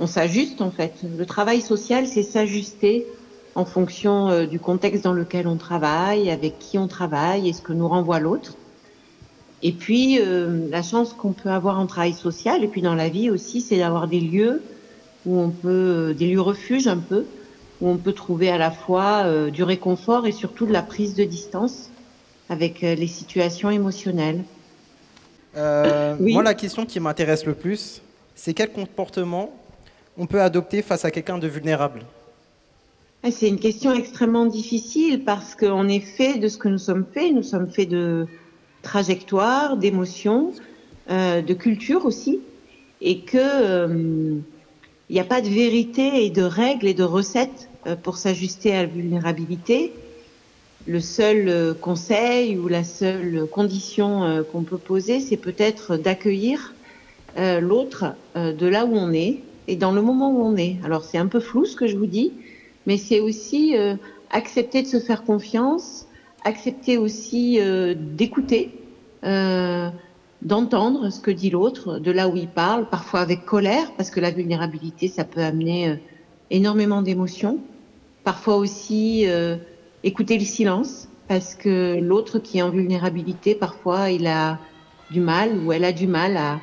on 0.00 0.06
s'ajuste 0.06 0.62
en 0.62 0.70
fait. 0.70 0.94
Le 1.18 1.26
travail 1.26 1.60
social, 1.60 2.06
c'est 2.06 2.22
s'ajuster 2.22 3.06
en 3.56 3.64
fonction 3.64 4.28
euh, 4.28 4.46
du 4.46 4.60
contexte 4.60 5.02
dans 5.02 5.12
lequel 5.12 5.48
on 5.48 5.56
travaille, 5.56 6.30
avec 6.30 6.58
qui 6.60 6.78
on 6.78 6.86
travaille 6.86 7.48
et 7.48 7.52
ce 7.52 7.62
que 7.62 7.72
nous 7.72 7.88
renvoie 7.88 8.20
l'autre. 8.20 8.54
Et 9.62 9.72
puis, 9.72 10.20
euh, 10.20 10.68
la 10.70 10.82
chance 10.82 11.12
qu'on 11.14 11.32
peut 11.32 11.48
avoir 11.48 11.80
en 11.80 11.86
travail 11.86 12.12
social, 12.12 12.62
et 12.62 12.68
puis 12.68 12.82
dans 12.82 12.94
la 12.94 13.08
vie 13.08 13.30
aussi, 13.30 13.62
c'est 13.62 13.78
d'avoir 13.78 14.06
des 14.06 14.20
lieux 14.20 14.62
où 15.26 15.40
on 15.40 15.50
peut, 15.50 15.68
euh, 15.68 16.14
des 16.14 16.28
lieux 16.28 16.40
refuges 16.40 16.86
un 16.86 16.98
peu, 16.98 17.24
où 17.80 17.88
on 17.88 17.96
peut 17.96 18.12
trouver 18.12 18.48
à 18.48 18.58
la 18.58 18.70
fois 18.70 19.24
euh, 19.24 19.50
du 19.50 19.62
réconfort 19.62 20.26
et 20.26 20.32
surtout 20.32 20.66
de 20.66 20.72
la 20.72 20.82
prise 20.82 21.14
de 21.14 21.24
distance 21.24 21.90
avec 22.48 22.84
euh, 22.84 22.94
les 22.94 23.08
situations 23.08 23.70
émotionnelles. 23.70 24.42
Oui. 26.20 26.34
Moi, 26.34 26.42
la 26.42 26.52
question 26.52 26.84
qui 26.84 27.00
m'intéresse 27.00 27.46
le 27.46 27.54
plus, 27.54 28.02
c'est 28.34 28.52
quel 28.52 28.70
comportement 28.72 29.50
on 30.18 30.26
peut 30.26 30.42
adopter 30.42 30.82
face 30.82 31.06
à 31.06 31.10
quelqu'un 31.10 31.38
de 31.38 31.48
vulnérable? 31.48 32.02
C'est 33.30 33.48
une 33.48 33.58
question 33.58 33.92
extrêmement 33.92 34.46
difficile 34.46 35.24
parce 35.24 35.54
qu'on 35.54 35.88
est 35.88 36.00
fait 36.00 36.38
de 36.38 36.48
ce 36.48 36.58
que 36.58 36.68
nous 36.68 36.78
sommes 36.78 37.04
faits. 37.12 37.32
Nous 37.32 37.42
sommes 37.42 37.68
faits 37.68 37.88
de 37.88 38.26
trajectoires, 38.82 39.76
d'émotions, 39.76 40.52
euh, 41.10 41.42
de 41.42 41.54
culture 41.54 42.04
aussi, 42.06 42.40
et 43.00 43.20
que 43.20 43.38
euh, 43.38 44.38
il 45.08 45.12
n'y 45.12 45.20
a 45.20 45.24
pas 45.24 45.40
de 45.40 45.48
vérité 45.48 46.24
et 46.24 46.30
de 46.30 46.42
règles 46.42 46.86
et 46.86 46.94
de 46.94 47.02
recettes 47.02 47.68
euh, 47.86 47.96
pour 47.96 48.16
s'ajuster 48.16 48.72
à 48.72 48.82
la 48.82 48.88
vulnérabilité. 48.88 49.92
Le 50.86 51.00
seul 51.00 51.48
euh, 51.48 51.74
conseil 51.74 52.56
ou 52.56 52.68
la 52.68 52.84
seule 52.84 53.46
condition 53.50 54.22
euh, 54.22 54.42
qu'on 54.44 54.62
peut 54.62 54.78
poser, 54.78 55.18
c'est 55.18 55.36
peut-être 55.36 55.96
d'accueillir 55.96 56.74
euh, 57.38 57.60
l'autre 57.60 58.14
euh, 58.36 58.52
de 58.52 58.66
là 58.66 58.86
où 58.86 58.94
on 58.94 59.12
est 59.12 59.40
et 59.66 59.74
dans 59.74 59.90
le 59.90 60.00
moment 60.00 60.30
où 60.30 60.42
on 60.44 60.56
est. 60.56 60.76
Alors 60.84 61.04
c'est 61.04 61.18
un 61.18 61.26
peu 61.26 61.40
flou 61.40 61.64
ce 61.64 61.74
que 61.74 61.88
je 61.88 61.96
vous 61.96 62.06
dis, 62.06 62.32
mais 62.86 62.96
c'est 62.96 63.20
aussi 63.20 63.76
euh, 63.76 63.96
accepter 64.30 64.82
de 64.82 64.86
se 64.86 65.00
faire 65.00 65.24
confiance, 65.24 66.06
accepter 66.44 66.96
aussi 66.96 67.60
euh, 67.60 67.94
d'écouter, 67.96 68.72
euh, 69.24 69.90
d'entendre 70.42 71.10
ce 71.10 71.20
que 71.20 71.30
dit 71.30 71.50
l'autre, 71.50 71.98
de 71.98 72.10
là 72.10 72.28
où 72.28 72.36
il 72.36 72.48
parle, 72.48 72.88
parfois 72.88 73.20
avec 73.20 73.44
colère, 73.44 73.92
parce 73.96 74.10
que 74.10 74.20
la 74.20 74.30
vulnérabilité, 74.30 75.08
ça 75.08 75.24
peut 75.24 75.40
amener 75.40 75.98
énormément 76.50 77.02
d'émotions. 77.02 77.58
Parfois 78.22 78.56
aussi 78.56 79.26
écouter 80.04 80.38
le 80.38 80.44
silence, 80.44 81.08
parce 81.26 81.54
que 81.54 81.98
l'autre 82.00 82.38
qui 82.38 82.58
est 82.58 82.62
en 82.62 82.70
vulnérabilité, 82.70 83.54
parfois 83.54 84.10
il 84.10 84.26
a 84.26 84.58
du 85.10 85.20
mal 85.20 85.58
ou 85.58 85.72
elle 85.72 85.84
a 85.84 85.92
du 85.92 86.06
mal 86.06 86.36
à, 86.36 86.60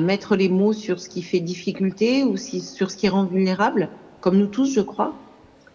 mettre 0.00 0.34
les 0.34 0.48
mots 0.48 0.72
sur 0.72 0.98
ce 0.98 1.08
qui 1.08 1.22
fait 1.22 1.38
difficulté 1.38 2.24
ou 2.24 2.36
sur 2.36 2.90
ce 2.90 2.96
qui 2.96 3.08
rend 3.08 3.24
vulnérable, 3.24 3.88
comme 4.20 4.36
nous 4.36 4.48
tous, 4.48 4.74
je 4.74 4.80
crois. 4.80 5.14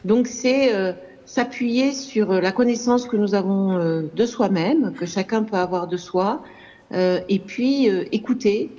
Donc 0.05 0.27
c'est 0.27 0.73
euh, 0.73 0.93
s'appuyer 1.25 1.91
sur 1.93 2.33
la 2.33 2.51
connaissance 2.51 3.05
que 3.05 3.15
nous 3.17 3.35
avons 3.35 3.77
euh, 3.77 4.03
de 4.15 4.25
soi-même, 4.25 4.93
que 4.93 5.05
chacun 5.05 5.43
peut 5.43 5.57
avoir 5.57 5.87
de 5.87 5.97
soi, 5.97 6.43
euh, 6.91 7.19
et 7.29 7.39
puis 7.39 7.89
euh, 7.89 8.03
écouter 8.11 8.69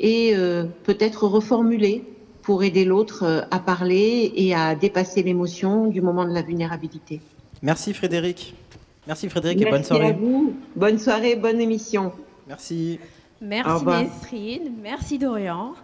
et 0.00 0.34
euh, 0.34 0.64
peut-être 0.84 1.26
reformuler 1.26 2.04
pour 2.42 2.64
aider 2.64 2.84
l'autre 2.84 3.22
euh, 3.22 3.40
à 3.50 3.60
parler 3.60 4.32
et 4.34 4.54
à 4.54 4.74
dépasser 4.74 5.22
l'émotion 5.22 5.86
du 5.86 6.00
moment 6.00 6.24
de 6.24 6.34
la 6.34 6.42
vulnérabilité. 6.42 7.20
Merci 7.62 7.94
Frédéric. 7.94 8.54
Merci 9.06 9.28
Frédéric 9.28 9.60
et 9.62 9.64
bonne 9.64 9.72
Merci 9.74 9.88
soirée. 9.88 10.06
à 10.08 10.12
vous. 10.12 10.54
Bonne 10.76 10.98
soirée, 10.98 11.36
bonne 11.36 11.60
émission. 11.60 12.12
Merci. 12.48 12.98
Merci. 13.40 13.84
Nesrine, 13.84 14.72
merci 14.82 15.18
Dorian. 15.18 15.74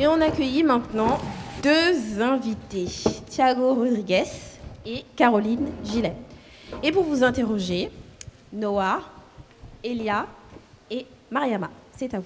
Et 0.00 0.06
on 0.06 0.18
accueillit 0.22 0.62
maintenant 0.62 1.18
deux 1.62 2.22
invités, 2.22 2.86
Thiago 3.28 3.74
Rodriguez 3.74 4.24
et 4.86 5.04
Caroline 5.14 5.68
Gillet. 5.84 6.14
Et 6.82 6.90
pour 6.90 7.04
vous 7.04 7.22
interroger, 7.22 7.90
Noah, 8.50 9.02
Elia 9.84 10.26
et 10.90 11.04
Mariama, 11.30 11.68
c'est 11.98 12.14
à 12.14 12.20
vous. 12.20 12.24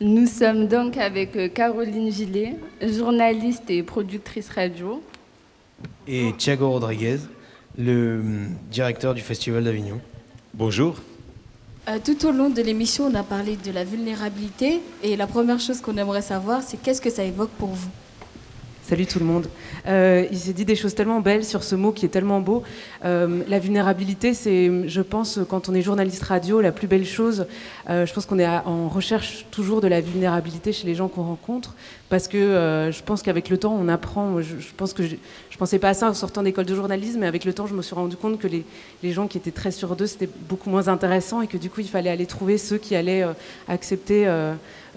Nous 0.00 0.28
sommes 0.28 0.68
donc 0.68 0.96
avec 0.96 1.34
euh, 1.34 1.48
Caroline 1.48 2.12
Gillet, 2.12 2.54
journaliste 2.80 3.68
et 3.68 3.82
productrice 3.82 4.48
radio. 4.50 5.02
Et 6.06 6.32
Thiago 6.38 6.70
Rodriguez, 6.70 7.18
le 7.76 8.20
hum, 8.20 8.48
directeur 8.70 9.14
du 9.14 9.22
Festival 9.22 9.64
d'Avignon. 9.64 10.00
Bonjour. 10.54 10.94
Euh, 11.88 11.98
tout 12.04 12.26
au 12.26 12.30
long 12.30 12.50
de 12.50 12.60
l'émission, 12.60 13.06
on 13.06 13.14
a 13.14 13.22
parlé 13.22 13.56
de 13.56 13.70
la 13.72 13.84
vulnérabilité 13.84 14.82
et 15.02 15.16
la 15.16 15.26
première 15.26 15.58
chose 15.60 15.80
qu'on 15.80 15.96
aimerait 15.96 16.20
savoir, 16.20 16.62
c'est 16.62 16.76
qu'est-ce 16.76 17.00
que 17.00 17.10
ça 17.10 17.24
évoque 17.24 17.50
pour 17.50 17.70
vous? 17.70 17.90
Salut 18.90 19.06
tout 19.06 19.20
le 19.20 19.24
monde. 19.24 19.46
Euh, 19.86 20.26
il 20.32 20.36
s'est 20.36 20.52
dit 20.52 20.64
des 20.64 20.74
choses 20.74 20.96
tellement 20.96 21.20
belles 21.20 21.44
sur 21.44 21.62
ce 21.62 21.76
mot 21.76 21.92
qui 21.92 22.06
est 22.06 22.08
tellement 22.08 22.40
beau. 22.40 22.64
Euh, 23.04 23.44
la 23.46 23.60
vulnérabilité, 23.60 24.34
c'est, 24.34 24.88
je 24.88 25.00
pense, 25.00 25.38
quand 25.48 25.68
on 25.68 25.74
est 25.76 25.80
journaliste 25.80 26.24
radio, 26.24 26.60
la 26.60 26.72
plus 26.72 26.88
belle 26.88 27.06
chose. 27.06 27.46
Euh, 27.88 28.04
je 28.04 28.12
pense 28.12 28.26
qu'on 28.26 28.40
est 28.40 28.48
en 28.48 28.88
recherche 28.88 29.46
toujours 29.52 29.80
de 29.80 29.86
la 29.86 30.00
vulnérabilité 30.00 30.72
chez 30.72 30.88
les 30.88 30.96
gens 30.96 31.06
qu'on 31.06 31.22
rencontre, 31.22 31.76
parce 32.08 32.26
que 32.26 32.90
je 32.92 33.02
pense 33.04 33.22
qu'avec 33.22 33.48
le 33.48 33.58
temps, 33.58 33.78
on 33.80 33.86
apprend. 33.86 34.40
Je, 34.40 34.56
je, 34.58 35.56
pensais 35.56 35.78
pas 35.78 35.90
à 35.90 35.94
ça 35.94 36.10
en 36.10 36.14
sortant 36.14 36.42
d'école 36.42 36.66
de 36.66 36.74
journalisme, 36.74 37.20
mais 37.20 37.28
avec 37.28 37.44
le 37.44 37.52
temps, 37.52 37.68
je 37.68 37.74
me 37.74 37.82
suis 37.82 37.94
rendu 37.94 38.16
compte 38.16 38.40
que 38.40 38.48
les, 38.48 38.64
les 39.04 39.12
gens 39.12 39.28
qui 39.28 39.38
étaient 39.38 39.52
très 39.52 39.70
sur 39.70 39.94
d'eux, 39.94 40.08
c'était 40.08 40.30
beaucoup 40.48 40.68
moins 40.68 40.88
intéressant, 40.88 41.42
et 41.42 41.46
que 41.46 41.58
du 41.58 41.70
coup, 41.70 41.80
il 41.80 41.88
fallait 41.88 42.10
aller 42.10 42.26
trouver 42.26 42.58
ceux 42.58 42.78
qui 42.78 42.96
allaient 42.96 43.24
accepter 43.68 44.26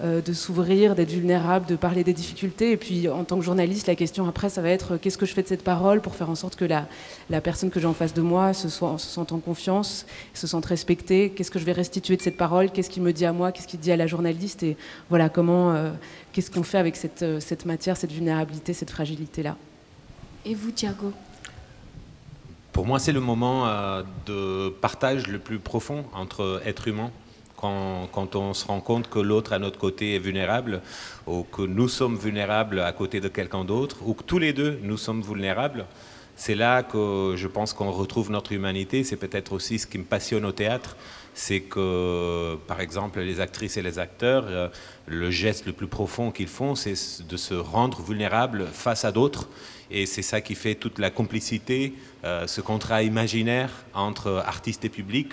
de 0.02 0.32
s'ouvrir, 0.32 0.94
d'être 0.94 1.10
vulnérable, 1.10 1.66
de 1.66 1.76
parler 1.76 2.02
des 2.02 2.12
difficultés. 2.12 2.72
Et 2.72 2.76
puis, 2.76 3.08
en 3.08 3.24
tant 3.24 3.36
que 3.36 3.44
journaliste, 3.44 3.86
la 3.86 3.94
question 3.94 4.26
après, 4.26 4.48
ça 4.48 4.60
va 4.60 4.70
être 4.70 4.94
euh, 4.94 4.98
qu'est-ce 5.00 5.18
que 5.18 5.26
je 5.26 5.32
fais 5.32 5.42
de 5.42 5.48
cette 5.48 5.62
parole 5.62 6.00
pour 6.00 6.14
faire 6.14 6.30
en 6.30 6.34
sorte 6.34 6.56
que 6.56 6.64
la, 6.64 6.88
la 7.30 7.40
personne 7.40 7.70
que 7.70 7.78
j'ai 7.78 7.86
en 7.86 7.94
face 7.94 8.12
de 8.12 8.22
moi 8.22 8.54
se, 8.54 8.68
soit, 8.68 8.98
se 8.98 9.06
sente 9.06 9.32
en 9.32 9.38
confiance, 9.38 10.06
se 10.32 10.46
sente 10.46 10.66
respectée? 10.66 11.30
Qu'est-ce 11.30 11.50
que 11.50 11.58
je 11.58 11.64
vais 11.64 11.72
restituer 11.72 12.16
de 12.16 12.22
cette 12.22 12.36
parole? 12.36 12.70
Qu'est-ce 12.70 12.90
qu'il 12.90 13.02
me 13.02 13.12
dit 13.12 13.24
à 13.24 13.32
moi? 13.32 13.52
Qu'est-ce 13.52 13.68
qu'il 13.68 13.80
dit 13.80 13.92
à 13.92 13.96
la 13.96 14.06
journaliste? 14.06 14.62
Et 14.62 14.76
voilà, 15.10 15.28
comment, 15.28 15.72
euh, 15.72 15.92
qu'est-ce 16.32 16.50
qu'on 16.50 16.64
fait 16.64 16.78
avec 16.78 16.96
cette, 16.96 17.24
cette 17.40 17.64
matière, 17.64 17.96
cette 17.96 18.12
vulnérabilité, 18.12 18.72
cette 18.72 18.90
fragilité-là. 18.90 19.56
Et 20.44 20.54
vous, 20.54 20.72
Thiago? 20.72 21.12
Pour 22.72 22.84
moi, 22.84 22.98
c'est 22.98 23.12
le 23.12 23.20
moment 23.20 23.68
de 24.26 24.68
partage 24.68 25.28
le 25.28 25.38
plus 25.38 25.60
profond 25.60 26.04
entre 26.12 26.60
êtres 26.66 26.88
humains 26.88 27.12
quand, 28.12 28.36
on 28.36 28.54
se 28.54 28.66
rend 28.66 28.80
compte 28.80 29.08
que 29.08 29.18
l'autre 29.18 29.52
à 29.52 29.58
notre 29.58 29.78
côté 29.78 30.14
est 30.16 30.18
vulnérable, 30.18 30.80
ou 31.26 31.42
que 31.42 31.62
nous 31.62 31.88
sommes 31.88 32.16
vulnérables 32.16 32.80
à 32.80 32.92
côté 32.92 33.20
de 33.20 33.28
quelqu'un 33.28 33.64
d'autre, 33.64 33.98
ou 34.04 34.14
que 34.14 34.22
tous 34.22 34.38
les 34.38 34.52
deux 34.52 34.78
nous 34.82 34.96
sommes 34.96 35.22
vulnérables, 35.22 35.86
c'est 36.36 36.54
là 36.54 36.82
que 36.82 37.34
je 37.36 37.46
pense 37.46 37.72
qu'on 37.72 37.92
retrouve 37.92 38.30
notre 38.30 38.52
humanité. 38.52 39.04
C'est 39.04 39.16
peut-être 39.16 39.52
aussi 39.52 39.78
ce 39.78 39.86
qui 39.86 39.98
me 39.98 40.04
passionne 40.04 40.44
au 40.44 40.52
théâtre, 40.52 40.96
c'est 41.32 41.60
que, 41.60 42.56
par 42.66 42.80
exemple, 42.80 43.20
les 43.20 43.40
actrices 43.40 43.76
et 43.76 43.82
les 43.82 43.98
acteurs, 43.98 44.44
euh, 44.48 44.68
le 45.06 45.30
geste 45.30 45.66
le 45.66 45.72
plus 45.72 45.86
profond 45.86 46.30
qu'ils 46.30 46.48
font, 46.48 46.74
c'est 46.74 46.94
de 47.28 47.36
se 47.36 47.54
rendre 47.54 48.02
vulnérable 48.02 48.66
face 48.72 49.04
à 49.04 49.12
d'autres. 49.12 49.48
Et 49.90 50.06
c'est 50.06 50.22
ça 50.22 50.40
qui 50.40 50.54
fait 50.54 50.74
toute 50.74 50.98
la 50.98 51.10
complicité, 51.10 51.94
euh, 52.24 52.46
ce 52.46 52.60
contrat 52.60 53.02
imaginaire 53.02 53.70
entre 53.94 54.42
artistes 54.46 54.84
et 54.84 54.88
public. 54.88 55.32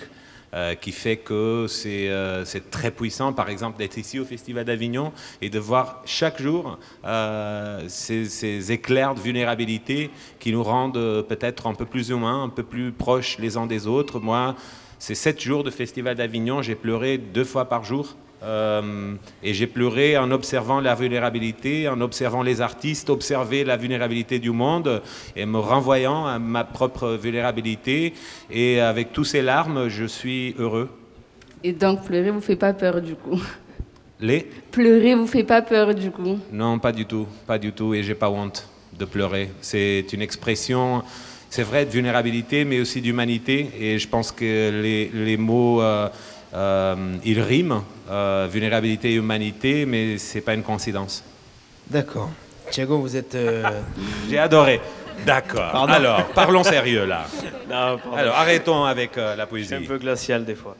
Euh, 0.54 0.74
qui 0.74 0.92
fait 0.92 1.16
que 1.16 1.66
euh, 1.86 2.44
c'est 2.44 2.70
très 2.70 2.90
puissant, 2.90 3.32
par 3.32 3.48
exemple, 3.48 3.78
d'être 3.78 3.96
ici 3.96 4.20
au 4.20 4.24
Festival 4.26 4.66
d'Avignon 4.66 5.10
et 5.40 5.48
de 5.48 5.58
voir 5.58 6.02
chaque 6.04 6.42
jour 6.42 6.78
euh, 7.06 7.86
ces, 7.88 8.26
ces, 8.26 8.70
éclairs 8.70 9.14
de 9.14 9.20
vulnérabilité 9.20 10.10
qui 10.40 10.52
nous 10.52 10.62
rendent 10.62 11.24
peut-être 11.26 11.68
un 11.68 11.72
peu 11.72 11.86
plus 11.86 12.10
humains, 12.10 12.44
un 12.44 12.50
peu 12.50 12.64
plus 12.64 12.92
proches 12.92 13.38
les 13.38 13.56
uns 13.56 13.64
des 13.64 13.86
autres. 13.86 14.20
Moi, 14.20 14.54
ces 14.98 15.14
sept 15.14 15.40
jours 15.40 15.64
de 15.64 15.70
Festival 15.70 16.16
d'Avignon, 16.16 16.60
j'ai 16.60 16.74
pleuré 16.74 17.16
deux 17.16 17.44
fois 17.44 17.64
par 17.64 17.82
jour 17.82 18.14
euh, 18.42 19.14
et 19.42 19.54
j'ai 19.54 19.66
pleuré 19.66 20.18
en 20.18 20.30
observant 20.30 20.80
la 20.80 20.94
vulnérabilité, 20.94 21.88
en 21.88 22.00
observant 22.00 22.42
les 22.42 22.60
artistes, 22.60 23.10
observer 23.10 23.64
la 23.64 23.76
vulnérabilité 23.76 24.38
du 24.38 24.50
monde 24.50 25.02
et 25.36 25.46
me 25.46 25.58
renvoyant 25.58 26.26
à 26.26 26.38
ma 26.38 26.64
propre 26.64 27.18
vulnérabilité. 27.20 28.14
Et 28.50 28.80
avec 28.80 29.12
tous 29.12 29.24
ces 29.24 29.42
larmes, 29.42 29.88
je 29.88 30.04
suis 30.04 30.54
heureux. 30.58 30.88
Et 31.64 31.72
donc 31.72 32.04
pleurer 32.04 32.30
vous 32.30 32.40
fait 32.40 32.56
pas 32.56 32.72
peur 32.72 33.00
du 33.00 33.14
coup? 33.14 33.40
Les? 34.20 34.48
Pleurer 34.70 35.14
vous 35.14 35.26
fait 35.26 35.44
pas 35.44 35.62
peur 35.62 35.94
du 35.94 36.10
coup? 36.10 36.38
Non, 36.52 36.78
pas 36.78 36.92
du 36.92 37.06
tout, 37.06 37.26
pas 37.46 37.58
du 37.58 37.72
tout. 37.72 37.94
Et 37.94 38.02
j'ai 38.02 38.14
pas 38.14 38.30
honte 38.30 38.68
de 38.98 39.04
pleurer. 39.04 39.50
C'est 39.60 40.06
une 40.12 40.22
expression 40.22 41.02
c'est 41.52 41.64
vrai, 41.64 41.84
de 41.84 41.90
vulnérabilité, 41.90 42.64
mais 42.64 42.80
aussi 42.80 43.02
d'humanité. 43.02 43.68
Et 43.78 43.98
je 43.98 44.08
pense 44.08 44.32
que 44.32 44.70
les, 44.82 45.10
les 45.12 45.36
mots, 45.36 45.82
euh, 45.82 46.08
euh, 46.54 47.16
ils 47.24 47.40
riment, 47.40 47.82
euh, 48.10 48.48
vulnérabilité 48.50 49.12
et 49.12 49.14
humanité, 49.14 49.86
mais 49.86 50.18
c'est 50.18 50.40
pas 50.40 50.54
une 50.54 50.62
coïncidence. 50.62 51.24
D'accord. 51.88 52.30
Thiago, 52.70 52.98
vous 52.98 53.16
êtes. 53.16 53.36
J'ai 54.28 54.38
adoré. 54.38 54.80
D'accord. 55.26 55.88
Alors, 55.88 56.26
parlons 56.28 56.64
sérieux 56.64 57.04
là. 57.04 57.26
Alors, 57.70 58.34
arrêtons 58.34 58.84
avec 58.84 59.16
la 59.16 59.46
poésie. 59.46 59.68
C'est 59.68 59.76
un 59.76 59.86
peu 59.86 59.98
glacial 59.98 60.44
des 60.44 60.54
fois. 60.54 60.76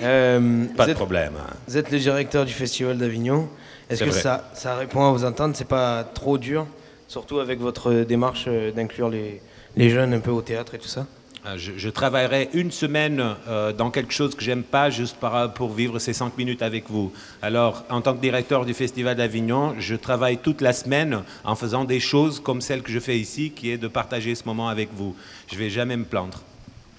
pas 0.00 0.86
de 0.86 0.92
problème. 0.94 1.34
Vous 1.68 1.76
êtes 1.76 1.90
le 1.90 1.98
directeur 1.98 2.44
du 2.44 2.52
Festival 2.52 2.98
d'Avignon. 2.98 3.48
Est-ce 3.88 4.04
que 4.04 4.10
ça, 4.10 4.50
ça 4.54 4.76
répond 4.76 5.06
à 5.06 5.12
vos 5.12 5.24
attentes 5.24 5.56
C'est 5.56 5.68
pas 5.68 6.04
trop 6.04 6.38
dur, 6.38 6.66
surtout 7.08 7.40
avec 7.40 7.60
votre 7.60 7.92
démarche 8.04 8.48
d'inclure 8.74 9.08
les, 9.08 9.40
les 9.76 9.90
jeunes 9.90 10.14
un 10.14 10.20
peu 10.20 10.30
au 10.30 10.42
théâtre 10.42 10.74
et 10.74 10.78
tout 10.78 10.88
ça? 10.88 11.06
Ah, 11.44 11.56
je, 11.56 11.88
travaillerai 11.88 12.50
une 12.52 12.70
semaine 12.70 13.34
euh, 13.48 13.72
dans 13.72 13.90
quelque 13.90 14.12
chose 14.12 14.36
que 14.36 14.44
j'aime 14.44 14.62
pas 14.62 14.90
juste 14.90 15.16
pour 15.56 15.72
vivre 15.72 15.98
ces 15.98 16.12
cinq 16.12 16.38
minutes 16.38 16.62
avec 16.62 16.88
vous. 16.88 17.12
Alors, 17.42 17.84
en 17.90 18.00
tant 18.00 18.14
que 18.14 18.20
directeur 18.20 18.64
du 18.64 18.74
Festival 18.74 19.16
d'Avignon, 19.16 19.74
je 19.80 19.96
travaille 19.96 20.38
toute 20.38 20.60
la 20.60 20.72
semaine 20.72 21.22
en 21.42 21.56
faisant 21.56 21.84
des 21.84 21.98
choses 21.98 22.38
comme 22.38 22.60
celle 22.60 22.82
que 22.82 22.92
je 22.92 23.00
fais 23.00 23.18
ici, 23.18 23.50
qui 23.50 23.70
est 23.70 23.76
de 23.76 23.88
partager 23.88 24.36
ce 24.36 24.44
moment 24.44 24.68
avec 24.68 24.90
vous. 24.94 25.16
Je 25.50 25.58
vais 25.58 25.68
jamais 25.68 25.96
me 25.96 26.04
plaindre. 26.04 26.42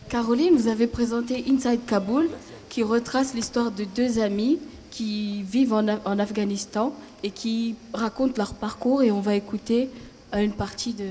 Caroline, 0.09 0.55
vous 0.57 0.67
avez 0.67 0.87
présenté 0.87 1.45
Inside 1.47 1.85
Kaboul, 1.87 2.29
qui 2.67 2.83
retrace 2.83 3.33
l'histoire 3.33 3.71
de 3.71 3.85
deux 3.85 4.19
amis 4.19 4.59
qui 4.91 5.43
vivent 5.43 5.71
en, 5.71 5.87
en 5.87 6.19
Afghanistan 6.19 6.93
et 7.23 7.31
qui 7.31 7.75
racontent 7.93 8.33
leur 8.35 8.55
parcours. 8.55 9.03
Et 9.03 9.11
on 9.11 9.21
va 9.21 9.35
écouter 9.35 9.89
une 10.33 10.51
partie 10.51 10.93
de, 10.93 11.05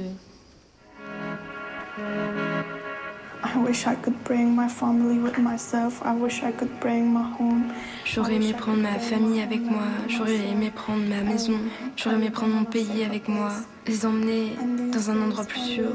J'aurais 8.04 8.34
aimé 8.36 8.52
prendre 8.56 8.82
ma 8.82 8.98
famille 8.98 9.40
avec 9.40 9.60
moi, 9.62 9.82
j'aurais 10.08 10.48
aimé 10.48 10.70
prendre 10.74 11.02
ma 11.08 11.22
maison, 11.22 11.58
j'aurais 11.96 12.16
aimé 12.16 12.30
prendre 12.30 12.54
mon 12.54 12.64
pays 12.64 13.04
avec 13.04 13.28
moi, 13.28 13.50
les 13.86 14.06
emmener 14.06 14.52
dans 14.92 15.10
un 15.10 15.22
endroit 15.22 15.44
plus 15.44 15.60
sûr. 15.60 15.88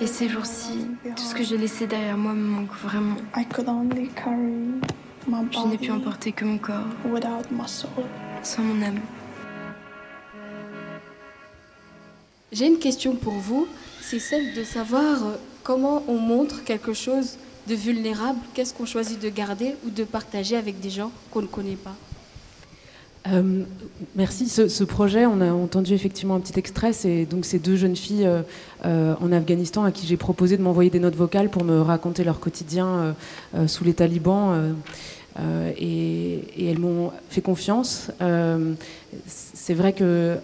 Et 0.00 0.06
ces 0.06 0.28
jours-ci, 0.28 0.88
tout 1.16 1.22
ce 1.22 1.34
que 1.34 1.42
j'ai 1.44 1.56
laissé 1.56 1.86
derrière 1.86 2.18
moi 2.18 2.32
me 2.32 2.44
manque 2.44 2.74
vraiment. 2.82 3.16
Je 5.50 5.68
n'ai 5.68 5.78
pu 5.78 5.90
emporter 5.90 6.32
que 6.32 6.44
mon 6.44 6.58
corps, 6.58 6.86
sans 8.42 8.62
mon 8.62 8.82
âme. 8.82 9.00
J'ai 12.52 12.66
une 12.66 12.78
question 12.78 13.16
pour 13.16 13.32
vous, 13.32 13.66
c'est 14.00 14.18
celle 14.20 14.54
de 14.54 14.62
savoir 14.62 15.24
euh, 15.24 15.36
comment 15.64 16.04
on 16.06 16.18
montre 16.18 16.62
quelque 16.62 16.92
chose 16.92 17.38
de 17.66 17.74
vulnérable, 17.74 18.38
qu'est-ce 18.52 18.74
qu'on 18.74 18.86
choisit 18.86 19.20
de 19.20 19.30
garder 19.30 19.74
ou 19.84 19.90
de 19.90 20.04
partager 20.04 20.54
avec 20.54 20.78
des 20.80 20.90
gens 20.90 21.10
qu'on 21.32 21.42
ne 21.42 21.46
connaît 21.46 21.76
pas? 21.76 21.96
Euh, 23.26 23.62
merci. 24.14 24.48
Ce, 24.50 24.84
projet, 24.84 25.24
on 25.24 25.40
a 25.40 25.50
entendu 25.50 25.94
effectivement 25.94 26.34
un 26.34 26.40
petit 26.40 26.58
extrait. 26.58 26.92
C'est 26.92 27.24
donc 27.24 27.46
ces 27.46 27.58
deux 27.58 27.74
jeunes 27.74 27.96
filles 27.96 28.28
euh, 28.84 29.14
en 29.18 29.32
Afghanistan 29.32 29.82
à 29.84 29.92
qui 29.92 30.06
j'ai 30.06 30.18
proposé 30.18 30.58
de 30.58 30.62
m'envoyer 30.62 30.90
des 30.90 31.00
notes 31.00 31.16
vocales 31.16 31.48
pour 31.48 31.64
me 31.64 31.80
raconter 31.80 32.22
leur 32.22 32.38
quotidien 32.38 33.16
sous 33.66 33.82
les 33.82 33.94
talibans. 33.94 34.74
Et, 35.78 36.40
et, 36.58 36.66
elles 36.70 36.78
m'ont 36.78 37.12
fait 37.30 37.40
confiance. 37.40 38.10
c'est 39.26 39.74
vrai 39.74 39.94
que 39.94 40.36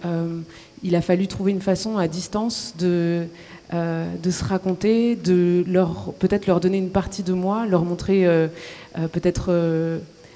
il 0.83 0.95
a 0.95 1.01
fallu 1.01 1.27
trouver 1.27 1.51
une 1.51 1.61
façon 1.61 1.97
à 1.97 2.07
distance 2.07 2.73
de, 2.79 3.27
euh, 3.73 4.13
de 4.21 4.31
se 4.31 4.43
raconter, 4.43 5.15
de 5.15 5.63
leur 5.65 6.11
peut-être 6.19 6.45
leur 6.45 6.59
donner 6.59 6.77
une 6.77 6.89
partie 6.89 7.23
de 7.23 7.31
moi, 7.31 7.65
leur 7.65 7.85
montrer 7.85 8.27
euh, 8.27 8.47
euh, 8.97 9.07
peut-être 9.07 9.49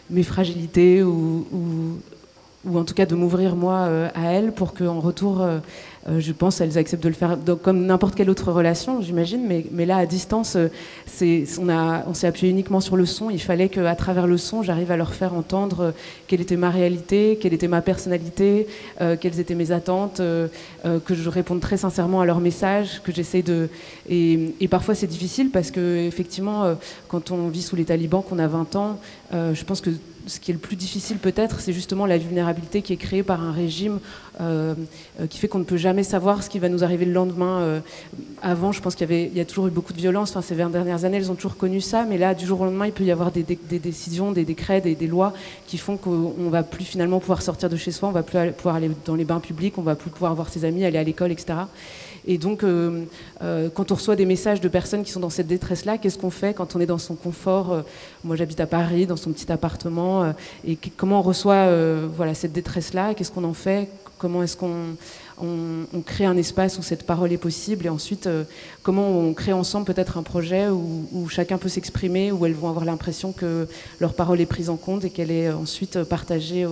mes 0.10 0.24
fragilités 0.24 1.04
ou, 1.04 1.46
ou, 2.66 2.78
en 2.78 2.86
tout 2.86 2.94
cas 2.94 3.06
de 3.06 3.14
m'ouvrir 3.14 3.58
moi 3.58 3.90
à 4.16 4.32
elles 4.32 4.54
pour 4.54 4.74
qu'en 4.74 5.02
retour 5.02 5.46
euh, 6.08 6.20
je 6.20 6.32
pense 6.34 6.60
qu'elles 6.60 6.78
acceptent 6.78 7.04
de 7.04 7.10
le 7.10 7.16
faire 7.16 7.38
comme 7.64 7.86
n'importe 7.86 8.14
quelle 8.14 8.30
autre 8.30 8.52
relation, 8.52 9.02
j'imagine, 9.02 9.48
mais, 9.72 9.86
là, 9.86 9.98
à 9.98 10.06
distance, 10.06 10.56
euh, 10.56 10.70
on, 11.60 11.70
on 11.70 12.14
s'est 12.14 12.28
appuyé 12.28 12.52
uniquement 12.52 12.80
sur 12.80 12.96
le 12.96 13.08
son. 13.08 13.32
Il 13.32 13.42
fallait 13.42 13.70
qu'à 13.70 13.96
travers 13.96 14.28
le 14.28 14.38
son, 14.38 14.62
j'arrive 14.62 14.92
à 14.92 14.98
leur 14.98 15.16
faire 15.16 15.34
entendre 15.34 15.82
euh, 15.82 15.92
quelle 16.28 16.42
était 16.42 16.58
ma 16.58 16.70
réalité, 16.70 17.40
quelle 17.42 17.54
était 17.54 17.68
ma 17.68 17.82
personnalité, 17.82 18.68
quelles 19.20 19.40
étaient 19.40 19.56
mes 19.56 19.72
attentes, 19.72 20.18
que 20.18 21.16
je 21.16 21.30
réponde 21.30 21.60
très 21.60 21.78
sincèrement 21.78 22.22
à 22.22 22.26
leurs 22.26 22.40
messages, 22.40 23.02
que 23.04 23.12
j'essaie 23.12 23.42
de... 23.42 23.70
Et, 24.10 24.54
et 24.60 24.68
parfois, 24.68 24.96
c'est 24.96 25.08
difficile 25.08 25.50
parce 25.52 25.72
que, 25.72 26.06
effectivement, 26.06 26.76
quand 27.08 27.32
on 27.32 27.48
vit 27.48 27.62
sous 27.62 27.76
les 27.76 27.86
talibans, 27.86 28.24
qu'on 28.24 28.40
a 28.40 28.48
20 28.48 28.76
ans, 28.76 29.00
je 29.32 29.64
pense 29.64 29.82
que 29.82 29.92
ce 30.28 30.40
qui 30.40 30.52
est 30.52 30.54
le 30.54 30.60
plus 30.60 30.76
difficile 30.76 31.18
peut-être, 31.18 31.60
c'est 31.60 31.74
justement 31.74 32.06
la 32.06 32.18
vulnérabilité 32.18 32.82
qui 32.82 32.94
est 32.94 32.98
créée 32.98 33.24
par 33.24 33.42
un 33.42 33.52
régime 33.52 34.00
qui 35.30 35.38
fait 35.38 35.48
qu'on 35.48 35.60
ne 35.60 35.64
peut 35.64 35.78
jamais 35.78 36.04
savoir 36.04 36.44
ce 36.44 36.50
qui 36.50 36.60
va 36.60 36.70
nous 36.70 36.84
arriver 36.84 37.06
le 37.06 37.14
lendemain. 37.14 37.60
Euh, 37.60 37.80
avant, 38.42 38.72
je 38.72 38.82
pense 38.82 38.96
qu'il 38.96 39.10
y, 39.12 39.40
a 39.40 39.46
toujours 39.46 39.68
eu 39.68 39.72
beaucoup 39.72 39.94
de 39.94 39.98
violence. 39.98 40.32
Enfin, 40.32 40.42
ces 40.42 40.56
20 40.56 40.70
dernières 40.70 41.06
années, 41.06 41.18
elles 41.18 41.32
ont 41.32 41.36
toujours 41.36 41.58
connu 41.58 41.82
ça. 41.82 42.06
Mais 42.06 42.18
là, 42.18 42.34
du 42.34 42.46
jour 42.46 42.62
au 42.62 42.66
lendemain, 42.66 42.86
il 42.86 42.92
peut 42.92 43.04
y 43.04 43.12
avoir 43.12 43.32
des, 43.32 43.44
décisions, 43.44 44.32
des 44.32 44.46
décrets, 44.46 44.82
des, 44.82 45.08
lois 45.08 45.34
qui 45.68 45.78
font 45.78 45.98
qu'on 45.98 46.50
va 46.50 46.64
plus 46.64 46.86
finalement 46.86 47.20
pouvoir 47.20 47.42
sortir 47.42 47.70
de 47.70 47.76
chez 47.76 47.92
soi, 47.92 48.10
on 48.10 48.12
va 48.12 48.24
plus 48.24 48.52
pouvoir 48.54 48.76
aller 48.76 48.90
dans 49.06 49.16
les 49.16 49.26
bains 49.26 49.40
publics, 49.40 49.78
on 49.78 49.82
va 49.82 49.96
plus 49.96 50.10
pouvoir 50.10 50.34
voir 50.36 50.50
ses 50.50 50.66
amis, 50.66 50.84
aller 50.84 50.98
à 50.98 51.04
l'école, 51.04 51.32
etc. 51.32 51.54
Et 52.28 52.38
donc, 52.38 52.64
euh, 52.64 53.04
euh, 53.42 53.70
quand 53.74 53.92
on 53.92 53.96
reçoit 53.96 54.16
des 54.16 54.26
messages 54.26 54.62
de 54.62 54.68
personnes 54.68 55.04
qui 55.04 55.12
sont 55.12 55.20
dans 55.20 55.30
cette 55.30 55.48
détresse-là, 55.48 55.98
qu'est-ce 55.98 56.18
qu'on 56.18 56.32
fait 56.32 56.54
quand 56.54 56.76
on 56.76 56.80
est 56.80 56.86
dans 56.86 56.98
son 56.98 57.16
confort 57.16 57.72
euh, 57.72 57.82
Moi, 58.24 58.36
j'habite 58.36 58.60
à 58.60 58.66
Paris, 58.66 59.06
dans 59.06 59.16
son 59.16 59.32
petit 59.32 59.52
appartement. 59.52 60.34
et 60.68 60.78
comment 60.98 61.20
on 61.20 61.22
reçoit 61.22 61.68
voilà, 62.16 62.34
cette 62.34 62.54
détresse-là 62.54 63.14
Qu'est-ce 63.14 63.32
qu'on 63.32 63.44
en 63.44 63.54
fait 63.54 63.90
Comment 64.18 64.44
est-ce 64.44 64.56
qu'on 64.56 64.96
on, 65.42 66.02
crée 66.02 66.26
un 66.26 66.38
espace 66.38 66.80
où 66.80 66.82
cette 66.82 67.06
parole 67.06 67.32
est 67.32 67.38
possible 67.38 67.86
Et 67.86 67.90
ensuite, 67.90 68.30
comment 68.82 69.10
on 69.10 69.34
crée 69.34 69.54
ensemble 69.54 69.86
peut-être 69.86 70.18
un 70.18 70.24
projet 70.24 70.70
où, 70.70 71.28
chacun 71.30 71.58
peut 71.58 71.70
s'exprimer, 71.70 72.32
où 72.32 72.46
elles 72.46 72.54
vont 72.54 72.70
avoir 72.70 72.86
l'impression 72.86 73.34
que 73.34 73.68
leur 74.00 74.14
parole 74.14 74.40
est 74.40 74.46
prise 74.46 74.70
en 74.70 74.78
compte 74.78 75.04
et 75.04 75.10
qu'elle 75.10 75.32
est 75.32 75.52
ensuite 75.52 76.02
partagée 76.04 76.66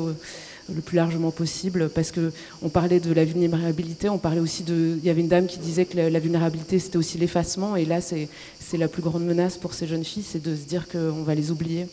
le 0.74 0.82
plus 0.82 0.96
largement 0.96 1.32
possible, 1.32 1.90
parce 1.90 2.12
que 2.12 2.32
on 2.62 2.70
parlait 2.70 3.00
de 3.00 3.12
la 3.14 3.26
vulnérabilité, 3.26 4.10
on 4.10 4.18
parlait 4.18 4.40
aussi 4.40 4.64
de, 4.64 4.98
il 4.98 5.06
y 5.06 5.10
avait 5.10 5.22
une 5.22 5.28
dame 5.28 5.48
qui 5.48 5.60
disait 5.60 5.86
que 5.86 5.98
la, 5.98 6.20
vulnérabilité 6.20 6.80
c'était 6.80 6.98
aussi 6.98 7.18
l'effacement, 7.18 7.76
et 7.76 7.86
là 7.86 8.00
c'est 8.02 8.30
la 8.78 8.88
plus 8.88 9.02
grande 9.02 9.26
menace 9.26 9.58
pour 9.58 9.74
ces 9.74 9.88
jeunes 9.88 10.04
filles, 10.04 10.24
c'est 10.28 10.42
de 10.42 10.56
se 10.56 10.62
dire 10.62 10.88
qu'on 10.88 11.24
va 11.24 11.36
les 11.36 11.52
oublier. 11.52 11.88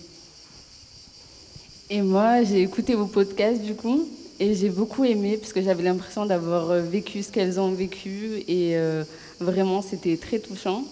Et 1.90 2.02
moi, 2.02 2.44
j'ai 2.44 2.62
écouté 2.62 2.94
vos 2.94 3.06
podcasts 3.06 3.62
du 3.62 3.74
coup, 3.74 4.08
et 4.38 4.54
j'ai 4.54 4.70
beaucoup 4.70 5.04
aimé, 5.04 5.36
parce 5.36 5.52
que 5.52 5.60
j'avais 5.60 5.82
l'impression 5.82 6.24
d'avoir 6.24 6.70
euh, 6.70 6.82
vécu 6.82 7.22
ce 7.22 7.30
qu'elles 7.30 7.58
ont 7.58 7.72
vécu, 7.72 8.42
et 8.46 8.76
euh, 8.76 9.04
vraiment 9.40 9.82
c'était 9.82 10.16
très 10.16 10.38
touchant. 10.38 10.84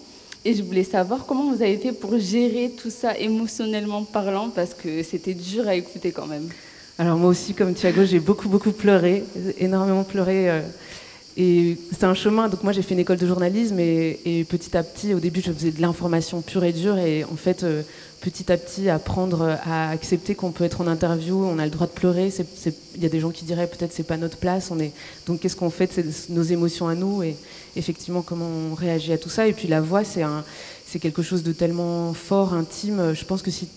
Et 0.45 0.53
je 0.53 0.63
voulais 0.63 0.83
savoir 0.83 1.25
comment 1.25 1.51
vous 1.51 1.61
avez 1.61 1.77
fait 1.77 1.91
pour 1.91 2.17
gérer 2.17 2.71
tout 2.71 2.89
ça 2.89 3.17
émotionnellement 3.17 4.03
parlant, 4.03 4.49
parce 4.49 4.73
que 4.73 5.03
c'était 5.03 5.33
dur 5.33 5.67
à 5.67 5.75
écouter 5.75 6.11
quand 6.11 6.27
même. 6.27 6.49
Alors 6.99 7.17
moi 7.17 7.29
aussi, 7.29 7.53
comme 7.53 7.73
Thiago, 7.73 8.03
j'ai 8.03 8.19
beaucoup, 8.19 8.49
beaucoup 8.49 8.73
pleuré, 8.73 9.23
énormément 9.57 10.03
pleuré. 10.03 10.49
Euh, 10.49 10.61
et 11.37 11.77
c'est 11.97 12.03
un 12.03 12.13
chemin. 12.13 12.49
Donc 12.49 12.61
moi, 12.61 12.73
j'ai 12.73 12.81
fait 12.81 12.93
une 12.93 12.99
école 12.99 13.15
de 13.15 13.25
journalisme 13.25 13.79
et, 13.79 14.45
petit 14.49 14.75
à 14.75 14.83
petit, 14.83 15.13
au 15.13 15.21
début, 15.21 15.39
je 15.39 15.53
faisais 15.53 15.71
de 15.71 15.81
l'information 15.81 16.41
pure 16.41 16.65
et 16.65 16.73
dure. 16.73 16.97
Et 16.97 17.23
en 17.23 17.37
fait, 17.37 17.63
euh, 17.63 17.83
petit 18.19 18.51
à 18.51 18.57
petit, 18.57 18.89
apprendre 18.89 19.57
à 19.63 19.91
accepter 19.91 20.35
qu'on 20.35 20.51
peut 20.51 20.65
être 20.65 20.81
en 20.81 20.87
interview, 20.87 21.41
on 21.41 21.57
a 21.57 21.63
le 21.63 21.71
droit 21.71 21.87
de 21.87 21.93
pleurer. 21.93 22.33
Il 22.97 23.01
y 23.01 23.05
a 23.05 23.09
des 23.09 23.21
gens 23.21 23.29
qui 23.29 23.45
diraient 23.45 23.67
peut-être 23.67 23.93
c'est 23.93 24.03
pas 24.03 24.17
notre 24.17 24.35
place. 24.35 24.69
Donc 25.25 25.39
qu'est-ce 25.39 25.55
qu'on 25.55 25.69
fait 25.69 25.89
C'est 25.93 26.29
nos 26.29 26.43
émotions 26.43 26.89
à 26.89 26.95
nous 26.95 27.23
et 27.23 27.37
effectivement 27.77 28.23
comment 28.23 28.49
on 28.71 28.75
réagit 28.75 29.13
à 29.13 29.17
tout 29.17 29.29
ça. 29.29 29.47
Et 29.47 29.53
puis 29.53 29.69
la 29.69 29.79
voix, 29.79 30.03
c'est 30.03 30.23
c'est 30.85 30.99
quelque 30.99 31.21
chose 31.21 31.43
de 31.43 31.53
tellement 31.53 32.13
fort, 32.13 32.53
intime. 32.53 33.13
Je 33.13 33.23
pense 33.23 33.41
que 33.41 33.51
si 33.51 33.69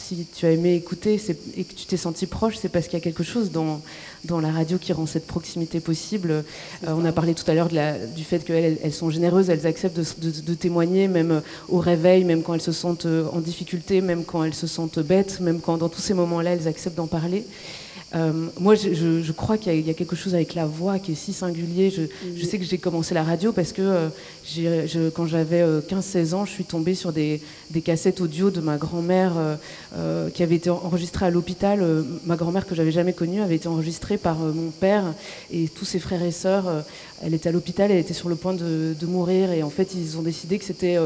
si 0.00 0.26
tu 0.34 0.46
as 0.46 0.52
aimé 0.52 0.74
écouter 0.74 1.20
et 1.56 1.64
que 1.64 1.74
tu 1.74 1.86
t'es 1.86 1.96
senti 1.96 2.26
proche, 2.26 2.56
c'est 2.60 2.68
parce 2.68 2.86
qu'il 2.86 2.94
y 2.94 3.02
a 3.02 3.04
quelque 3.04 3.22
chose 3.22 3.50
dans, 3.50 3.80
dans 4.24 4.40
la 4.40 4.50
radio 4.50 4.78
qui 4.78 4.92
rend 4.92 5.06
cette 5.06 5.26
proximité 5.26 5.80
possible. 5.80 6.30
Euh, 6.30 6.42
on 6.86 7.04
a 7.04 7.12
parlé 7.12 7.34
tout 7.34 7.48
à 7.50 7.54
l'heure 7.54 7.68
du 7.68 8.24
fait 8.24 8.40
qu'elles 8.40 8.78
elles 8.82 8.92
sont 8.92 9.10
généreuses, 9.10 9.50
elles 9.50 9.66
acceptent 9.66 9.98
de, 9.98 10.54
témoigner, 10.54 11.08
même 11.08 11.30
euh, 11.30 11.40
au 11.68 11.78
réveil, 11.78 12.24
même 12.24 12.42
quand 12.42 12.54
elles 12.54 12.60
se 12.60 12.72
sentent 12.72 13.06
euh, 13.06 13.26
en 13.32 13.40
difficulté, 13.40 14.00
même 14.00 14.24
quand 14.24 14.44
elles 14.44 14.54
se 14.54 14.66
sentent 14.66 14.98
bêtes, 14.98 15.40
même 15.40 15.60
quand 15.60 15.76
dans 15.76 15.88
tous 15.88 16.00
ces 16.00 16.14
moments-là, 16.14 16.52
elles 16.52 16.68
acceptent 16.68 16.96
d'en 16.96 17.06
parler. 17.06 17.44
Euh, 18.14 18.32
moi, 18.58 18.74
je, 18.74 19.32
crois 19.32 19.56
qu'il 19.56 19.86
y, 19.86 19.90
a 19.90 19.94
quelque 19.94 20.16
chose 20.16 20.34
avec 20.34 20.54
la 20.54 20.66
voix 20.66 20.98
qui 20.98 21.12
est 21.12 21.16
si 21.16 21.32
singulier. 21.32 21.90
Je, 21.90 22.44
sais 22.44 22.58
que 22.58 22.64
j'ai 22.64 22.78
commencé 22.78 23.14
la 23.14 23.22
radio 23.22 23.52
parce 23.52 23.72
que 23.72 24.10
euh, 24.58 25.10
quand 25.14 25.26
j'avais 25.26 25.62
15-16 25.62 26.16
euh, 26.16 26.36
ans, 26.36 26.44
je 26.44 26.50
suis 26.50 26.64
tombée 26.64 26.94
sur 26.94 27.12
des, 27.12 27.40
cassettes 27.84 28.20
audio 28.20 28.50
de 28.50 28.60
ma 28.60 28.76
grand-mère 28.76 29.32
qui 30.34 30.42
avait 30.42 30.56
été 30.56 30.70
enregistrée 30.70 31.26
à 31.26 31.30
l'hôpital. 31.30 31.84
ma 32.26 32.36
grand-mère 32.36 32.66
que 32.66 32.74
j'avais 32.74 32.92
jamais 32.92 33.12
connue 33.12 33.40
avait 33.40 33.56
été 33.56 33.68
enregistrée 33.68 34.18
par 34.18 34.38
mon 34.38 34.70
père 34.70 35.04
et 35.52 35.68
tous 35.68 35.84
ses 35.84 35.98
frères 35.98 36.22
et 36.22 36.32
sœurs. 36.32 36.84
elle 37.22 37.34
était 37.34 37.48
à 37.48 37.52
l'hôpital, 37.52 37.90
elle 37.90 37.98
était 37.98 38.14
sur 38.14 38.28
le 38.28 38.34
point 38.34 38.54
de, 38.54 38.94
de, 38.98 39.06
mourir 39.06 39.52
et 39.52 39.62
en 39.62 39.70
fait, 39.70 39.94
ils 39.94 40.18
ont 40.18 40.22
décidé 40.22 40.58
que 40.58 40.64
c'était 40.64 40.98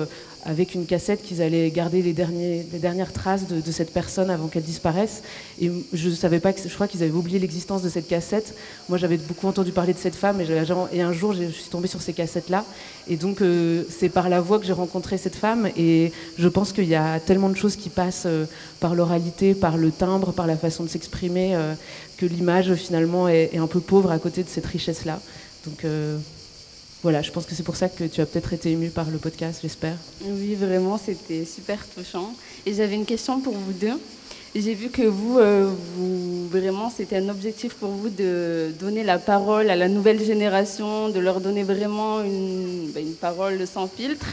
avec 0.45 0.74
une 0.74 0.86
cassette 0.86 1.22
qu'ils 1.22 1.40
allaient 1.42 1.70
garder 1.70 2.03
les, 2.03 2.12
dernières 2.12 3.12
traces 3.12 3.47
de, 3.47 3.72
cette 3.72 3.92
personne 3.92 4.30
avant 4.30 4.49
qu'elle 4.49 4.62
disparaisse. 4.62 5.22
Et 5.61 5.70
je 5.92 6.11
savais 6.11 6.40
pas 6.40 6.53
que, 6.53 6.68
je 6.68 6.74
crois 6.74 6.86
qu'ils 6.86 7.03
avaient 7.03 7.12
oublié 7.12 7.38
l'existence 7.38 7.82
de 7.82 7.88
cette 7.88 8.07
cassette. 8.09 8.55
Moi, 8.88 8.99
j'avais 8.99 9.16
beaucoup 9.16 9.47
entendu 9.47 9.72
parler 9.72 9.95
de 9.95 9.99
cette 9.99 10.14
femme 10.14 10.40
et, 10.40 10.47
et 10.92 11.03
un 11.03 11.12
jour, 11.12 11.32
je 11.32 11.45
suis 11.51 11.70
tombée 11.70 11.88
sur 11.88 12.03
ces 12.03 12.12
cassettes-là. 12.12 12.64
Et 13.09 13.16
donc, 13.16 13.40
euh, 13.40 13.84
c'est 13.88 14.09
par 14.09 14.28
la 14.28 14.40
voix 14.40 14.59
que 14.59 14.66
j'ai 14.66 14.72
rencontré 14.72 15.18
cette 15.18 15.36
femme. 15.36 15.68
Et 15.76 16.12
je 16.38 16.49
pense 16.49 16.72
qu'il 16.72 16.88
y 16.88 16.95
a 16.95 17.20
tellement 17.20 17.49
de 17.49 17.57
choses 17.57 17.76
qui 17.76 17.88
passent 17.88 18.24
euh, 18.26 18.45
par 18.80 18.95
l'oralité, 18.95 19.55
par 19.55 19.76
le 19.76 19.90
timbre, 19.90 20.32
par 20.32 20.47
la 20.47 20.57
façon 20.57 20.84
de 20.84 20.88
s'exprimer, 20.88 21.55
euh, 21.55 21.74
que 22.18 22.26
l'image, 22.26 22.74
finalement, 22.74 23.28
est, 23.28 23.51
est, 23.55 23.59
un 23.59 23.66
peu 23.66 23.80
pauvre 23.80 24.11
à 24.11 24.18
côté 24.18 24.42
de 24.42 24.49
cette 24.49 24.66
richesse-là. 24.66 25.20
Donc, 25.66 25.86
voilà, 27.05 27.20
je 27.20 27.30
pense 27.30 27.44
que 27.44 27.55
c'est 27.55 27.62
pour 27.62 27.76
ça 27.76 27.90
que 27.90 28.05
tu 28.05 28.22
as 28.22 28.26
peut-être 28.26 28.55
été 28.55 28.70
ému 28.70 28.88
par 28.88 29.11
le 29.11 29.18
podcast, 29.18 29.61
j'espère. 29.61 29.96
Oui, 30.22 30.55
vraiment, 30.55 30.96
c'était 30.96 31.44
super 31.44 31.86
touchant. 31.86 32.32
Et 32.64 32.72
j'avais 32.72 32.94
une 32.94 33.05
question 33.05 33.42
pour 33.42 33.52
vous 33.52 33.74
deux. 33.74 34.00
J'ai 34.55 34.72
vu 34.72 34.88
que 34.88 35.02
vous, 35.02 35.38
euh, 35.38 35.70
vous 35.96 36.48
vraiment, 36.48 36.88
c'était 36.88 37.18
un 37.18 37.28
objectif 37.28 37.74
pour 37.74 37.90
vous 37.90 38.09
de 38.09 38.72
donner 38.80 39.05
la 39.05 39.18
parole 39.18 39.68
à 39.68 39.76
la 39.76 39.88
nouvelle 39.88 40.24
génération, 40.24 41.11
de 41.11 41.20
leur 41.20 41.42
donner 41.42 41.62
vraiment 41.62 42.22
une, 42.22 42.90
ben, 42.94 43.07
une 43.07 43.16
parole 43.16 43.66
sans 43.66 43.86
filtre. 43.86 44.28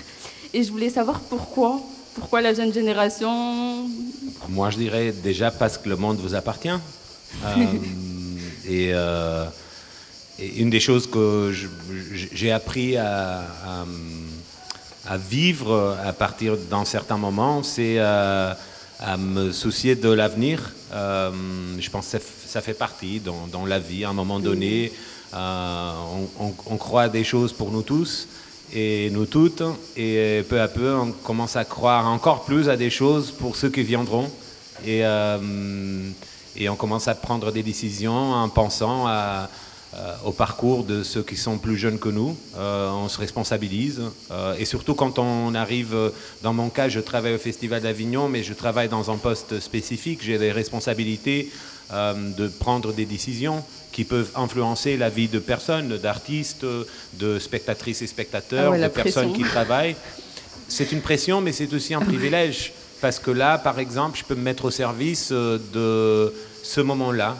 Et 0.54 0.64
je 0.64 0.72
voulais 0.72 0.90
savoir 0.90 1.20
pourquoi. 1.20 1.82
Pourquoi 2.14 2.40
la 2.40 2.54
jeune 2.54 2.72
génération? 2.72 3.90
Moi, 4.48 4.70
je 4.70 4.78
dirais 4.78 5.12
déjà 5.12 5.52
parce 5.52 5.78
que 5.78 5.90
le 5.90 5.98
monde 5.98 6.20
vous 6.20 6.36
appartient. 6.36 6.70
Euh, 7.44 7.66
et 8.68 8.92
euh, 8.94 9.46
une 10.58 10.70
des 10.70 10.80
choses 10.80 11.10
que 11.10 11.54
j'ai 12.34 12.52
appris 12.52 12.98
à, 12.98 13.46
vivre 15.30 15.98
à 16.06 16.14
partir 16.14 16.58
d'un 16.58 16.86
certain 16.86 17.18
moment, 17.18 17.64
c'est 17.64 17.96
euh, 17.98 18.54
à 19.00 19.18
me 19.18 19.52
soucier 19.52 19.96
de 19.96 20.10
l'avenir. 20.10 20.72
Euh, 20.94 21.32
je 21.80 21.90
pense 21.90 22.12
que 22.12 22.18
ça 22.48 22.62
fait 22.62 22.74
partie 22.74 23.20
dans, 23.20 23.66
la 23.66 23.80
vie. 23.80 24.06
À 24.06 24.10
un 24.10 24.14
moment 24.14 24.40
donné, 24.40 24.92
euh, 25.34 25.92
on, 26.40 26.78
croit 26.78 27.10
des 27.10 27.24
choses 27.24 27.54
pour 27.54 27.72
nous 27.72 27.82
tous 27.82 28.28
et 28.74 29.10
nous 29.12 29.26
toutes, 29.26 29.64
et 29.98 30.44
peu 30.48 30.62
à 30.62 30.68
peu, 30.68 30.94
on 30.94 31.12
commence 31.12 31.56
à 31.56 31.66
croire 31.66 32.08
encore 32.08 32.46
plus 32.46 32.70
à 32.70 32.78
des 32.78 32.90
choses 32.90 33.32
pour 33.32 33.56
ceux 33.56 33.70
qui 33.70 33.84
viendront. 33.84 34.32
Et, 34.86 35.04
on 36.70 36.76
commence 36.76 37.08
à 37.08 37.16
prendre 37.16 37.52
des 37.52 37.64
décisions 37.64 38.34
en 38.34 38.50
pensant 38.50 39.08
à 39.08 39.50
au 40.24 40.32
parcours 40.32 40.84
de 40.84 41.04
ceux 41.04 41.24
qui 41.24 41.36
sont 41.36 41.58
plus 41.58 41.78
jeunes 41.78 42.00
que 42.00 42.10
nous. 42.10 42.38
Euh, 42.58 42.90
on 42.92 43.10
se 43.10 43.20
responsabilise. 43.20 44.02
Euh, 44.32 44.56
et 44.58 44.66
surtout 44.66 44.96
quand 44.96 45.20
on 45.20 45.54
arrive, 45.54 45.96
dans 46.42 46.54
mon 46.54 46.70
cas, 46.70 46.90
je 46.90 47.00
travaille 47.00 47.36
au 47.36 47.40
Festival 47.40 47.82
d'Avignon, 47.82 48.30
mais 48.30 48.44
je 48.44 48.54
travaille 48.54 48.90
dans 48.90 49.12
un 49.12 49.18
poste 49.18 49.60
spécifique. 49.60 50.20
J'ai 50.24 50.38
des 50.38 50.52
responsabilités 50.52 51.52
de 51.92 52.48
prendre 52.48 52.94
des 52.94 53.04
décisions 53.04 53.66
qui 53.92 54.06
peuvent 54.06 54.32
influencer 54.36 54.96
la 54.96 55.10
vie 55.10 55.28
de 55.28 55.40
personnes, 55.40 55.98
d'artistes, 55.98 56.66
de 57.16 57.38
spectatrices 57.38 58.02
et 58.02 58.08
spectateurs, 58.08 58.72
ah 58.74 58.80
de 58.80 58.88
personnes 58.88 59.34
qui 59.34 59.44
travaillent. 59.44 59.98
C'est 60.70 60.94
une 60.94 61.02
pression, 61.02 61.42
mais 61.42 61.52
c'est 61.52 61.74
aussi 61.74 61.94
un 61.94 62.00
privilège. 62.00 62.72
Parce 63.02 63.20
que 63.20 63.32
là, 63.32 63.58
par 63.58 63.78
exemple, 63.80 64.18
je 64.18 64.24
peux 64.24 64.36
me 64.36 64.42
mettre 64.42 64.66
au 64.66 64.72
service 64.72 65.34
de 65.34 66.34
ce 66.64 66.80
moment-là, 66.80 67.36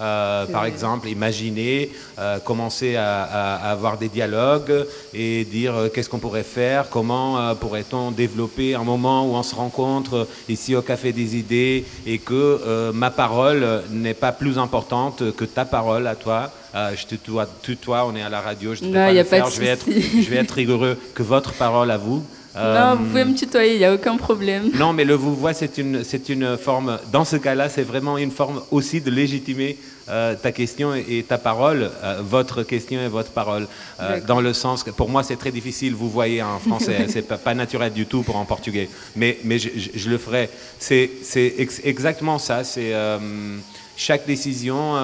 euh, 0.00 0.46
par 0.46 0.64
exemple, 0.64 1.08
imaginer, 1.08 1.90
euh, 2.18 2.38
commencer 2.40 2.96
à, 2.96 3.54
avoir 3.70 3.96
des 3.96 4.08
dialogues 4.08 4.86
et 5.12 5.44
dire 5.44 5.74
euh, 5.74 5.88
qu'est-ce 5.88 6.08
qu'on 6.08 6.18
pourrait 6.18 6.42
faire, 6.42 6.88
comment 6.90 7.54
pourrait-on 7.54 8.10
développer 8.10 8.74
un 8.74 8.82
moment 8.84 9.24
où 9.26 9.34
on 9.34 9.42
se 9.42 9.54
rencontre 9.54 10.26
ici 10.48 10.74
au 10.74 10.82
Café 10.82 11.12
des 11.12 11.36
Idées 11.36 11.84
et 12.06 12.18
que 12.18 12.90
ma 12.92 13.10
parole 13.10 13.82
n'est 13.90 14.14
pas 14.14 14.32
plus 14.32 14.58
importante 14.58 15.32
que 15.36 15.44
ta 15.44 15.64
parole 15.64 16.06
à 16.06 16.14
toi. 16.14 16.50
je 16.74 17.06
te 17.06 17.14
tutoie, 17.62 18.06
on 18.06 18.16
est 18.16 18.22
à 18.22 18.28
la 18.28 18.40
radio, 18.40 18.74
je 18.74 18.84
ne 18.84 18.92
vais 18.92 19.24
pas 19.24 19.24
faire, 19.24 19.50
je 19.50 19.60
vais, 19.60 19.66
être, 19.66 19.86
je 19.88 20.30
vais 20.30 20.36
être 20.36 20.52
rigoureux 20.52 20.96
que 21.14 21.22
votre 21.22 21.52
parole 21.52 21.90
à 21.90 21.96
vous. 21.96 22.24
Non, 22.56 22.96
vous 22.96 23.04
pouvez 23.04 23.24
me 23.24 23.34
tutoyer, 23.34 23.74
il 23.74 23.78
n'y 23.78 23.84
a 23.84 23.94
aucun 23.94 24.16
problème. 24.16 24.70
Non, 24.74 24.92
mais 24.92 25.04
le 25.04 25.14
vous 25.14 25.34
voit, 25.34 25.54
c'est 25.54 25.78
une, 25.78 26.04
c'est 26.04 26.28
une 26.28 26.56
forme, 26.56 26.98
dans 27.12 27.24
ce 27.24 27.36
cas-là, 27.36 27.68
c'est 27.68 27.82
vraiment 27.82 28.18
une 28.18 28.30
forme 28.30 28.62
aussi 28.70 29.00
de 29.00 29.10
légitimer 29.10 29.76
euh, 30.08 30.34
ta 30.34 30.52
question 30.52 30.94
et 30.94 31.24
ta 31.26 31.38
parole, 31.38 31.90
euh, 32.02 32.20
votre 32.22 32.62
question 32.62 33.00
et 33.00 33.08
votre 33.08 33.30
parole, 33.30 33.66
euh, 34.00 34.20
dans 34.26 34.42
le 34.42 34.52
sens 34.52 34.82
que 34.82 34.90
pour 34.90 35.08
moi 35.08 35.22
c'est 35.22 35.36
très 35.36 35.50
difficile, 35.50 35.94
vous 35.94 36.10
voyez 36.10 36.42
en 36.42 36.58
français, 36.58 37.06
c'est 37.08 37.26
pas, 37.26 37.38
pas, 37.38 37.54
naturel 37.54 37.90
du 37.90 38.04
tout 38.04 38.22
pour 38.22 38.36
en 38.36 38.44
portugais, 38.44 38.90
mais, 39.16 39.38
mais 39.44 39.58
je, 39.58 39.70
je, 39.94 40.10
le 40.10 40.18
ferai. 40.18 40.50
C'est, 40.78 41.10
c'est 41.22 41.54
exactement 41.84 42.38
ça, 42.38 42.64
c'est 42.64 42.92
chaque 43.96 44.26
décision, 44.26 44.94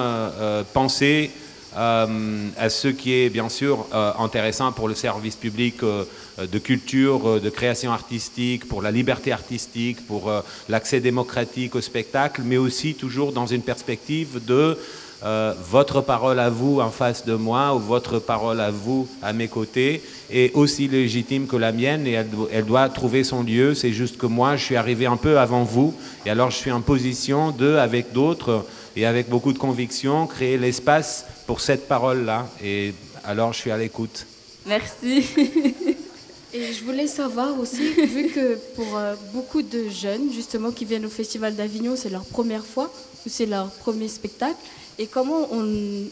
penser 0.73 1.31
euh, 1.31 1.40
à 1.40 1.40
ce 1.75 2.87
qui 2.87 3.13
est 3.13 3.29
bien 3.29 3.49
sûr 3.49 3.85
euh, 3.93 4.11
intéressant 4.19 4.71
pour 4.71 4.87
le 4.87 4.95
service 4.95 5.35
public 5.35 5.83
euh, 5.83 6.05
de 6.51 6.59
culture, 6.59 7.39
de 7.39 7.49
création 7.49 7.91
artistique, 7.91 8.67
pour 8.67 8.81
la 8.81 8.91
liberté 8.91 9.31
artistique, 9.31 10.05
pour 10.07 10.31
l'accès 10.69 10.99
démocratique 10.99 11.75
au 11.75 11.81
spectacle, 11.81 12.41
mais 12.43 12.57
aussi 12.57 12.95
toujours 12.95 13.31
dans 13.31 13.45
une 13.45 13.61
perspective 13.61 14.43
de 14.45 14.77
votre 15.69 16.01
parole 16.01 16.39
à 16.39 16.49
vous 16.49 16.79
en 16.79 16.89
face 16.89 17.25
de 17.25 17.35
moi 17.35 17.75
ou 17.75 17.79
votre 17.79 18.17
parole 18.17 18.59
à 18.59 18.71
vous 18.71 19.07
à 19.21 19.33
mes 19.33 19.47
côtés 19.47 20.01
est 20.31 20.55
aussi 20.55 20.87
légitime 20.87 21.45
que 21.45 21.57
la 21.57 21.71
mienne 21.71 22.07
et 22.07 22.13
elle, 22.13 22.29
elle 22.51 22.65
doit 22.65 22.89
trouver 22.89 23.23
son 23.23 23.43
lieu. 23.43 23.75
C'est 23.75 23.93
juste 23.93 24.17
que 24.17 24.25
moi, 24.25 24.55
je 24.55 24.63
suis 24.63 24.77
arrivé 24.77 25.05
un 25.05 25.17
peu 25.17 25.37
avant 25.37 25.63
vous 25.63 25.93
et 26.25 26.31
alors 26.31 26.49
je 26.49 26.55
suis 26.55 26.71
en 26.71 26.81
position 26.81 27.51
de, 27.51 27.75
avec 27.75 28.13
d'autres, 28.13 28.65
et 28.95 29.05
avec 29.05 29.29
beaucoup 29.29 29.53
de 29.53 29.57
conviction, 29.57 30.27
créer 30.27 30.57
l'espace 30.57 31.25
pour 31.51 31.59
cette 31.59 31.85
parole-là. 31.85 32.47
Et 32.63 32.93
alors, 33.25 33.51
je 33.51 33.57
suis 33.57 33.71
à 33.71 33.77
l'écoute. 33.77 34.25
Merci. 34.65 35.25
Et 36.53 36.71
je 36.71 36.81
voulais 36.85 37.07
savoir 37.07 37.59
aussi, 37.59 37.91
vu 37.91 38.29
que 38.29 38.55
pour 38.77 38.95
euh, 38.95 39.15
beaucoup 39.33 39.61
de 39.61 39.89
jeunes, 39.89 40.31
justement, 40.31 40.71
qui 40.71 40.85
viennent 40.85 41.05
au 41.05 41.09
Festival 41.09 41.53
d'Avignon, 41.57 41.97
c'est 41.97 42.09
leur 42.09 42.23
première 42.23 42.65
fois, 42.65 42.89
ou 43.25 43.29
c'est 43.29 43.47
leur 43.47 43.69
premier 43.69 44.07
spectacle, 44.07 44.55
et 44.97 45.07
comment 45.07 45.49
on, 45.51 46.05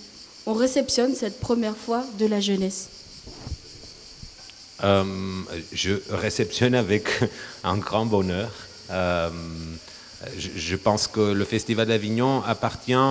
on 0.46 0.54
réceptionne 0.54 1.16
cette 1.16 1.40
première 1.40 1.78
fois 1.78 2.04
de 2.20 2.26
la 2.26 2.42
jeunesse? 2.42 2.90
Euh, 4.84 5.06
Je 5.72 5.94
réceptionne 6.10 6.76
avec 6.76 7.08
un 7.64 7.78
grand 7.78 8.06
bonheur. 8.06 8.52
Euh, 8.92 9.30
je, 10.38 10.76
pense 10.76 11.08
que 11.08 11.32
le 11.32 11.46
Festival 11.46 11.88
d'Avignon 11.88 12.44
appartient 12.44 13.08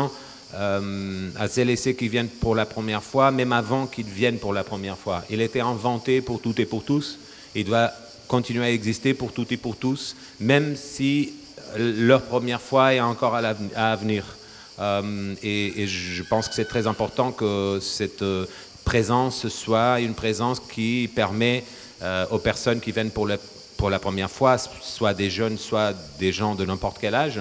euh, 0.55 1.30
à 1.38 1.49
celles 1.49 1.70
et 1.70 1.76
ceux 1.76 1.92
qui 1.92 2.09
viennent 2.09 2.28
pour 2.28 2.55
la 2.55 2.66
première 2.66 3.03
fois, 3.03 3.30
même 3.30 3.53
avant 3.53 3.86
qu'ils 3.86 4.07
viennent 4.07 4.38
pour 4.38 4.53
la 4.53 4.64
première 4.64 4.96
fois. 4.96 5.24
Il 5.30 5.40
été 5.40 5.61
inventé 5.61 6.20
pour 6.20 6.40
toutes 6.40 6.59
et 6.61 6.66
pour 6.66 6.84
tous. 6.84 7.18
Il 7.55 7.64
doit 7.64 7.92
continuer 8.26 8.64
à 8.64 8.70
exister 8.70 9.14
pour 9.14 9.32
toutes 9.32 9.53
et 9.53 9.57
pour 9.57 9.76
tous, 9.76 10.16
même 10.40 10.76
si 10.76 11.34
leur 11.76 12.22
première 12.22 12.61
fois 12.61 12.94
est 12.94 13.01
encore 13.01 13.34
à, 13.34 13.96
venir. 13.96 14.24
Euh, 14.78 15.34
et, 15.42 15.86
je 15.86 16.22
pense 16.22 16.49
que 16.49 16.55
c'est 16.55 16.64
très 16.68 16.86
important 16.86 17.32
que 17.32 17.78
cette 17.80 18.22
euh, 18.22 18.46
présence 18.84 19.49
soit 19.49 20.01
une 20.01 20.14
présence 20.14 20.61
qui 20.61 21.11
permet 21.14 21.64
aux 22.30 22.38
personnes 22.38 22.78
qui 22.78 22.92
viennent 22.92 23.11
pour 23.11 23.26
la 23.90 23.99
première 23.99 24.30
fois, 24.30 24.57
soit 24.57 25.14
des 25.14 25.30
jeunes, 25.30 25.59
soit 25.59 25.92
des 26.20 26.30
gens 26.30 26.55
de 26.55 26.64
n'importe 26.64 26.99
quel 27.01 27.12
âge, 27.16 27.40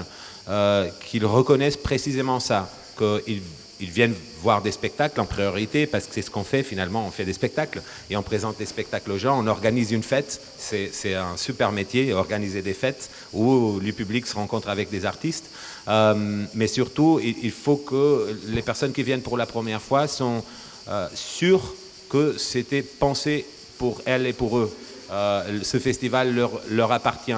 euh, 0.49 0.88
qu'ils 1.05 1.26
reconnaissent 1.26 1.76
précisément 1.76 2.39
ça, 2.39 2.70
qu'ils 2.98 3.41
ils 3.80 3.89
viennent 3.89 4.16
voir 4.41 4.62
des 4.62 4.72
spectacles 4.72 5.20
en 5.20 5.26
priorité, 5.26 5.86
parce 5.86 6.06
que 6.06 6.14
c'est 6.14 6.22
ce 6.22 6.32
qu'on 6.32 6.43
fait 6.43 6.64
finalement, 6.64 7.06
on 7.06 7.12
fait 7.12 7.26
des 7.26 7.34
spectacles, 7.34 7.82
et 8.10 8.18
on 8.18 8.24
présente 8.24 8.58
des 8.58 8.66
spectacles 8.66 9.12
aux 9.12 9.18
gens, 9.18 9.39
on 9.43 9.48
organise 9.48 9.91
une 9.91 10.04
fête, 10.04 10.41
c'est 10.58 11.14
un 11.14 11.38
super 11.38 11.72
métier, 11.72 12.14
organiser 12.14 12.62
des 12.62 12.74
fêtes 12.74 13.10
où 13.34 13.80
le 13.80 13.91
public 13.91 14.26
se 14.26 14.36
rencontre 14.36 14.70
avec 14.70 14.89
des 14.89 15.06
artistes, 15.06 15.45
euh, 15.88 16.45
mais 16.54 16.68
surtout, 16.68 17.20
il, 17.24 17.52
faut 17.52 17.78
que 17.78 18.36
les 18.48 18.62
personnes 18.62 18.93
qui 18.93 19.04
viennent 19.04 19.22
pour 19.22 19.38
la 19.38 19.45
première 19.45 19.82
fois 19.82 20.08
sont 20.08 20.43
euh, 20.88 21.08
sûres 21.14 21.74
que 22.10 22.38
c'était 22.38 22.82
pensé 22.82 23.45
pour 23.78 24.02
elles 24.06 24.26
et 24.26 24.34
pour 24.34 24.58
eux. 24.58 24.72
Euh, 25.12 25.60
ce 25.64 25.80
festival 25.80 26.36
leur 26.70 26.91
appartient. 26.91 27.34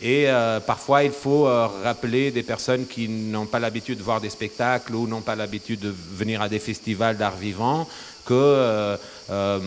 Et 0.00 0.28
euh, 0.28 0.60
parfois, 0.60 1.02
il 1.02 1.10
faut 1.10 1.46
euh, 1.46 1.66
rappeler 1.82 2.30
des 2.30 2.44
personnes 2.44 2.86
qui 2.86 3.08
n'ont 3.08 3.46
pas 3.46 3.58
l'habitude 3.58 3.98
de 3.98 4.02
voir 4.02 4.20
des 4.20 4.30
spectacles 4.30 4.94
ou 4.94 5.06
n'ont 5.08 5.22
pas 5.22 5.34
l'habitude 5.34 5.80
de 5.80 5.94
venir 6.12 6.40
à 6.40 6.48
des 6.48 6.60
festivals 6.60 7.16
d'art 7.16 7.36
vivant 7.36 7.88
que 8.24 8.96
euh, 9.30 9.58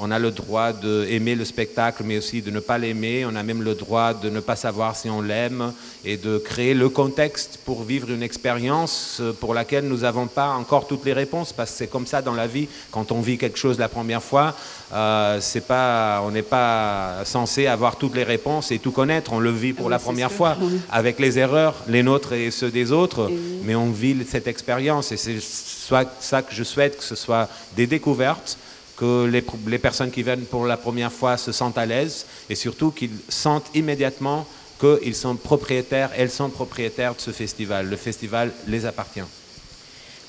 on 0.00 0.10
a 0.10 0.18
le 0.18 0.30
droit 0.30 0.72
d'aimer 0.72 1.34
le 1.34 1.44
spectacle, 1.44 2.02
mais 2.04 2.18
aussi 2.18 2.40
de 2.40 2.50
ne 2.50 2.60
pas 2.60 2.78
l'aimer. 2.78 3.24
On 3.26 3.34
a 3.34 3.42
même 3.42 3.62
le 3.62 3.74
droit 3.74 4.14
de 4.14 4.30
ne 4.30 4.40
pas 4.40 4.54
savoir 4.54 4.94
si 4.94 5.10
on 5.10 5.20
l'aime 5.20 5.72
et 6.04 6.16
de 6.16 6.38
créer 6.38 6.74
le 6.74 6.88
contexte 6.88 7.58
pour 7.64 7.82
vivre 7.82 8.10
une 8.10 8.22
expérience 8.22 9.20
pour 9.40 9.54
laquelle 9.54 9.88
nous 9.88 9.98
n'avons 9.98 10.26
pas 10.26 10.50
encore 10.50 10.86
toutes 10.86 11.04
les 11.04 11.12
réponses, 11.12 11.52
parce 11.52 11.72
que 11.72 11.78
c'est 11.78 11.86
comme 11.88 12.06
ça 12.06 12.22
dans 12.22 12.34
la 12.34 12.46
vie. 12.46 12.68
Quand 12.92 13.10
on 13.10 13.20
vit 13.20 13.38
quelque 13.38 13.58
chose 13.58 13.78
la 13.78 13.88
première 13.88 14.22
fois, 14.22 14.54
euh, 14.92 15.38
c'est 15.40 15.66
pas, 15.66 16.22
on 16.24 16.30
n'est 16.30 16.42
pas 16.42 17.24
censé 17.24 17.66
avoir 17.66 17.96
toutes 17.96 18.14
les 18.14 18.24
réponses 18.24 18.70
et 18.70 18.78
tout 18.78 18.92
connaître. 18.92 19.32
On 19.32 19.40
le 19.40 19.50
vit 19.50 19.72
pour 19.72 19.90
la 19.90 19.98
première 19.98 20.32
fois, 20.32 20.56
avec 20.90 21.18
les 21.18 21.38
erreurs, 21.38 21.74
les 21.88 22.04
nôtres 22.04 22.34
et 22.34 22.50
ceux 22.50 22.70
des 22.70 22.92
autres, 22.92 23.30
mais 23.64 23.74
on 23.74 23.90
vit 23.90 24.16
cette 24.28 24.46
expérience 24.46 25.10
et 25.10 25.16
c'est 25.16 25.38
ça 25.40 26.42
que 26.42 26.54
je 26.54 26.62
souhaite, 26.62 26.98
que 26.98 27.04
ce 27.04 27.16
soit 27.16 27.48
des 27.76 27.86
découvertes 27.86 28.58
que 28.98 29.26
les, 29.26 29.78
personnes 29.78 30.10
qui 30.10 30.24
viennent 30.24 30.44
pour 30.44 30.66
la 30.66 30.76
première 30.76 31.12
fois 31.12 31.36
se 31.36 31.52
sentent 31.52 31.78
à 31.78 31.86
l'aise 31.86 32.26
et 32.50 32.56
surtout 32.56 32.90
qu'ils 32.90 33.16
sentent 33.28 33.70
immédiatement 33.74 34.44
qu'ils 34.80 35.14
sont 35.14 35.36
propriétaires, 35.36 36.10
elles 36.16 36.30
sont 36.30 36.50
propriétaires 36.50 37.14
de 37.14 37.20
ce 37.20 37.30
festival. 37.30 37.88
Le 37.88 37.96
festival 37.96 38.52
les 38.66 38.86
appartient. 38.86 39.22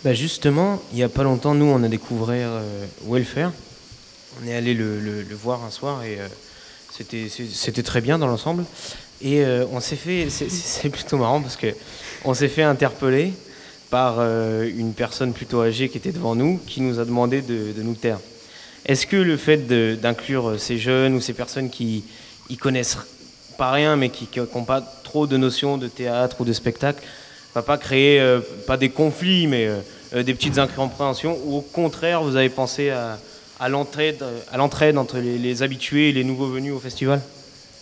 Bah 0.03 0.13
justement, 0.13 0.81
il 0.91 0.97
n'y 0.97 1.03
a 1.03 1.09
pas 1.09 1.23
longtemps, 1.23 1.55
nous, 1.55 1.65
on 1.65 1.83
a 1.83 1.87
découvert 1.87 2.49
euh, 2.51 2.85
Welfare. 3.07 3.51
On 4.41 4.47
est 4.47 4.55
allé 4.55 4.75
le, 4.75 5.25
voir 5.31 5.63
un 5.63 5.71
soir 5.71 6.03
et 6.03 6.19
euh, 6.19 6.27
c'était 6.91 7.83
très 7.83 8.01
bien 8.01 8.19
dans 8.19 8.27
l'ensemble. 8.27 8.65
Et 9.21 9.43
euh, 9.43 9.65
on 9.71 9.79
s'est 9.79 9.95
fait, 9.95 10.29
c'est 10.29 10.89
plutôt 10.89 11.17
marrant 11.17 11.41
parce 11.41 11.57
que 11.57 11.67
on 12.23 12.35
s'est 12.35 12.47
fait 12.47 12.63
interpeller 12.63 13.33
par 13.89 14.21
une 14.21 14.93
personne 14.93 15.33
plutôt 15.33 15.63
âgée 15.63 15.89
qui 15.89 15.97
était 15.97 16.11
devant 16.11 16.35
nous, 16.35 16.59
qui 16.67 16.81
nous 16.81 16.99
a 16.99 17.05
demandé 17.05 17.41
de, 17.41 17.71
de 17.75 17.81
nous 17.81 17.95
taire. 17.95 18.19
Est-ce 18.85 19.05
que 19.05 19.17
le 19.17 19.37
fait 19.37 19.67
d'inclure 19.99 20.59
ces 20.59 20.77
jeunes 20.77 21.15
ou 21.15 21.21
ces 21.21 21.33
personnes 21.33 21.69
qui 21.69 22.03
y 22.49 22.57
connaissent 22.57 22.97
pas 23.57 23.71
rien, 23.71 23.95
mais 23.95 24.09
qui 24.09 24.27
n'ont 24.39 24.63
pas 24.63 24.81
trop 25.03 25.27
de 25.27 25.37
notions 25.37 25.77
de 25.77 25.87
théâtre 25.87 26.37
ou 26.39 26.45
de 26.45 26.53
spectacle, 26.53 27.03
va 27.53 27.61
pas 27.61 27.77
créer, 27.77 28.19
euh, 28.19 28.39
pas 28.67 28.77
des 28.77 28.89
conflits, 28.89 29.47
mais 29.47 29.67
euh, 29.67 29.79
euh, 30.15 30.23
des 30.23 30.33
petites 30.33 30.57
incompréhensions, 30.57 31.37
ou 31.45 31.57
au 31.57 31.61
contraire, 31.61 32.23
vous 32.23 32.35
avez 32.35 32.49
pensé 32.49 32.89
à, 32.89 33.19
à 33.59 33.69
l'entraide 33.69 34.23
entre 34.97 35.17
les, 35.17 35.63
habitués 35.63 36.09
et 36.09 36.11
les 36.13 36.23
nouveaux 36.23 36.47
venus 36.47 36.73
au 36.73 36.79
festival? 36.79 37.21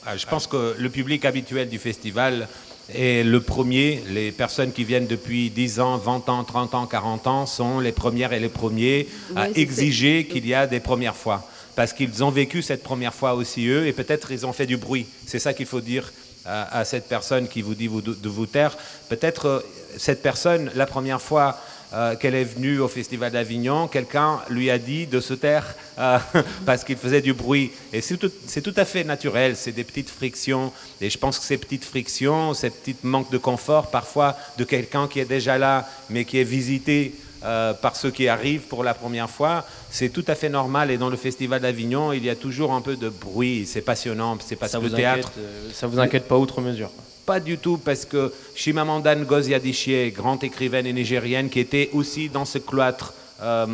Ah, 0.06 0.18
Je 0.18 0.26
pense 0.26 0.48
que 0.48 0.76
le 0.78 0.90
public 0.90 1.26
habituel 1.26 1.70
du 1.70 1.78
festival 1.78 2.48
et 2.94 3.24
le 3.24 3.42
premier, 3.42 4.02
les 4.10 4.32
personnes 4.32 4.72
qui 4.72 4.84
viennent 4.84 5.08
depuis 5.08 5.50
10 5.50 5.80
ans, 5.80 5.98
20 5.98 6.30
ans, 6.30 6.44
30 6.44 6.74
ans, 6.74 6.86
40 6.86 7.28
ans 7.28 7.46
sont 7.46 7.80
les 7.80 7.92
premières 7.92 8.32
et 8.32 8.40
les 8.40 8.50
premiers 8.50 9.08
à 9.36 9.50
exiger 9.50 10.26
qu'il 10.26 10.48
y 10.48 10.54
a 10.54 10.68
des 10.68 10.80
premières 10.80 11.16
fois. 11.16 11.48
Parce 11.76 11.94
qu'ils 11.94 12.24
ont 12.24 12.32
vécu 12.32 12.62
cette 12.62 12.84
première 12.84 13.14
fois 13.14 13.34
aussi 13.34 13.68
eux 13.68 13.88
et 13.88 13.94
peut-être 13.94 14.32
ils 14.32 14.46
ont 14.46 14.54
fait 14.54 14.66
du 14.66 14.78
bruit. 14.78 15.06
C'est 15.26 15.40
ça 15.40 15.54
qu'il 15.54 15.66
faut 15.66 15.82
dire 15.82 16.12
à, 16.46 16.86
cette 16.86 17.10
personne 17.10 17.48
qui 17.48 17.62
vous 17.62 17.76
dit 17.76 17.90
de 17.90 18.30
vous 18.30 18.46
taire. 18.46 18.78
Peut-être 19.10 19.46
euh, 19.46 19.60
cette 19.98 20.22
personne, 20.22 20.72
la 20.76 20.86
première 20.86 21.22
fois, 21.22 21.60
euh, 21.94 22.16
qu'elle 22.16 22.36
est 22.36 22.44
venue 22.44 22.80
au 22.80 22.90
Festival 22.90 23.32
d'Avignon, 23.32 23.88
quelqu'un 23.88 24.42
lui 24.50 24.70
a 24.70 24.78
dit 24.78 25.08
de 25.08 25.22
se 25.22 25.34
taire 25.34 25.74
euh, 25.98 26.18
parce 26.66 26.84
qu'il 26.84 26.98
faisait 26.98 27.22
du 27.22 27.34
bruit. 27.34 27.72
Et 27.94 28.02
c'est 28.02 28.18
tout, 28.18 28.74
à 28.76 28.84
fait 28.84 29.06
naturel, 29.06 29.56
c'est 29.56 29.72
des 29.72 29.86
petites 29.86 30.10
frictions. 30.10 30.74
Et 31.00 31.10
je 31.10 31.18
pense 31.18 31.40
que 31.40 31.46
ces 31.46 31.58
petites 31.58 31.86
frictions, 31.86 32.54
ces 32.54 32.72
petits 32.72 32.96
manques 33.04 33.32
de 33.32 33.38
confort, 33.38 33.90
parfois 33.90 34.36
de 34.58 34.66
quelqu'un 34.66 35.08
qui 35.08 35.22
est 35.22 35.26
déjà 35.26 35.58
là, 35.58 35.88
mais 36.10 36.26
qui 36.26 36.40
est 36.40 36.44
visité 36.44 37.14
euh, 37.44 37.74
par 37.74 37.96
ceux 37.96 38.12
qui 38.12 38.28
arrivent 38.28 38.68
pour 38.68 38.84
la 38.84 38.94
première 38.94 39.30
fois, 39.30 39.66
c'est 39.90 40.10
tout 40.10 40.26
à 40.28 40.36
fait 40.36 40.50
normal. 40.50 40.92
Et 40.92 40.98
dans 40.98 41.10
le 41.10 41.18
Festival 41.18 41.62
d'Avignon, 41.62 42.14
il 42.14 42.26
y 42.26 42.30
a 42.30 42.36
toujours 42.36 42.74
un 42.74 42.82
peu 42.82 42.96
de 42.96 43.10
bruit. 43.10 43.66
C'est 43.66 43.82
passionnant, 43.82 44.38
c'est 44.46 44.56
parce 44.56 44.72
ça 44.72 44.80
que 44.80 44.86
le 44.86 44.92
théâtre. 44.92 45.32
ça 45.74 45.88
vous 45.88 46.00
inquiète 46.00 46.28
pas 46.28 46.38
outre 46.38 46.62
mesure 46.62 46.92
pas 47.28 47.40
du 47.42 47.58
tout, 47.58 47.78
parce 47.78 48.06
que 48.06 48.34
Chimamanda 48.56 49.14
Ngozi 49.14 49.54
Adichie, 49.54 50.12
grande 50.12 50.46
écrivaine 50.46 50.90
nigérienne, 50.90 51.50
qui 51.50 51.60
était 51.60 51.90
aussi 51.92 52.30
dans 52.30 52.46
ce 52.46 52.58
cloître 52.58 53.14
euh, 53.40 53.66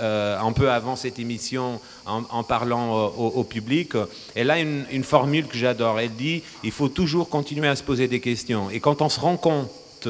euh, 0.00 0.40
un 0.40 0.52
peu 0.52 0.72
avant 0.72 0.96
cette 0.96 1.20
émission 1.20 1.80
en, 2.04 2.42
parlant 2.42 2.98
euh, 2.98 3.06
au, 3.16 3.44
public. 3.44 3.92
Elle 4.34 4.50
a 4.50 4.58
une, 4.58 4.86
une 4.90 5.04
formule 5.04 5.46
que 5.46 5.56
j'adore. 5.56 6.00
Elle 6.00 6.14
dit 6.14 6.42
il 6.64 6.72
faut 6.72 6.88
toujours 6.88 7.28
continuer 7.28 7.68
à 7.68 7.76
se 7.76 7.84
poser 7.84 8.08
des 8.08 8.18
questions. 8.18 8.70
Et 8.70 8.80
quand 8.80 9.02
on 9.02 9.08
se 9.08 9.20
rend 9.20 9.36
compte, 9.36 10.08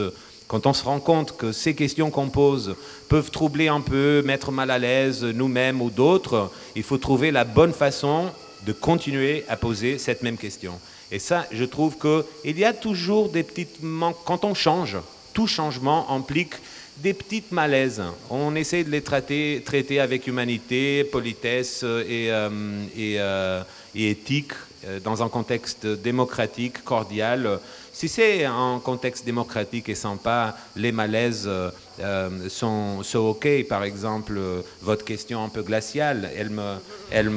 quand 0.55 0.69
on 0.69 0.73
se 0.73 0.85
rend 0.85 1.01
compte 1.01 1.37
que 1.37 1.51
ces 1.51 1.75
questions 1.75 2.13
qu'on 2.13 2.29
pose 2.29 2.77
peuvent 3.09 3.33
troubler 3.33 3.67
un 3.67 3.81
peu, 3.81 4.23
mettre 4.25 4.53
mal 4.53 4.71
à 4.71 4.79
l'aise 4.79 5.25
nous-mêmes 5.25 5.83
ou 5.83 5.91
d'autres, 5.91 6.49
il 6.77 6.85
faut 6.85 6.97
trouver 6.97 7.33
la 7.33 7.43
bonne 7.43 7.73
façon 7.73 8.27
de 8.65 8.73
continuer 8.73 9.45
à 9.49 9.57
poser 9.57 9.99
cette 9.99 10.23
même 10.23 10.37
question. 10.37 10.79
Et 11.11 11.19
ça, 11.19 11.45
je 11.51 11.65
trouve 11.65 11.97
qu'il 11.99 12.57
y 12.57 12.65
a 12.65 12.73
toujours 12.73 13.31
des 13.31 13.43
petites 13.43 13.83
manques. 13.83 14.19
Quand 14.25 14.45
on 14.45 14.55
change, 14.55 14.97
tout 15.33 15.49
changement 15.49 16.09
implique 16.09 16.55
des 16.99 17.15
petites 17.15 17.51
malaises. 17.51 18.03
On 18.31 18.55
essaie 18.55 18.85
de 18.85 18.91
les 18.91 19.03
traiter, 19.03 19.99
avec 19.99 20.29
humanité, 20.29 21.03
politesse 21.03 21.83
et, 21.83 22.31
euh, 22.31 22.49
euh, 22.97 23.63
éthique 23.97 24.53
euh, 24.87 25.01
dans 25.01 25.23
un 25.23 25.29
contexte 25.29 25.85
démocratique, 25.87 26.85
cordial. 26.85 27.59
Si 27.95 28.09
c'est 28.09 28.45
un 28.45 28.79
contexte 28.85 29.25
démocratique 29.25 29.89
et 29.89 29.95
sympa, 29.95 30.57
les 30.77 30.93
malaises 30.93 31.45
euh, 31.47 31.71
euh, 32.01 32.49
sont, 32.51 33.03
OK. 33.15 33.49
Par 33.69 33.85
exemple, 33.85 34.39
votre 34.83 35.05
question 35.05 35.43
un 35.43 35.49
peu 35.49 35.63
glaciale, 35.63 36.31
elle 36.37 36.51
m'a 36.51 36.81
elle 37.11 37.31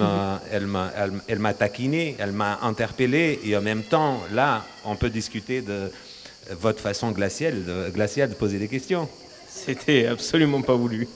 elle 0.51 0.67
elle, 1.27 1.39
m'a 1.39 1.53
taquiné, 1.53 2.15
elle 2.19 2.33
m'a 2.33 2.59
interpellé. 2.61 3.39
Et 3.45 3.55
en 3.55 3.61
même 3.61 3.83
temps, 3.83 4.19
là, 4.33 4.65
on 4.83 4.95
peut 4.95 5.09
discuter 5.09 5.61
de 5.61 5.91
votre 6.59 6.81
façon 6.81 7.11
glaciale 7.11 7.63
de, 7.63 7.89
glaciale 7.89 8.29
de 8.29 8.35
poser 8.35 8.57
des 8.57 8.67
questions. 8.67 9.07
C'était 9.47 10.07
absolument 10.07 10.61
pas 10.61 10.75
voulu. 10.75 11.07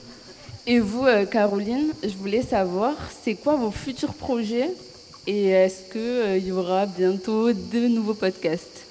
Et 0.66 0.78
vous, 0.78 1.04
Caroline, 1.30 1.92
je 2.02 2.14
voulais 2.16 2.42
savoir, 2.42 2.94
c'est 3.22 3.34
quoi 3.34 3.56
vos 3.56 3.72
futurs 3.72 4.14
projets 4.14 4.70
et 5.26 5.50
est-ce 5.50 5.92
qu'il 5.92 6.00
euh, 6.00 6.38
y 6.38 6.50
aura 6.50 6.84
bientôt 6.86 7.52
de 7.52 7.86
nouveaux 7.86 8.14
podcasts? 8.14 8.81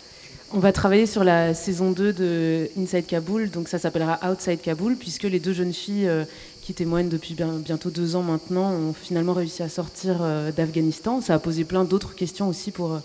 On 0.54 0.60
va 0.60 0.72
travailler 0.72 1.06
sur 1.06 1.24
la 1.24 1.54
saison 1.54 1.92
2 1.92 2.14
de 2.14 2.70
Inside 2.78 3.06
Kaboul, 3.06 3.50
donc 3.50 3.68
ça 3.68 3.80
s'appellera 3.80 4.20
Outside 4.30 4.62
Kaboul, 4.62 4.98
puisque 4.98 5.24
les 5.24 5.40
deux 5.40 5.54
jeunes 5.54 5.74
filles 5.74 6.08
euh, 6.08 6.26
qui 6.62 6.74
témoignent 6.74 7.10
depuis 7.10 7.36
bientôt 7.36 7.90
deux 7.90 8.16
ans 8.16 8.24
maintenant 8.24 8.72
ont 8.72 8.94
finalement 8.94 9.34
réussi 9.34 9.64
à 9.64 9.70
sortir 9.70 10.18
euh, 10.22 10.52
d'Afghanistan. 10.52 11.22
Ça 11.22 11.36
a 11.36 11.40
posé 11.40 11.64
plein 11.64 11.86
d'autres 11.86 12.16
questions 12.16 12.50
aussi 12.50 12.72
pour, 12.72 13.00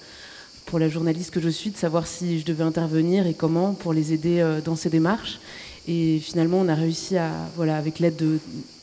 pour 0.66 0.78
la 0.78 0.88
journaliste 0.88 1.30
que 1.30 1.40
je 1.40 1.48
suis, 1.48 1.70
de 1.70 1.76
savoir 1.76 2.06
si 2.06 2.40
je 2.40 2.44
devais 2.44 2.64
intervenir 2.64 3.26
et 3.26 3.34
comment 3.34 3.74
pour 3.74 3.92
les 3.92 4.12
aider 4.12 4.44
dans 4.64 4.76
ces 4.76 4.90
démarches. 4.90 5.38
Et 5.86 6.18
finalement, 6.18 6.58
on 6.58 6.68
a 6.68 6.74
réussi 6.74 7.16
à, 7.16 7.30
voilà, 7.54 7.76
avec 7.76 8.00
l'aide 8.00 8.16
de 8.16 8.38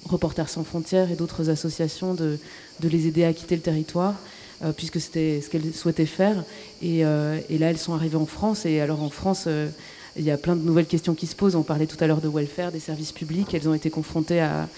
Reporters 0.06 0.50
sans 0.50 0.64
frontières 0.64 1.12
et 1.12 1.16
d'autres 1.16 1.50
associations, 1.50 2.14
de, 2.14 2.38
de 2.80 2.90
les 2.90 3.08
aider 3.08 3.26
à 3.26 3.34
quitter 3.34 3.56
le 3.56 3.62
territoire. 3.62 4.16
Euh, 4.64 4.72
puisque 4.72 5.02
c'était 5.02 5.42
ce 5.42 5.50
qu'elles 5.50 5.74
souhaitaient 5.74 6.06
faire. 6.06 6.44
Euh, 6.84 7.40
et, 7.50 7.58
là, 7.58 7.70
elles 7.70 7.78
sont 7.78 7.94
arrivées 7.94 8.18
en 8.18 8.26
France. 8.26 8.66
Et 8.66 8.80
alors 8.80 9.02
en 9.02 9.10
France, 9.10 9.46
euh, 9.48 9.68
il 10.16 10.24
y 10.24 10.32
a 10.32 10.38
plein 10.38 10.56
de 10.56 10.62
nouvelles 10.62 10.86
questions 10.86 11.16
qui 11.16 11.28
se 11.28 11.36
posent. 11.36 11.56
On 11.56 11.64
parlait 11.64 11.88
tout 11.88 11.98
à 12.00 12.08
l'heure 12.08 12.22
de 12.22 12.30
welfare, 12.30 12.72
des 12.72 12.80
services 12.80 13.12
publics. 13.12 13.54
Elles 13.54 13.68
ont 13.68 13.74
été 13.74 13.90
confrontées 13.90 14.42
à, 14.42 14.70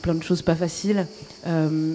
plein 0.00 0.14
de 0.14 0.22
choses 0.22 0.42
pas 0.42 0.54
faciles. 0.54 1.06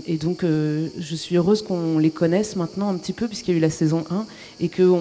et 0.08 0.18
donc, 0.18 0.44
je 0.44 1.16
suis 1.16 1.38
heureuse 1.38 1.62
qu'on 1.62 2.00
les 2.00 2.10
connaisse 2.10 2.58
maintenant 2.58 2.90
un 2.90 2.98
petit 2.98 3.14
peu, 3.14 3.28
puisqu'il 3.30 3.52
y 3.52 3.54
a 3.54 3.58
eu 3.58 3.62
la 3.62 3.70
saison 3.70 4.04
1, 4.10 4.26
et 4.60 4.68
qu'on 4.68 5.00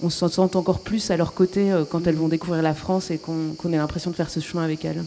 on 0.00 0.10
se 0.10 0.28
sente 0.28 0.54
encore 0.54 0.78
plus 0.78 1.10
à 1.10 1.16
leur 1.16 1.34
côté 1.34 1.72
quand 1.90 2.06
elles 2.06 2.14
vont 2.14 2.28
découvrir 2.28 2.62
la 2.62 2.74
France 2.74 3.10
et 3.10 3.18
qu'on 3.18 3.72
ait 3.72 3.76
l'impression 3.76 4.12
de 4.12 4.16
faire 4.16 4.30
ce 4.30 4.38
chemin 4.38 4.62
avec 4.62 4.84
elles. 4.84 5.02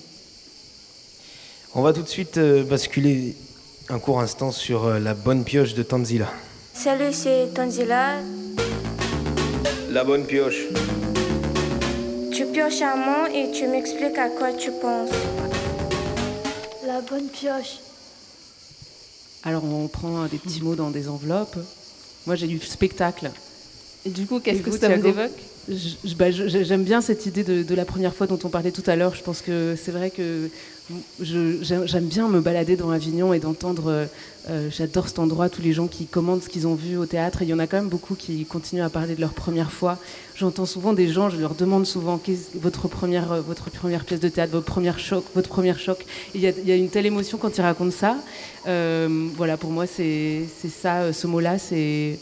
On 1.73 1.81
va 1.81 1.93
tout 1.93 2.01
de 2.01 2.09
suite 2.09 2.37
basculer 2.69 3.35
un 3.89 3.99
court 3.99 4.21
instant 4.21 4.51
sur 4.51 4.87
la 4.99 5.13
bonne 5.13 5.43
pioche 5.43 5.73
de 5.73 5.83
Tanzila. 5.83 6.31
Salut, 6.73 7.11
c'est 7.11 7.53
Tanzila. 7.53 8.15
La 9.89 10.03
bonne 10.03 10.25
pioche. 10.25 10.67
Tu 12.31 12.45
pioches 12.45 12.81
un 12.81 12.95
mot 12.95 13.27
et 13.33 13.51
tu 13.51 13.67
m'expliques 13.67 14.17
à 14.17 14.29
quoi 14.29 14.53
tu 14.53 14.71
penses. 14.71 15.09
La 16.85 17.01
bonne 17.01 17.27
pioche. 17.27 17.79
Alors 19.43 19.63
on 19.63 19.87
prend 19.87 20.25
des 20.25 20.37
petits 20.37 20.61
mots 20.61 20.75
dans 20.75 20.91
des 20.91 21.09
enveloppes. 21.09 21.57
Moi 22.25 22.35
j'ai 22.35 22.47
du 22.47 22.59
spectacle. 22.59 23.31
Et 24.05 24.09
du 24.09 24.25
coup, 24.25 24.39
qu'est-ce 24.39 24.61
que 24.61 24.71
ça 24.71 24.95
vous 24.95 25.05
évoque? 25.05 25.31
Bah, 26.17 26.31
J'aime 26.31 26.83
bien 26.83 27.01
cette 27.01 27.25
idée 27.25 27.43
de, 27.43 27.75
la 27.75 27.85
première 27.85 28.13
fois 28.13 28.27
dont 28.27 28.39
on 28.43 28.49
parlait 28.49 28.71
tout 28.71 28.83
à 28.87 28.95
l'heure. 28.95 29.15
Je 29.15 29.23
pense 29.23 29.41
que 29.41 29.75
c'est 29.81 29.91
vrai 29.91 30.09
que 30.09 30.49
j'aime 31.21 32.05
bien 32.07 32.27
me 32.27 32.41
balader 32.41 32.75
dans 32.75 32.89
Avignon 32.89 33.33
et 33.33 33.39
d'entendre, 33.39 33.89
euh, 33.89 34.05
euh, 34.49 34.69
j'adore 34.71 35.07
cet 35.07 35.19
endroit, 35.19 35.47
tous 35.47 35.61
les 35.61 35.73
gens 35.73 35.87
qui 35.87 36.05
commandent 36.05 36.41
ce 36.41 36.49
qu'ils 36.49 36.67
ont 36.67 36.75
vu 36.75 36.97
au 36.97 37.05
théâtre. 37.05 37.43
Il 37.43 37.49
y 37.49 37.53
en 37.53 37.59
a 37.59 37.67
quand 37.67 37.77
même 37.77 37.89
beaucoup 37.89 38.15
qui 38.15 38.45
continuent 38.45 38.83
à 38.83 38.89
parler 38.89 39.15
de 39.15 39.21
leur 39.21 39.33
première 39.33 39.71
fois. 39.71 39.97
J'entends 40.35 40.65
souvent 40.65 40.93
des 40.93 41.07
gens, 41.07 41.29
je 41.29 41.37
leur 41.37 41.55
demande 41.55 41.85
souvent 41.85 42.19
votre 42.55 42.87
première, 42.87 43.31
euh, 43.31 43.41
votre 43.41 43.69
première 43.69 44.03
pièce 44.03 44.19
de 44.19 44.29
théâtre, 44.29 44.51
votre 44.51 44.65
première 44.65 44.99
choc, 44.99 45.23
votre 45.35 45.49
première 45.49 45.79
choc. 45.79 46.05
Il 46.35 46.41
y, 46.41 46.71
a 46.71 46.75
une 46.75 46.89
telle 46.89 47.05
émotion 47.05 47.37
quand 47.37 47.57
ils 47.57 47.61
racontent 47.61 47.91
ça. 47.91 48.17
voilà, 48.65 49.57
pour 49.57 49.71
moi, 49.71 49.85
c'est 49.87 50.45
ça, 50.81 51.13
ce 51.13 51.27
mot-là, 51.27 51.57
c'est. 51.57 52.17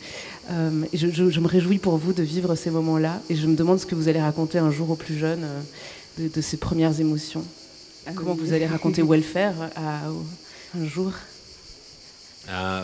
Je, 0.94 1.40
me 1.40 1.48
réjouis 1.48 1.78
pour 1.78 1.98
vous 1.98 2.14
de 2.14 2.24
vivre 2.24 2.56
ces 2.56 2.72
moments-là 2.72 3.22
et 3.30 3.36
je 3.36 3.46
me 3.48 3.56
demande 3.56 3.80
ce 3.80 3.86
que 3.86 3.96
vous 3.96 4.08
allez 4.08 4.22
raconter 4.22 4.58
un 4.58 4.72
jour 4.72 4.90
aux 4.90 4.96
plus 4.96 5.18
jeunes 5.18 5.46
de 6.18 6.42
ces 6.42 6.58
premières 6.58 7.00
émotions. 7.00 7.44
Ah 8.06 8.12
Comment 8.16 8.34
vous 8.34 8.54
allez 8.54 8.66
raconter 8.66 9.02
welfare 9.08 9.54
à, 9.76 10.08
un 10.78 10.88
jour? 10.88 11.12
Euh, 12.50 12.84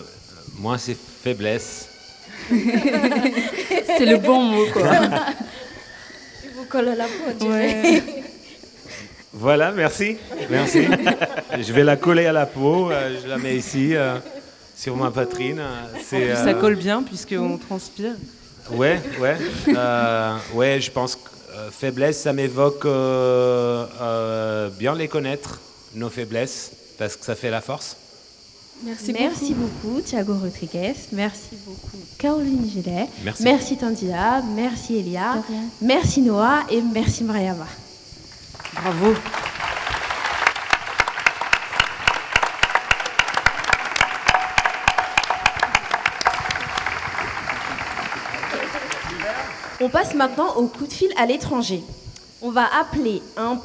Moi, 0.60 0.78
c'est 0.78 0.96
faiblesse. 0.96 1.90
c'est 2.50 4.06
le 4.06 4.18
bon 4.18 4.42
mot, 4.44 4.66
quoi. 4.72 4.92
Il 6.44 6.52
vous 6.56 6.66
colle 6.66 6.90
à 6.90 6.96
la 6.96 7.06
peau, 7.06 7.48
Voilà, 9.34 9.72
merci. 9.72 10.18
Merci. 10.50 10.86
je 11.60 11.74
vais 11.74 11.84
la 11.84 11.96
coller 11.96 12.26
à 12.28 12.34
la 12.34 12.46
peau, 12.46 12.92
euh, 12.92 13.18
je 13.24 13.28
la 13.28 13.38
mets 13.38 13.56
ici, 13.56 13.96
euh, 13.96 14.18
sur 14.76 14.96
ma 14.96 15.12
poitrine. 15.12 15.62
ça 16.10 16.54
colle 16.54 16.76
bien, 16.76 17.04
puisqu'on 17.04 17.58
transpire. 17.58 18.16
Ouais, 18.72 19.00
ouais. 19.20 19.38
ouais, 20.54 20.82
je 20.82 20.92
pense 20.92 21.16
que 21.16 21.36
euh, 21.56 21.72
faiblesse, 21.72 22.22
ça 22.22 22.34
m'évoque 22.34 22.86
euh, 22.86 23.86
euh, 24.02 24.70
bien 24.70 24.94
les 24.94 25.08
connaître, 25.08 25.60
nos 25.94 26.10
faiblesses, 26.10 26.72
parce 26.98 27.16
que 27.16 27.24
ça 27.24 27.36
fait 27.36 27.50
la 27.50 27.62
force. 27.62 27.96
Merci, 28.84 29.14
merci 29.14 29.54
beaucoup. 29.54 30.02
Thiago 30.02 30.34
Rodriguez. 30.34 30.96
Merci 31.14 31.56
beaucoup, 31.66 31.98
Caroline 32.18 32.70
Gillet. 32.70 33.08
Merci, 33.24 33.44
merci 33.44 33.78
Tandila. 33.78 34.42
Merci 34.54 34.98
Elia. 34.98 35.42
Merci 35.82 36.22
Noah 36.22 36.66
et 36.70 36.82
merci 36.82 37.24
Mariama. 37.24 37.68
Bravo. 38.74 39.14
On 49.86 49.90
passe 49.90 50.16
maintenant 50.16 50.56
au 50.56 50.66
coup 50.66 50.88
de 50.88 50.92
fil 50.92 51.12
à 51.16 51.28
l'étranger. 51.28 51.84
On 52.42 52.50
va 52.50 52.66
appeler 52.82 53.22
un 53.38 53.60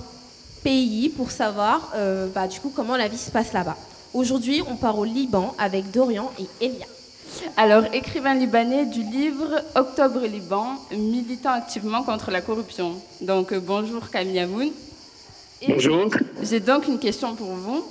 pays 0.63 1.09
pour 1.09 1.31
savoir 1.31 1.93
euh, 1.95 2.29
bah, 2.35 2.47
du 2.47 2.61
coup 2.61 2.71
comment 2.77 2.99
la 2.99 3.09
vie 3.09 3.17
se 3.17 3.31
passe 3.31 3.55
là-bas. 3.55 3.79
Aujourd'hui, 4.13 4.63
on 4.69 4.77
part 4.77 4.99
au 4.99 5.07
Liban 5.07 5.55
avec 5.59 5.91
Dorian 5.91 6.31
et 6.39 6.67
Elia. 6.67 6.85
Alors, 7.57 7.85
écrivain 7.95 8.35
libanais 8.35 8.85
du 8.85 9.03
livre 9.03 9.63
Octobre 9.75 10.27
Liban, 10.27 10.75
militant 10.95 11.53
activement 11.53 12.03
contre 12.03 12.31
la 12.31 12.43
corruption. 12.43 12.97
Donc, 13.23 13.55
euh, 13.55 13.59
bonjour 13.59 14.11
Camille 14.11 14.41
Amoun. 14.41 14.73
Bonjour. 15.67 16.11
J'ai 16.43 16.61
donc 16.61 16.87
une 16.87 16.99
question 16.99 17.35
pour 17.35 17.55
vous. 17.55 17.83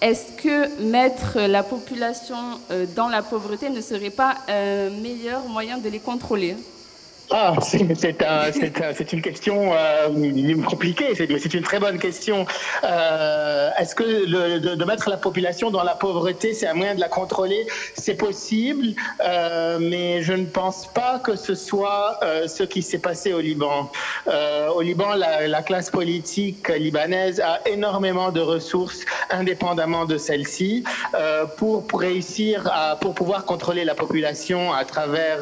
Est-ce 0.00 0.32
que 0.42 0.82
mettre 0.90 1.38
la 1.38 1.62
population 1.62 2.38
euh, 2.70 2.86
dans 2.96 3.10
la 3.10 3.20
pauvreté 3.20 3.68
ne 3.68 3.82
serait 3.82 4.08
pas 4.08 4.36
un 4.48 4.88
meilleur 5.02 5.46
moyen 5.46 5.76
de 5.76 5.90
les 5.90 6.00
contrôler? 6.00 6.56
Ah, 7.32 7.54
c'est 7.60 9.12
une 9.12 9.22
question 9.22 9.72
euh, 9.72 10.62
compliquée, 10.68 11.12
mais 11.18 11.38
c'est 11.38 11.54
une 11.54 11.62
très 11.62 11.78
bonne 11.78 11.98
question. 11.98 12.44
Euh, 12.82 13.70
Est-ce 13.78 13.94
que 13.94 14.04
de, 14.74 14.84
mettre 14.84 15.08
la 15.08 15.16
population 15.16 15.70
dans 15.70 15.84
la 15.84 15.94
pauvreté, 15.94 16.54
c'est 16.54 16.66
un 16.66 16.74
moyen 16.74 16.96
de 16.96 17.00
la 17.00 17.08
contrôler? 17.08 17.66
C'est 17.94 18.14
possible, 18.14 18.94
euh, 19.24 19.78
mais 19.80 20.22
je 20.22 20.32
ne 20.32 20.46
pense 20.46 20.86
pas 20.92 21.20
que 21.20 21.36
ce 21.36 21.54
soit 21.54 22.18
ce 22.46 22.64
qui 22.64 22.82
s'est 22.82 22.98
passé 22.98 23.32
au 23.32 23.40
Liban. 23.40 23.90
Au 24.26 24.80
Liban, 24.80 25.14
la, 25.14 25.46
la, 25.46 25.62
classe 25.62 25.90
politique 25.90 26.68
libanaise 26.68 27.40
a 27.40 27.60
énormément 27.68 28.32
de 28.32 28.40
ressources 28.40 29.04
indépendamment 29.30 30.04
de 30.04 30.16
celle-ci 30.16 30.84
pour, 31.56 31.84
réussir 31.92 32.70
pour 33.00 33.14
pouvoir 33.14 33.44
contrôler 33.44 33.84
la 33.84 33.94
population 33.94 34.72
à 34.72 34.84
travers 34.84 35.38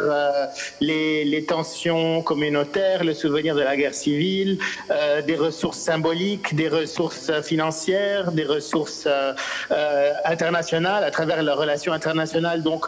les 0.80 1.45
tensions 1.47 1.78
communautaire, 2.24 3.05
le 3.05 3.14
souvenir 3.14 3.55
de 3.55 3.62
la 3.62 3.76
guerre 3.76 3.95
civile, 3.95 4.59
euh, 4.91 5.22
des 5.22 5.37
ressources 5.37 5.79
symboliques, 5.79 6.55
des 6.55 6.68
ressources 6.68 7.31
financières, 7.43 8.33
des 8.33 8.45
ressources 8.45 9.05
euh, 9.07 9.33
euh, 9.70 10.12
internationales 10.24 11.05
à 11.05 11.11
travers 11.11 11.43
leurs 11.43 11.59
relations 11.59 11.93
internationales. 11.93 12.62
Donc, 12.62 12.87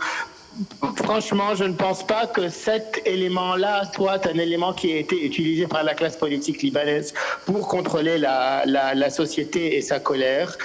Franchement, 0.97 1.55
je 1.55 1.63
ne 1.63 1.75
pense 1.75 2.05
pas 2.05 2.27
que 2.27 2.49
cet 2.49 3.01
élément-là 3.07 3.83
soit 3.95 4.27
un 4.27 4.37
élément 4.37 4.73
qui 4.73 4.93
a 4.93 4.97
été 4.97 5.25
utilisé 5.25 5.69
par 5.69 5.85
la 5.85 5.95
classe 5.95 6.17
politique 6.17 6.61
libanaise 6.63 7.15
pour 7.47 7.69
contrôler 7.69 8.19
la, 8.19 9.11
société 9.11 9.77
et 9.77 9.81
sa 9.81 10.01
colère. 10.01 10.59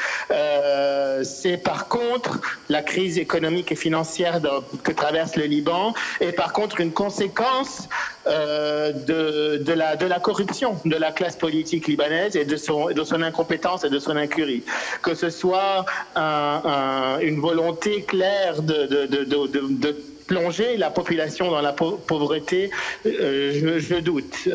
C'est 1.23 1.57
par 1.57 1.87
contre 1.87 2.41
la 2.67 2.81
crise 2.81 3.19
économique 3.19 3.71
et 3.71 3.75
financière 3.75 4.41
que 4.83 4.91
traverse 4.91 5.35
le 5.35 5.45
Liban 5.45 5.93
et 6.19 6.31
par 6.31 6.51
contre 6.51 6.81
une 6.81 6.91
conséquence 6.91 7.87
euh, 8.27 8.91
de, 8.91 9.57
de, 9.63 9.73
la, 9.73 9.95
de 9.95 10.05
la 10.05 10.19
corruption 10.19 10.77
de 10.85 10.95
la 10.95 11.11
classe 11.11 11.35
politique 11.35 11.87
libanaise 11.87 12.35
et 12.35 12.45
de 12.45 12.55
son, 12.57 12.87
de 12.87 13.03
son 13.03 13.21
incompétence 13.21 13.83
et 13.83 13.89
de 13.89 13.99
son 13.99 14.15
incurie. 14.17 14.63
Que 15.01 15.13
ce 15.13 15.29
soit 15.29 15.85
un, 16.15 17.19
une 17.21 17.39
volonté 17.39 18.01
claire 18.03 18.61
de, 18.61 18.85
de, 19.07 19.23
de 19.23 19.95
plonger 20.27 20.77
la 20.77 20.89
population 20.89 21.51
dans 21.51 21.61
la 21.61 21.73
pauvreté, 21.73 22.71
je, 23.05 23.77
je, 23.79 23.95
doute. 23.95 24.49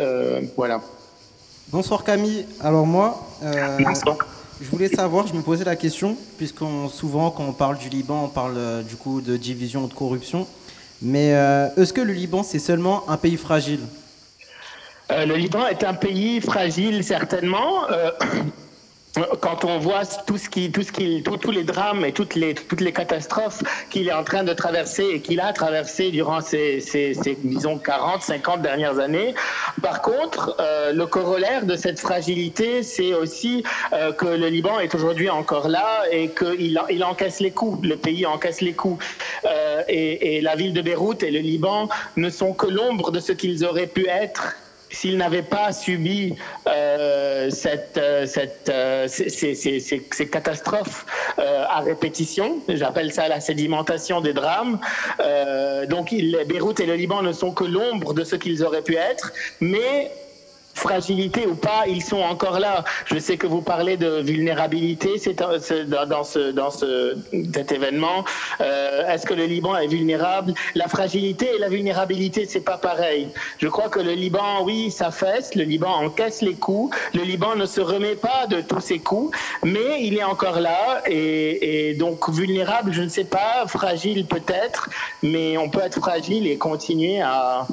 voilà. 0.57 0.81
Bonsoir 1.69 2.03
Camille. 2.03 2.45
Alors 2.61 2.87
moi, 2.87 3.25
je 4.61 4.69
voulais 4.69 4.89
savoir, 4.89 5.27
je 5.29 5.35
me 5.35 5.43
posais 5.43 5.65
la 5.65 5.77
question, 5.77 6.17
puisque 6.37 6.65
souvent 6.93 7.31
quand 7.31 7.45
on 7.45 7.53
parle 7.53 7.79
du 7.79 7.89
Liban, 7.89 8.25
on 8.25 8.29
parle 8.29 8.83
du 8.85 8.97
coup 8.97 9.21
de 9.21 9.37
division 9.37 9.85
ou 9.85 9.87
de 9.87 9.95
corruption. 9.95 10.47
Mais 11.03 11.29
est-ce 11.77 11.93
que 11.93 12.01
le 12.01 12.13
Liban, 12.13 12.43
c'est 12.43 12.59
seulement 12.59 13.09
un 13.09 13.17
pays 13.17 13.37
fragile? 13.37 13.81
Le 15.11 15.35
Liban 15.35 15.67
est 15.67 15.83
un 15.83 15.95
pays 15.95 16.41
fragile, 16.41 17.03
certainement. 17.03 17.87
Quand 19.41 19.65
on 19.65 19.79
voit 19.79 20.05
tout 20.27 20.39
ce 20.39 20.49
tous 21.39 21.51
les 21.51 21.65
drames 21.65 22.05
et 22.05 22.13
toutes 22.13 22.35
les, 22.35 22.55
catastrophes 22.93 23.63
qu'il 23.91 24.09
est 24.09 24.13
en 24.13 24.25
train 24.25 24.45
de 24.45 24.53
traverser 24.53 25.05
et 25.15 25.21
qu'il 25.21 25.41
a 25.41 25.53
traversé 25.53 26.11
durant 26.11 26.41
ces, 26.41 26.81
ces, 26.81 27.15
ces, 27.15 27.37
disons, 27.43 27.79
40, 27.79 28.23
50 28.23 28.63
dernières 28.63 28.99
années. 28.99 29.35
Par 29.83 30.03
contre, 30.03 30.57
euh, 30.61 30.93
le 30.93 31.07
corollaire 31.07 31.67
de 31.67 31.77
cette 31.77 31.99
fragilité, 31.99 32.83
c'est 32.83 33.15
aussi 33.15 33.65
euh, 33.93 34.13
que 34.13 34.27
le 34.27 34.49
Liban 34.49 34.79
est 34.79 34.95
aujourd'hui 34.95 35.31
encore 35.31 35.69
là 35.69 36.03
et 36.11 36.29
qu'il 36.29 36.81
il 36.91 37.05
encaisse 37.05 37.41
les 37.41 37.51
coups. 37.51 37.87
Le 37.87 37.97
pays 37.97 38.27
encaisse 38.27 38.61
les 38.61 38.75
coups. 38.75 39.05
Euh, 39.45 39.83
et 39.89 40.41
la 40.41 40.55
ville 40.55 40.73
de 40.73 40.83
Beyrouth 40.83 41.23
et 41.23 41.31
le 41.31 41.41
Liban 41.41 41.89
ne 42.17 42.31
sont 42.31 42.53
que 42.53 42.67
l'ombre 42.67 43.11
de 43.11 43.21
ce 43.21 43.33
qu'ils 43.33 43.65
auraient 43.65 43.87
pu 43.87 44.07
être 44.09 44.57
s'ils 44.91 45.17
n'avaient 45.17 45.43
pas 45.43 45.73
subi 45.73 46.35
euh, 46.69 47.51
cette, 47.51 47.97
euh, 47.97 48.27
cette, 48.27 48.69
euh, 48.69 49.07
ces, 49.09 49.29
ces, 49.31 49.55
ces, 49.55 49.81
ces, 49.81 50.29
catastrophes 50.29 51.07
euh, 51.39 51.65
à 51.69 51.81
répétition, 51.81 52.59
j'appelle 52.69 53.13
ça 53.13 53.29
la 53.29 53.41
sédimentation 53.41 54.21
des 54.21 54.33
drames, 54.33 54.79
euh, 55.21 55.87
donc 55.87 56.13
il, 56.13 56.39
Beyrouth 56.47 56.81
et 56.81 56.87
le 56.87 56.95
Liban 56.95 57.23
ne 57.23 57.33
sont 57.33 57.53
que 57.53 57.65
l'ombre 57.65 58.15
de 58.15 58.25
ce 58.25 58.37
qu'ils 58.37 58.65
auraient 58.65 58.83
pu 58.83 58.97
être, 58.97 59.33
mais 59.61 60.11
fragilité 60.81 61.47
ou 61.47 61.55
pas, 61.55 61.85
ils 61.87 62.03
sont 62.03 62.21
encore 62.21 62.59
là. 62.59 62.85
Je 63.05 63.19
sais 63.19 63.37
que 63.37 63.47
vous 63.47 63.61
parlez 63.61 63.97
de 63.97 64.21
vulnérabilité 64.21 65.11
dans, 65.35 66.25
ce, 66.25 66.51
dans 66.53 66.71
ce, 66.71 67.17
cet 67.55 67.73
événement. 67.73 68.25
Euh, 68.61 69.07
Est-ce 69.09 69.27
que 69.27 69.35
le 69.35 69.45
Liban 69.45 69.77
est 69.77 69.87
vulnérable? 69.87 70.55
La 70.75 70.89
fragilité 70.89 71.47
et 71.55 71.59
la 71.59 71.69
vulnérabilité, 71.69 72.47
c'est 72.47 72.65
pas 72.73 72.79
pareil. 72.79 73.29
Je 73.59 73.69
crois 73.69 73.89
que 73.89 74.01
le 74.01 74.13
Liban, 74.13 74.65
oui, 74.65 74.91
ça 74.91 75.11
fesse, 75.11 75.55
le 75.55 75.65
Liban 75.65 75.93
encaisse 76.05 76.41
les 76.43 76.55
coups, 76.55 76.97
le 77.15 77.23
Liban 77.23 77.57
ne 77.57 77.67
se 77.67 77.81
remet 77.81 78.17
pas 78.17 78.47
de 78.49 78.61
tous 78.61 78.81
ses 78.81 78.99
coups, 78.99 79.37
mais 79.63 80.03
il 80.03 80.17
est 80.17 80.25
encore 80.25 80.61
là 80.61 81.03
et 81.07 81.95
donc 81.99 82.29
vulnérable, 82.31 82.93
je 82.93 83.03
ne 83.03 83.09
sais 83.09 83.25
pas, 83.25 83.65
fragile 83.67 84.27
peut-être, 84.27 84.89
mais 85.23 85.59
on 85.59 85.69
peut 85.69 85.83
être 85.83 86.01
fragile 86.01 86.47
et 86.47 86.57
continuer 86.57 87.21
à 87.21 87.67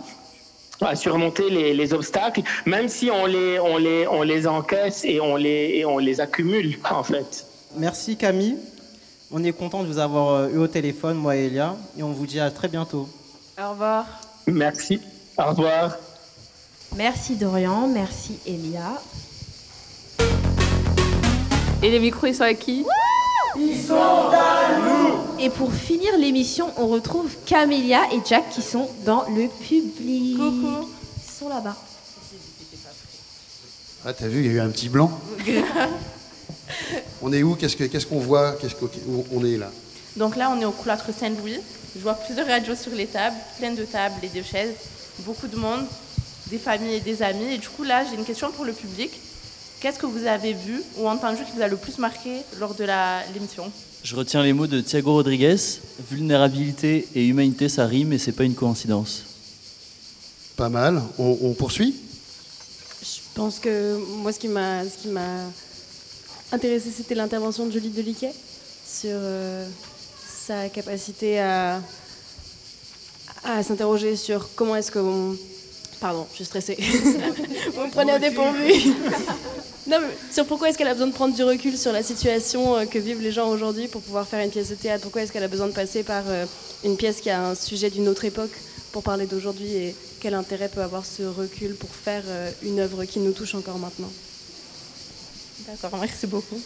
à 0.82 0.96
surmonter 0.96 1.50
les, 1.50 1.74
les, 1.74 1.94
obstacles, 1.94 2.42
même 2.66 2.88
si 2.88 3.10
on 3.10 3.26
les, 3.26 3.60
on 3.60 3.78
les, 3.78 4.08
on 4.08 4.22
les 4.22 4.48
encaisse 4.48 5.04
et 5.04 5.20
on 5.20 5.36
les, 5.36 5.72
et 5.76 5.86
on 5.86 5.98
les 5.98 6.22
accumule, 6.22 6.78
en 6.90 7.04
fait. 7.04 7.46
Merci 7.76 8.16
Camille. 8.16 8.58
On 9.32 9.44
est 9.44 9.52
content 9.52 9.84
de 9.84 9.88
vous 9.88 10.00
avoir 10.00 10.30
euh, 10.30 10.50
eu 10.50 10.58
au 10.58 10.68
téléphone, 10.68 11.18
moi 11.18 11.36
et 11.36 11.48
Elia, 11.48 11.76
et 11.98 12.04
on 12.04 12.12
vous 12.12 12.26
dit 12.26 12.40
à 12.40 12.50
très 12.50 12.68
bientôt. 12.68 13.10
Au 13.62 13.72
revoir. 13.72 14.06
Merci. 14.46 15.02
Au 15.38 15.50
revoir. 15.50 15.98
Merci 16.96 17.36
Dorian, 17.36 17.88
merci 17.88 18.40
Elia. 18.46 19.02
Et 21.84 21.92
les 21.92 22.00
micros, 22.00 22.28
ils 22.28 22.36
sont 22.36 22.44
à 22.44 22.54
qui? 22.54 22.86
Ils 23.58 23.78
sont 23.78 23.96
à 23.96 24.80
nous 24.80 25.27
Et 25.40 25.50
pour 25.50 25.72
finir 25.72 26.18
l'émission, 26.18 26.72
on 26.78 26.88
retrouve 26.88 27.30
Camélia 27.46 28.02
et 28.12 28.20
Jack 28.26 28.50
qui 28.50 28.64
sont 28.64 28.90
dans 29.06 29.24
le 29.30 29.48
public. 29.48 30.36
Coucou. 30.36 30.90
Ils 31.16 31.32
sont 31.32 31.50
là-bas. 31.50 31.76
Ah, 34.04 34.14
t'as 34.14 34.28
vu, 34.28 34.40
il 34.40 34.46
y 34.48 34.50
a 34.50 34.54
eu 34.54 34.60
un 34.60 34.70
petit 34.70 34.90
blanc. 34.90 35.12
on 37.22 37.32
est 37.32 37.44
où? 37.44 37.56
Qu'est-ce 37.56 37.78
qu'on 37.78 37.88
qu 37.88 38.06
qu'on 38.06 38.20
voit? 38.20 38.54
Qu'est-ce 38.54 38.76
qu'on 38.76 38.90
on 39.32 39.46
est 39.46 39.58
là? 39.58 39.70
Donc 40.16 40.36
là, 40.36 40.50
on 40.50 40.60
est 40.60 40.66
au 40.66 40.72
cloître 40.72 41.06
Saint-Louis. 41.14 41.60
Je 41.96 42.02
vois 42.02 42.16
plusieurs 42.16 42.48
radios 42.48 42.76
sur 42.76 42.94
les 42.94 43.06
tables, 43.06 43.36
plein 43.60 43.74
de 43.74 43.84
tables 43.84 44.16
et 44.24 44.30
de 44.30 44.44
chaises, 44.44 44.76
beaucoup 45.20 45.48
de 45.48 45.56
monde, 45.56 45.86
des 46.48 46.58
familles 46.58 46.96
et 46.96 47.00
des 47.00 47.22
amis. 47.22 47.54
Et 47.54 47.58
du 47.60 47.70
coup, 47.70 47.84
là, 47.84 48.04
j'ai 48.10 48.16
une 48.16 48.26
question 48.26 48.52
pour 48.52 48.66
le 48.66 48.74
public. 48.74 49.12
Qu'est-ce 49.80 50.00
que 50.00 50.08
vous 50.08 50.26
avez 50.26 50.54
vu 50.54 50.82
ou 50.98 51.08
entendu 51.08 51.44
qui 51.44 51.52
vous 51.56 51.62
a 51.62 51.68
le 51.68 51.78
plus 51.78 52.00
marqué 52.00 52.42
lors 52.60 52.74
de 52.74 52.88
l'émission? 53.34 53.72
Je 54.10 54.16
retiens 54.16 54.42
les 54.42 54.54
mots 54.54 54.68
de 54.68 54.80
Thiago 54.80 55.12
Rodriguez. 55.12 55.58
Vulnérabilité 56.10 57.10
et 57.14 57.26
humanité, 57.26 57.68
ça 57.68 57.86
rime 57.86 58.14
et 58.14 58.18
c'est 58.18 58.32
pas 58.32 58.46
une 58.46 58.56
coïncidence. 58.56 59.24
Pas 60.56 60.70
mal. 60.70 61.04
On, 61.20 61.38
on 61.42 61.54
poursuit? 61.54 61.94
Je 63.02 63.20
pense 63.36 63.60
que 63.60 63.98
moi, 64.22 64.32
ce 64.32 64.40
qui 64.40 64.48
m'a, 64.48 64.86
ce 64.86 65.02
qui 65.02 65.10
m'a 65.10 65.42
intéressé, 66.54 66.90
c'était 66.96 67.16
l'intervention 67.16 67.66
de 67.66 67.72
Julie 67.74 67.90
Deliquet 67.90 68.32
sur 68.90 69.12
euh, 69.12 69.68
sa 70.26 70.70
capacité 70.70 71.42
à, 71.42 71.82
à 73.44 73.62
s'interroger 73.62 74.16
sur 74.16 74.48
comment 74.56 74.78
est-ce 74.78 74.90
qu'on 74.90 75.36
Pardon, 76.00 76.28
je 76.32 76.36
suis 76.36 76.46
stressée. 76.46 76.76
Vous 77.74 77.82
me 77.82 77.92
prenez 77.92 78.14
au 78.14 78.20
dépourvu. 78.20 78.72
non, 79.88 79.98
mais 80.00 80.16
sur 80.32 80.46
pourquoi 80.46 80.70
est-ce 80.70 80.78
qu'elle 80.78 80.88
a 80.88 80.94
besoin 80.94 81.08
de 81.08 81.14
prendre 81.14 81.36
du 81.36 81.44
recul 81.44 81.76
sur 81.76 81.92
la 81.92 82.04
situation 82.04 82.78
euh, 82.78 82.86
que 82.86 83.00
vivent 83.00 83.22
les 83.22 83.32
gens 83.32 83.50
aujourd'hui 83.50 83.88
pour 83.88 84.02
pouvoir 84.02 84.28
faire 84.28 84.44
une 84.44 84.52
pièce 84.52 84.70
de 84.70 84.76
théâtre? 84.76 85.02
Pourquoi 85.02 85.24
est-ce 85.24 85.32
qu'elle 85.32 85.44
a 85.44 85.48
besoin 85.48 85.68
de 85.68 85.74
passer 85.74 86.04
par 86.04 86.24
euh, 86.28 86.46
une 86.84 86.98
pièce 86.98 87.20
qui 87.20 87.32
a 87.32 87.48
un 87.48 87.56
sujet 87.56 87.90
d'une 87.90 88.08
autre 88.08 88.26
époque 88.26 88.52
pour 88.92 89.02
parler 89.02 89.26
d'aujourd'hui 89.26 89.74
Et 89.74 89.96
quel 90.20 90.36
intérêt 90.36 90.70
peut 90.70 90.82
avoir 90.82 91.06
ce 91.06 91.24
recul 91.24 91.74
pour 91.76 91.90
faire 91.90 92.24
euh, 92.28 92.52
une 92.64 92.80
œuvre 92.80 93.06
qui 93.06 93.20
nous 93.20 93.32
touche 93.32 93.56
encore 93.56 93.80
maintenant? 93.80 94.12
D'accord, 95.68 96.00
merci 96.00 96.28
beaucoup. 96.28 96.60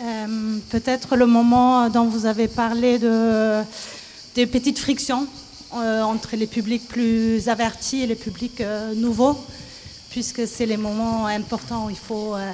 Euh, 0.00 0.58
Peut-être 0.70 1.14
le 1.14 1.26
moment 1.26 1.88
dont 1.88 2.06
vous 2.06 2.26
avez 2.26 2.48
parlé 2.48 2.98
de, 2.98 3.62
des 4.34 4.46
petites 4.46 4.78
frictions 4.78 5.28
entre 5.72 6.36
les 6.36 6.46
publics 6.46 6.86
plus 6.88 7.48
avertis 7.48 8.02
et 8.02 8.06
les 8.06 8.14
publics 8.14 8.60
euh, 8.60 8.94
nouveaux, 8.94 9.38
puisque 10.10 10.46
c'est 10.46 10.66
les 10.66 10.76
moments 10.76 11.26
importants 11.26 11.86
où 11.86 11.90
il 11.90 11.96
faut 11.96 12.34
euh, 12.34 12.52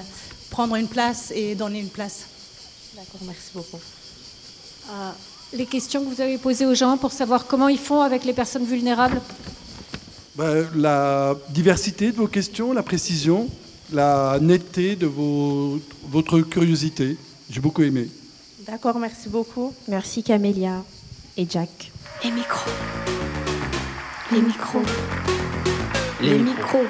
prendre 0.51 0.77
une 0.77 0.89
place 0.89 1.33
et 1.35 1.55
donner 1.55 1.81
une 1.81 1.89
place. 1.89 2.27
D'accord, 2.95 3.21
merci 3.27 3.51
beaucoup. 3.55 3.79
Les 5.53 5.67
questions 5.67 6.05
que 6.05 6.15
vous 6.15 6.21
avez 6.21 6.39
posées 6.39 6.67
aux 6.67 6.75
gens 6.75 6.97
pour 6.97 7.13
savoir 7.13 7.47
comment 7.47 7.69
ils 7.69 7.79
font 7.79 8.03
avec 8.03 8.25
les 8.25 8.33
personnes 8.33 8.65
vulnérables? 8.65 9.21
Ben, 10.37 10.69
La 10.77 11.35
diversité 11.51 12.11
de 12.11 12.17
vos 12.17 12.27
questions, 12.27 12.73
la 12.73 12.83
précision, 12.83 13.49
la 13.93 14.39
netteté 14.41 14.97
de 14.97 15.07
vos, 15.07 15.81
votre 16.09 16.41
curiosité. 16.41 17.17
J'ai 17.51 17.61
beaucoup 17.61 17.83
aimé. 17.83 18.09
D'accord, 18.67 18.99
merci 18.99 19.29
beaucoup. 19.29 19.73
Merci 19.89 20.23
Camélia 20.23 20.85
et 21.37 21.47
Jack. 21.49 21.91
Les 22.25 22.31
micros. 22.33 22.71
Les 24.33 24.41
micros. 24.41 24.83
Les, 26.21 26.31
Les 26.31 26.39
micros. 26.39 26.85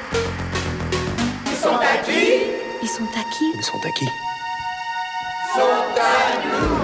Ils 1.46 1.56
sont 1.56 1.76
à 1.76 1.98
qui? 2.02 2.44
Ils 2.82 2.88
sont 2.88 3.04
à 3.04 3.22
qui? 3.30 3.44
Ils 3.54 3.62
sont 3.62 3.78
à 3.86 3.90
qui? 3.90 4.06
Ils 4.06 5.52
sont 5.54 5.60
à 6.00 6.46
nous 6.46 6.76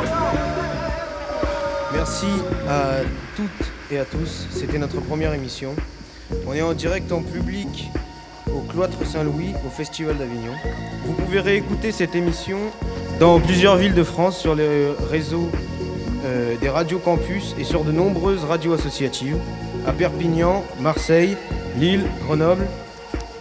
Merci 1.95 2.27
à 2.69 2.99
toutes 3.35 3.73
et 3.91 3.99
à 3.99 4.05
tous. 4.05 4.47
C'était 4.51 4.79
notre 4.79 5.01
première 5.01 5.33
émission. 5.33 5.75
On 6.47 6.53
est 6.53 6.63
en 6.63 6.75
direct 6.75 7.13
en 7.13 7.23
public 7.23 7.91
au 8.55 8.61
Cloître 8.61 9.07
Saint-Louis 9.07 9.55
au 9.67 9.71
Festival 9.71 10.19
d'Avignon. 10.19 10.53
Vous 11.07 11.15
pouvez 11.15 11.41
réécouter 11.41 11.93
cette 11.93 12.15
émission 12.15 12.59
dans 13.21 13.41
plusieurs 13.41 13.77
villes 13.77 13.95
de 13.95 14.05
France 14.05 14.39
sur 14.39 14.55
les 14.55 14.91
réseaux 15.11 15.49
euh, 16.25 16.57
des 16.61 16.69
radios 16.69 16.99
campus 16.99 17.55
et 17.59 17.65
sur 17.65 17.85
de 17.85 17.93
nombreuses 17.93 18.45
radios 18.45 18.73
associatives 18.73 19.37
à 19.87 19.93
Perpignan, 19.93 20.65
Marseille, 20.81 21.37
Lille, 21.79 22.05
Grenoble, 22.27 22.67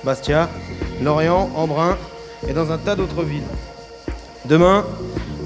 Bastia, 0.03 0.49
Lorient, 1.01 1.49
Embrun 1.55 1.97
et 2.47 2.53
dans 2.53 2.71
un 2.71 2.77
tas 2.77 2.95
d'autres 2.95 3.23
villes. 3.23 3.43
Demain, 4.45 4.85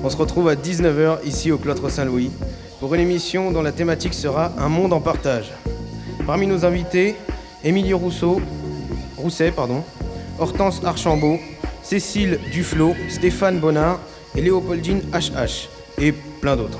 on 0.03 0.09
se 0.09 0.17
retrouve 0.17 0.49
à 0.49 0.55
19h 0.55 1.23
ici 1.25 1.51
au 1.51 1.57
Cloître 1.57 1.89
Saint-Louis 1.89 2.31
pour 2.79 2.93
une 2.95 3.01
émission 3.01 3.51
dont 3.51 3.61
la 3.61 3.71
thématique 3.71 4.13
sera 4.13 4.51
Un 4.57 4.69
monde 4.69 4.93
en 4.93 5.01
partage. 5.01 5.51
Parmi 6.25 6.47
nos 6.47 6.65
invités, 6.65 7.15
Émilie 7.63 7.93
Rousseau, 7.93 8.41
Rousset, 9.17 9.53
Hortense 10.39 10.81
Archambault, 10.83 11.39
Cécile 11.83 12.39
Duflo, 12.51 12.93
Stéphane 13.09 13.59
Bonnard 13.59 13.99
et 14.35 14.41
Léopoldine 14.41 15.01
HH 15.13 15.69
et 15.99 16.11
plein 16.11 16.55
d'autres. 16.55 16.79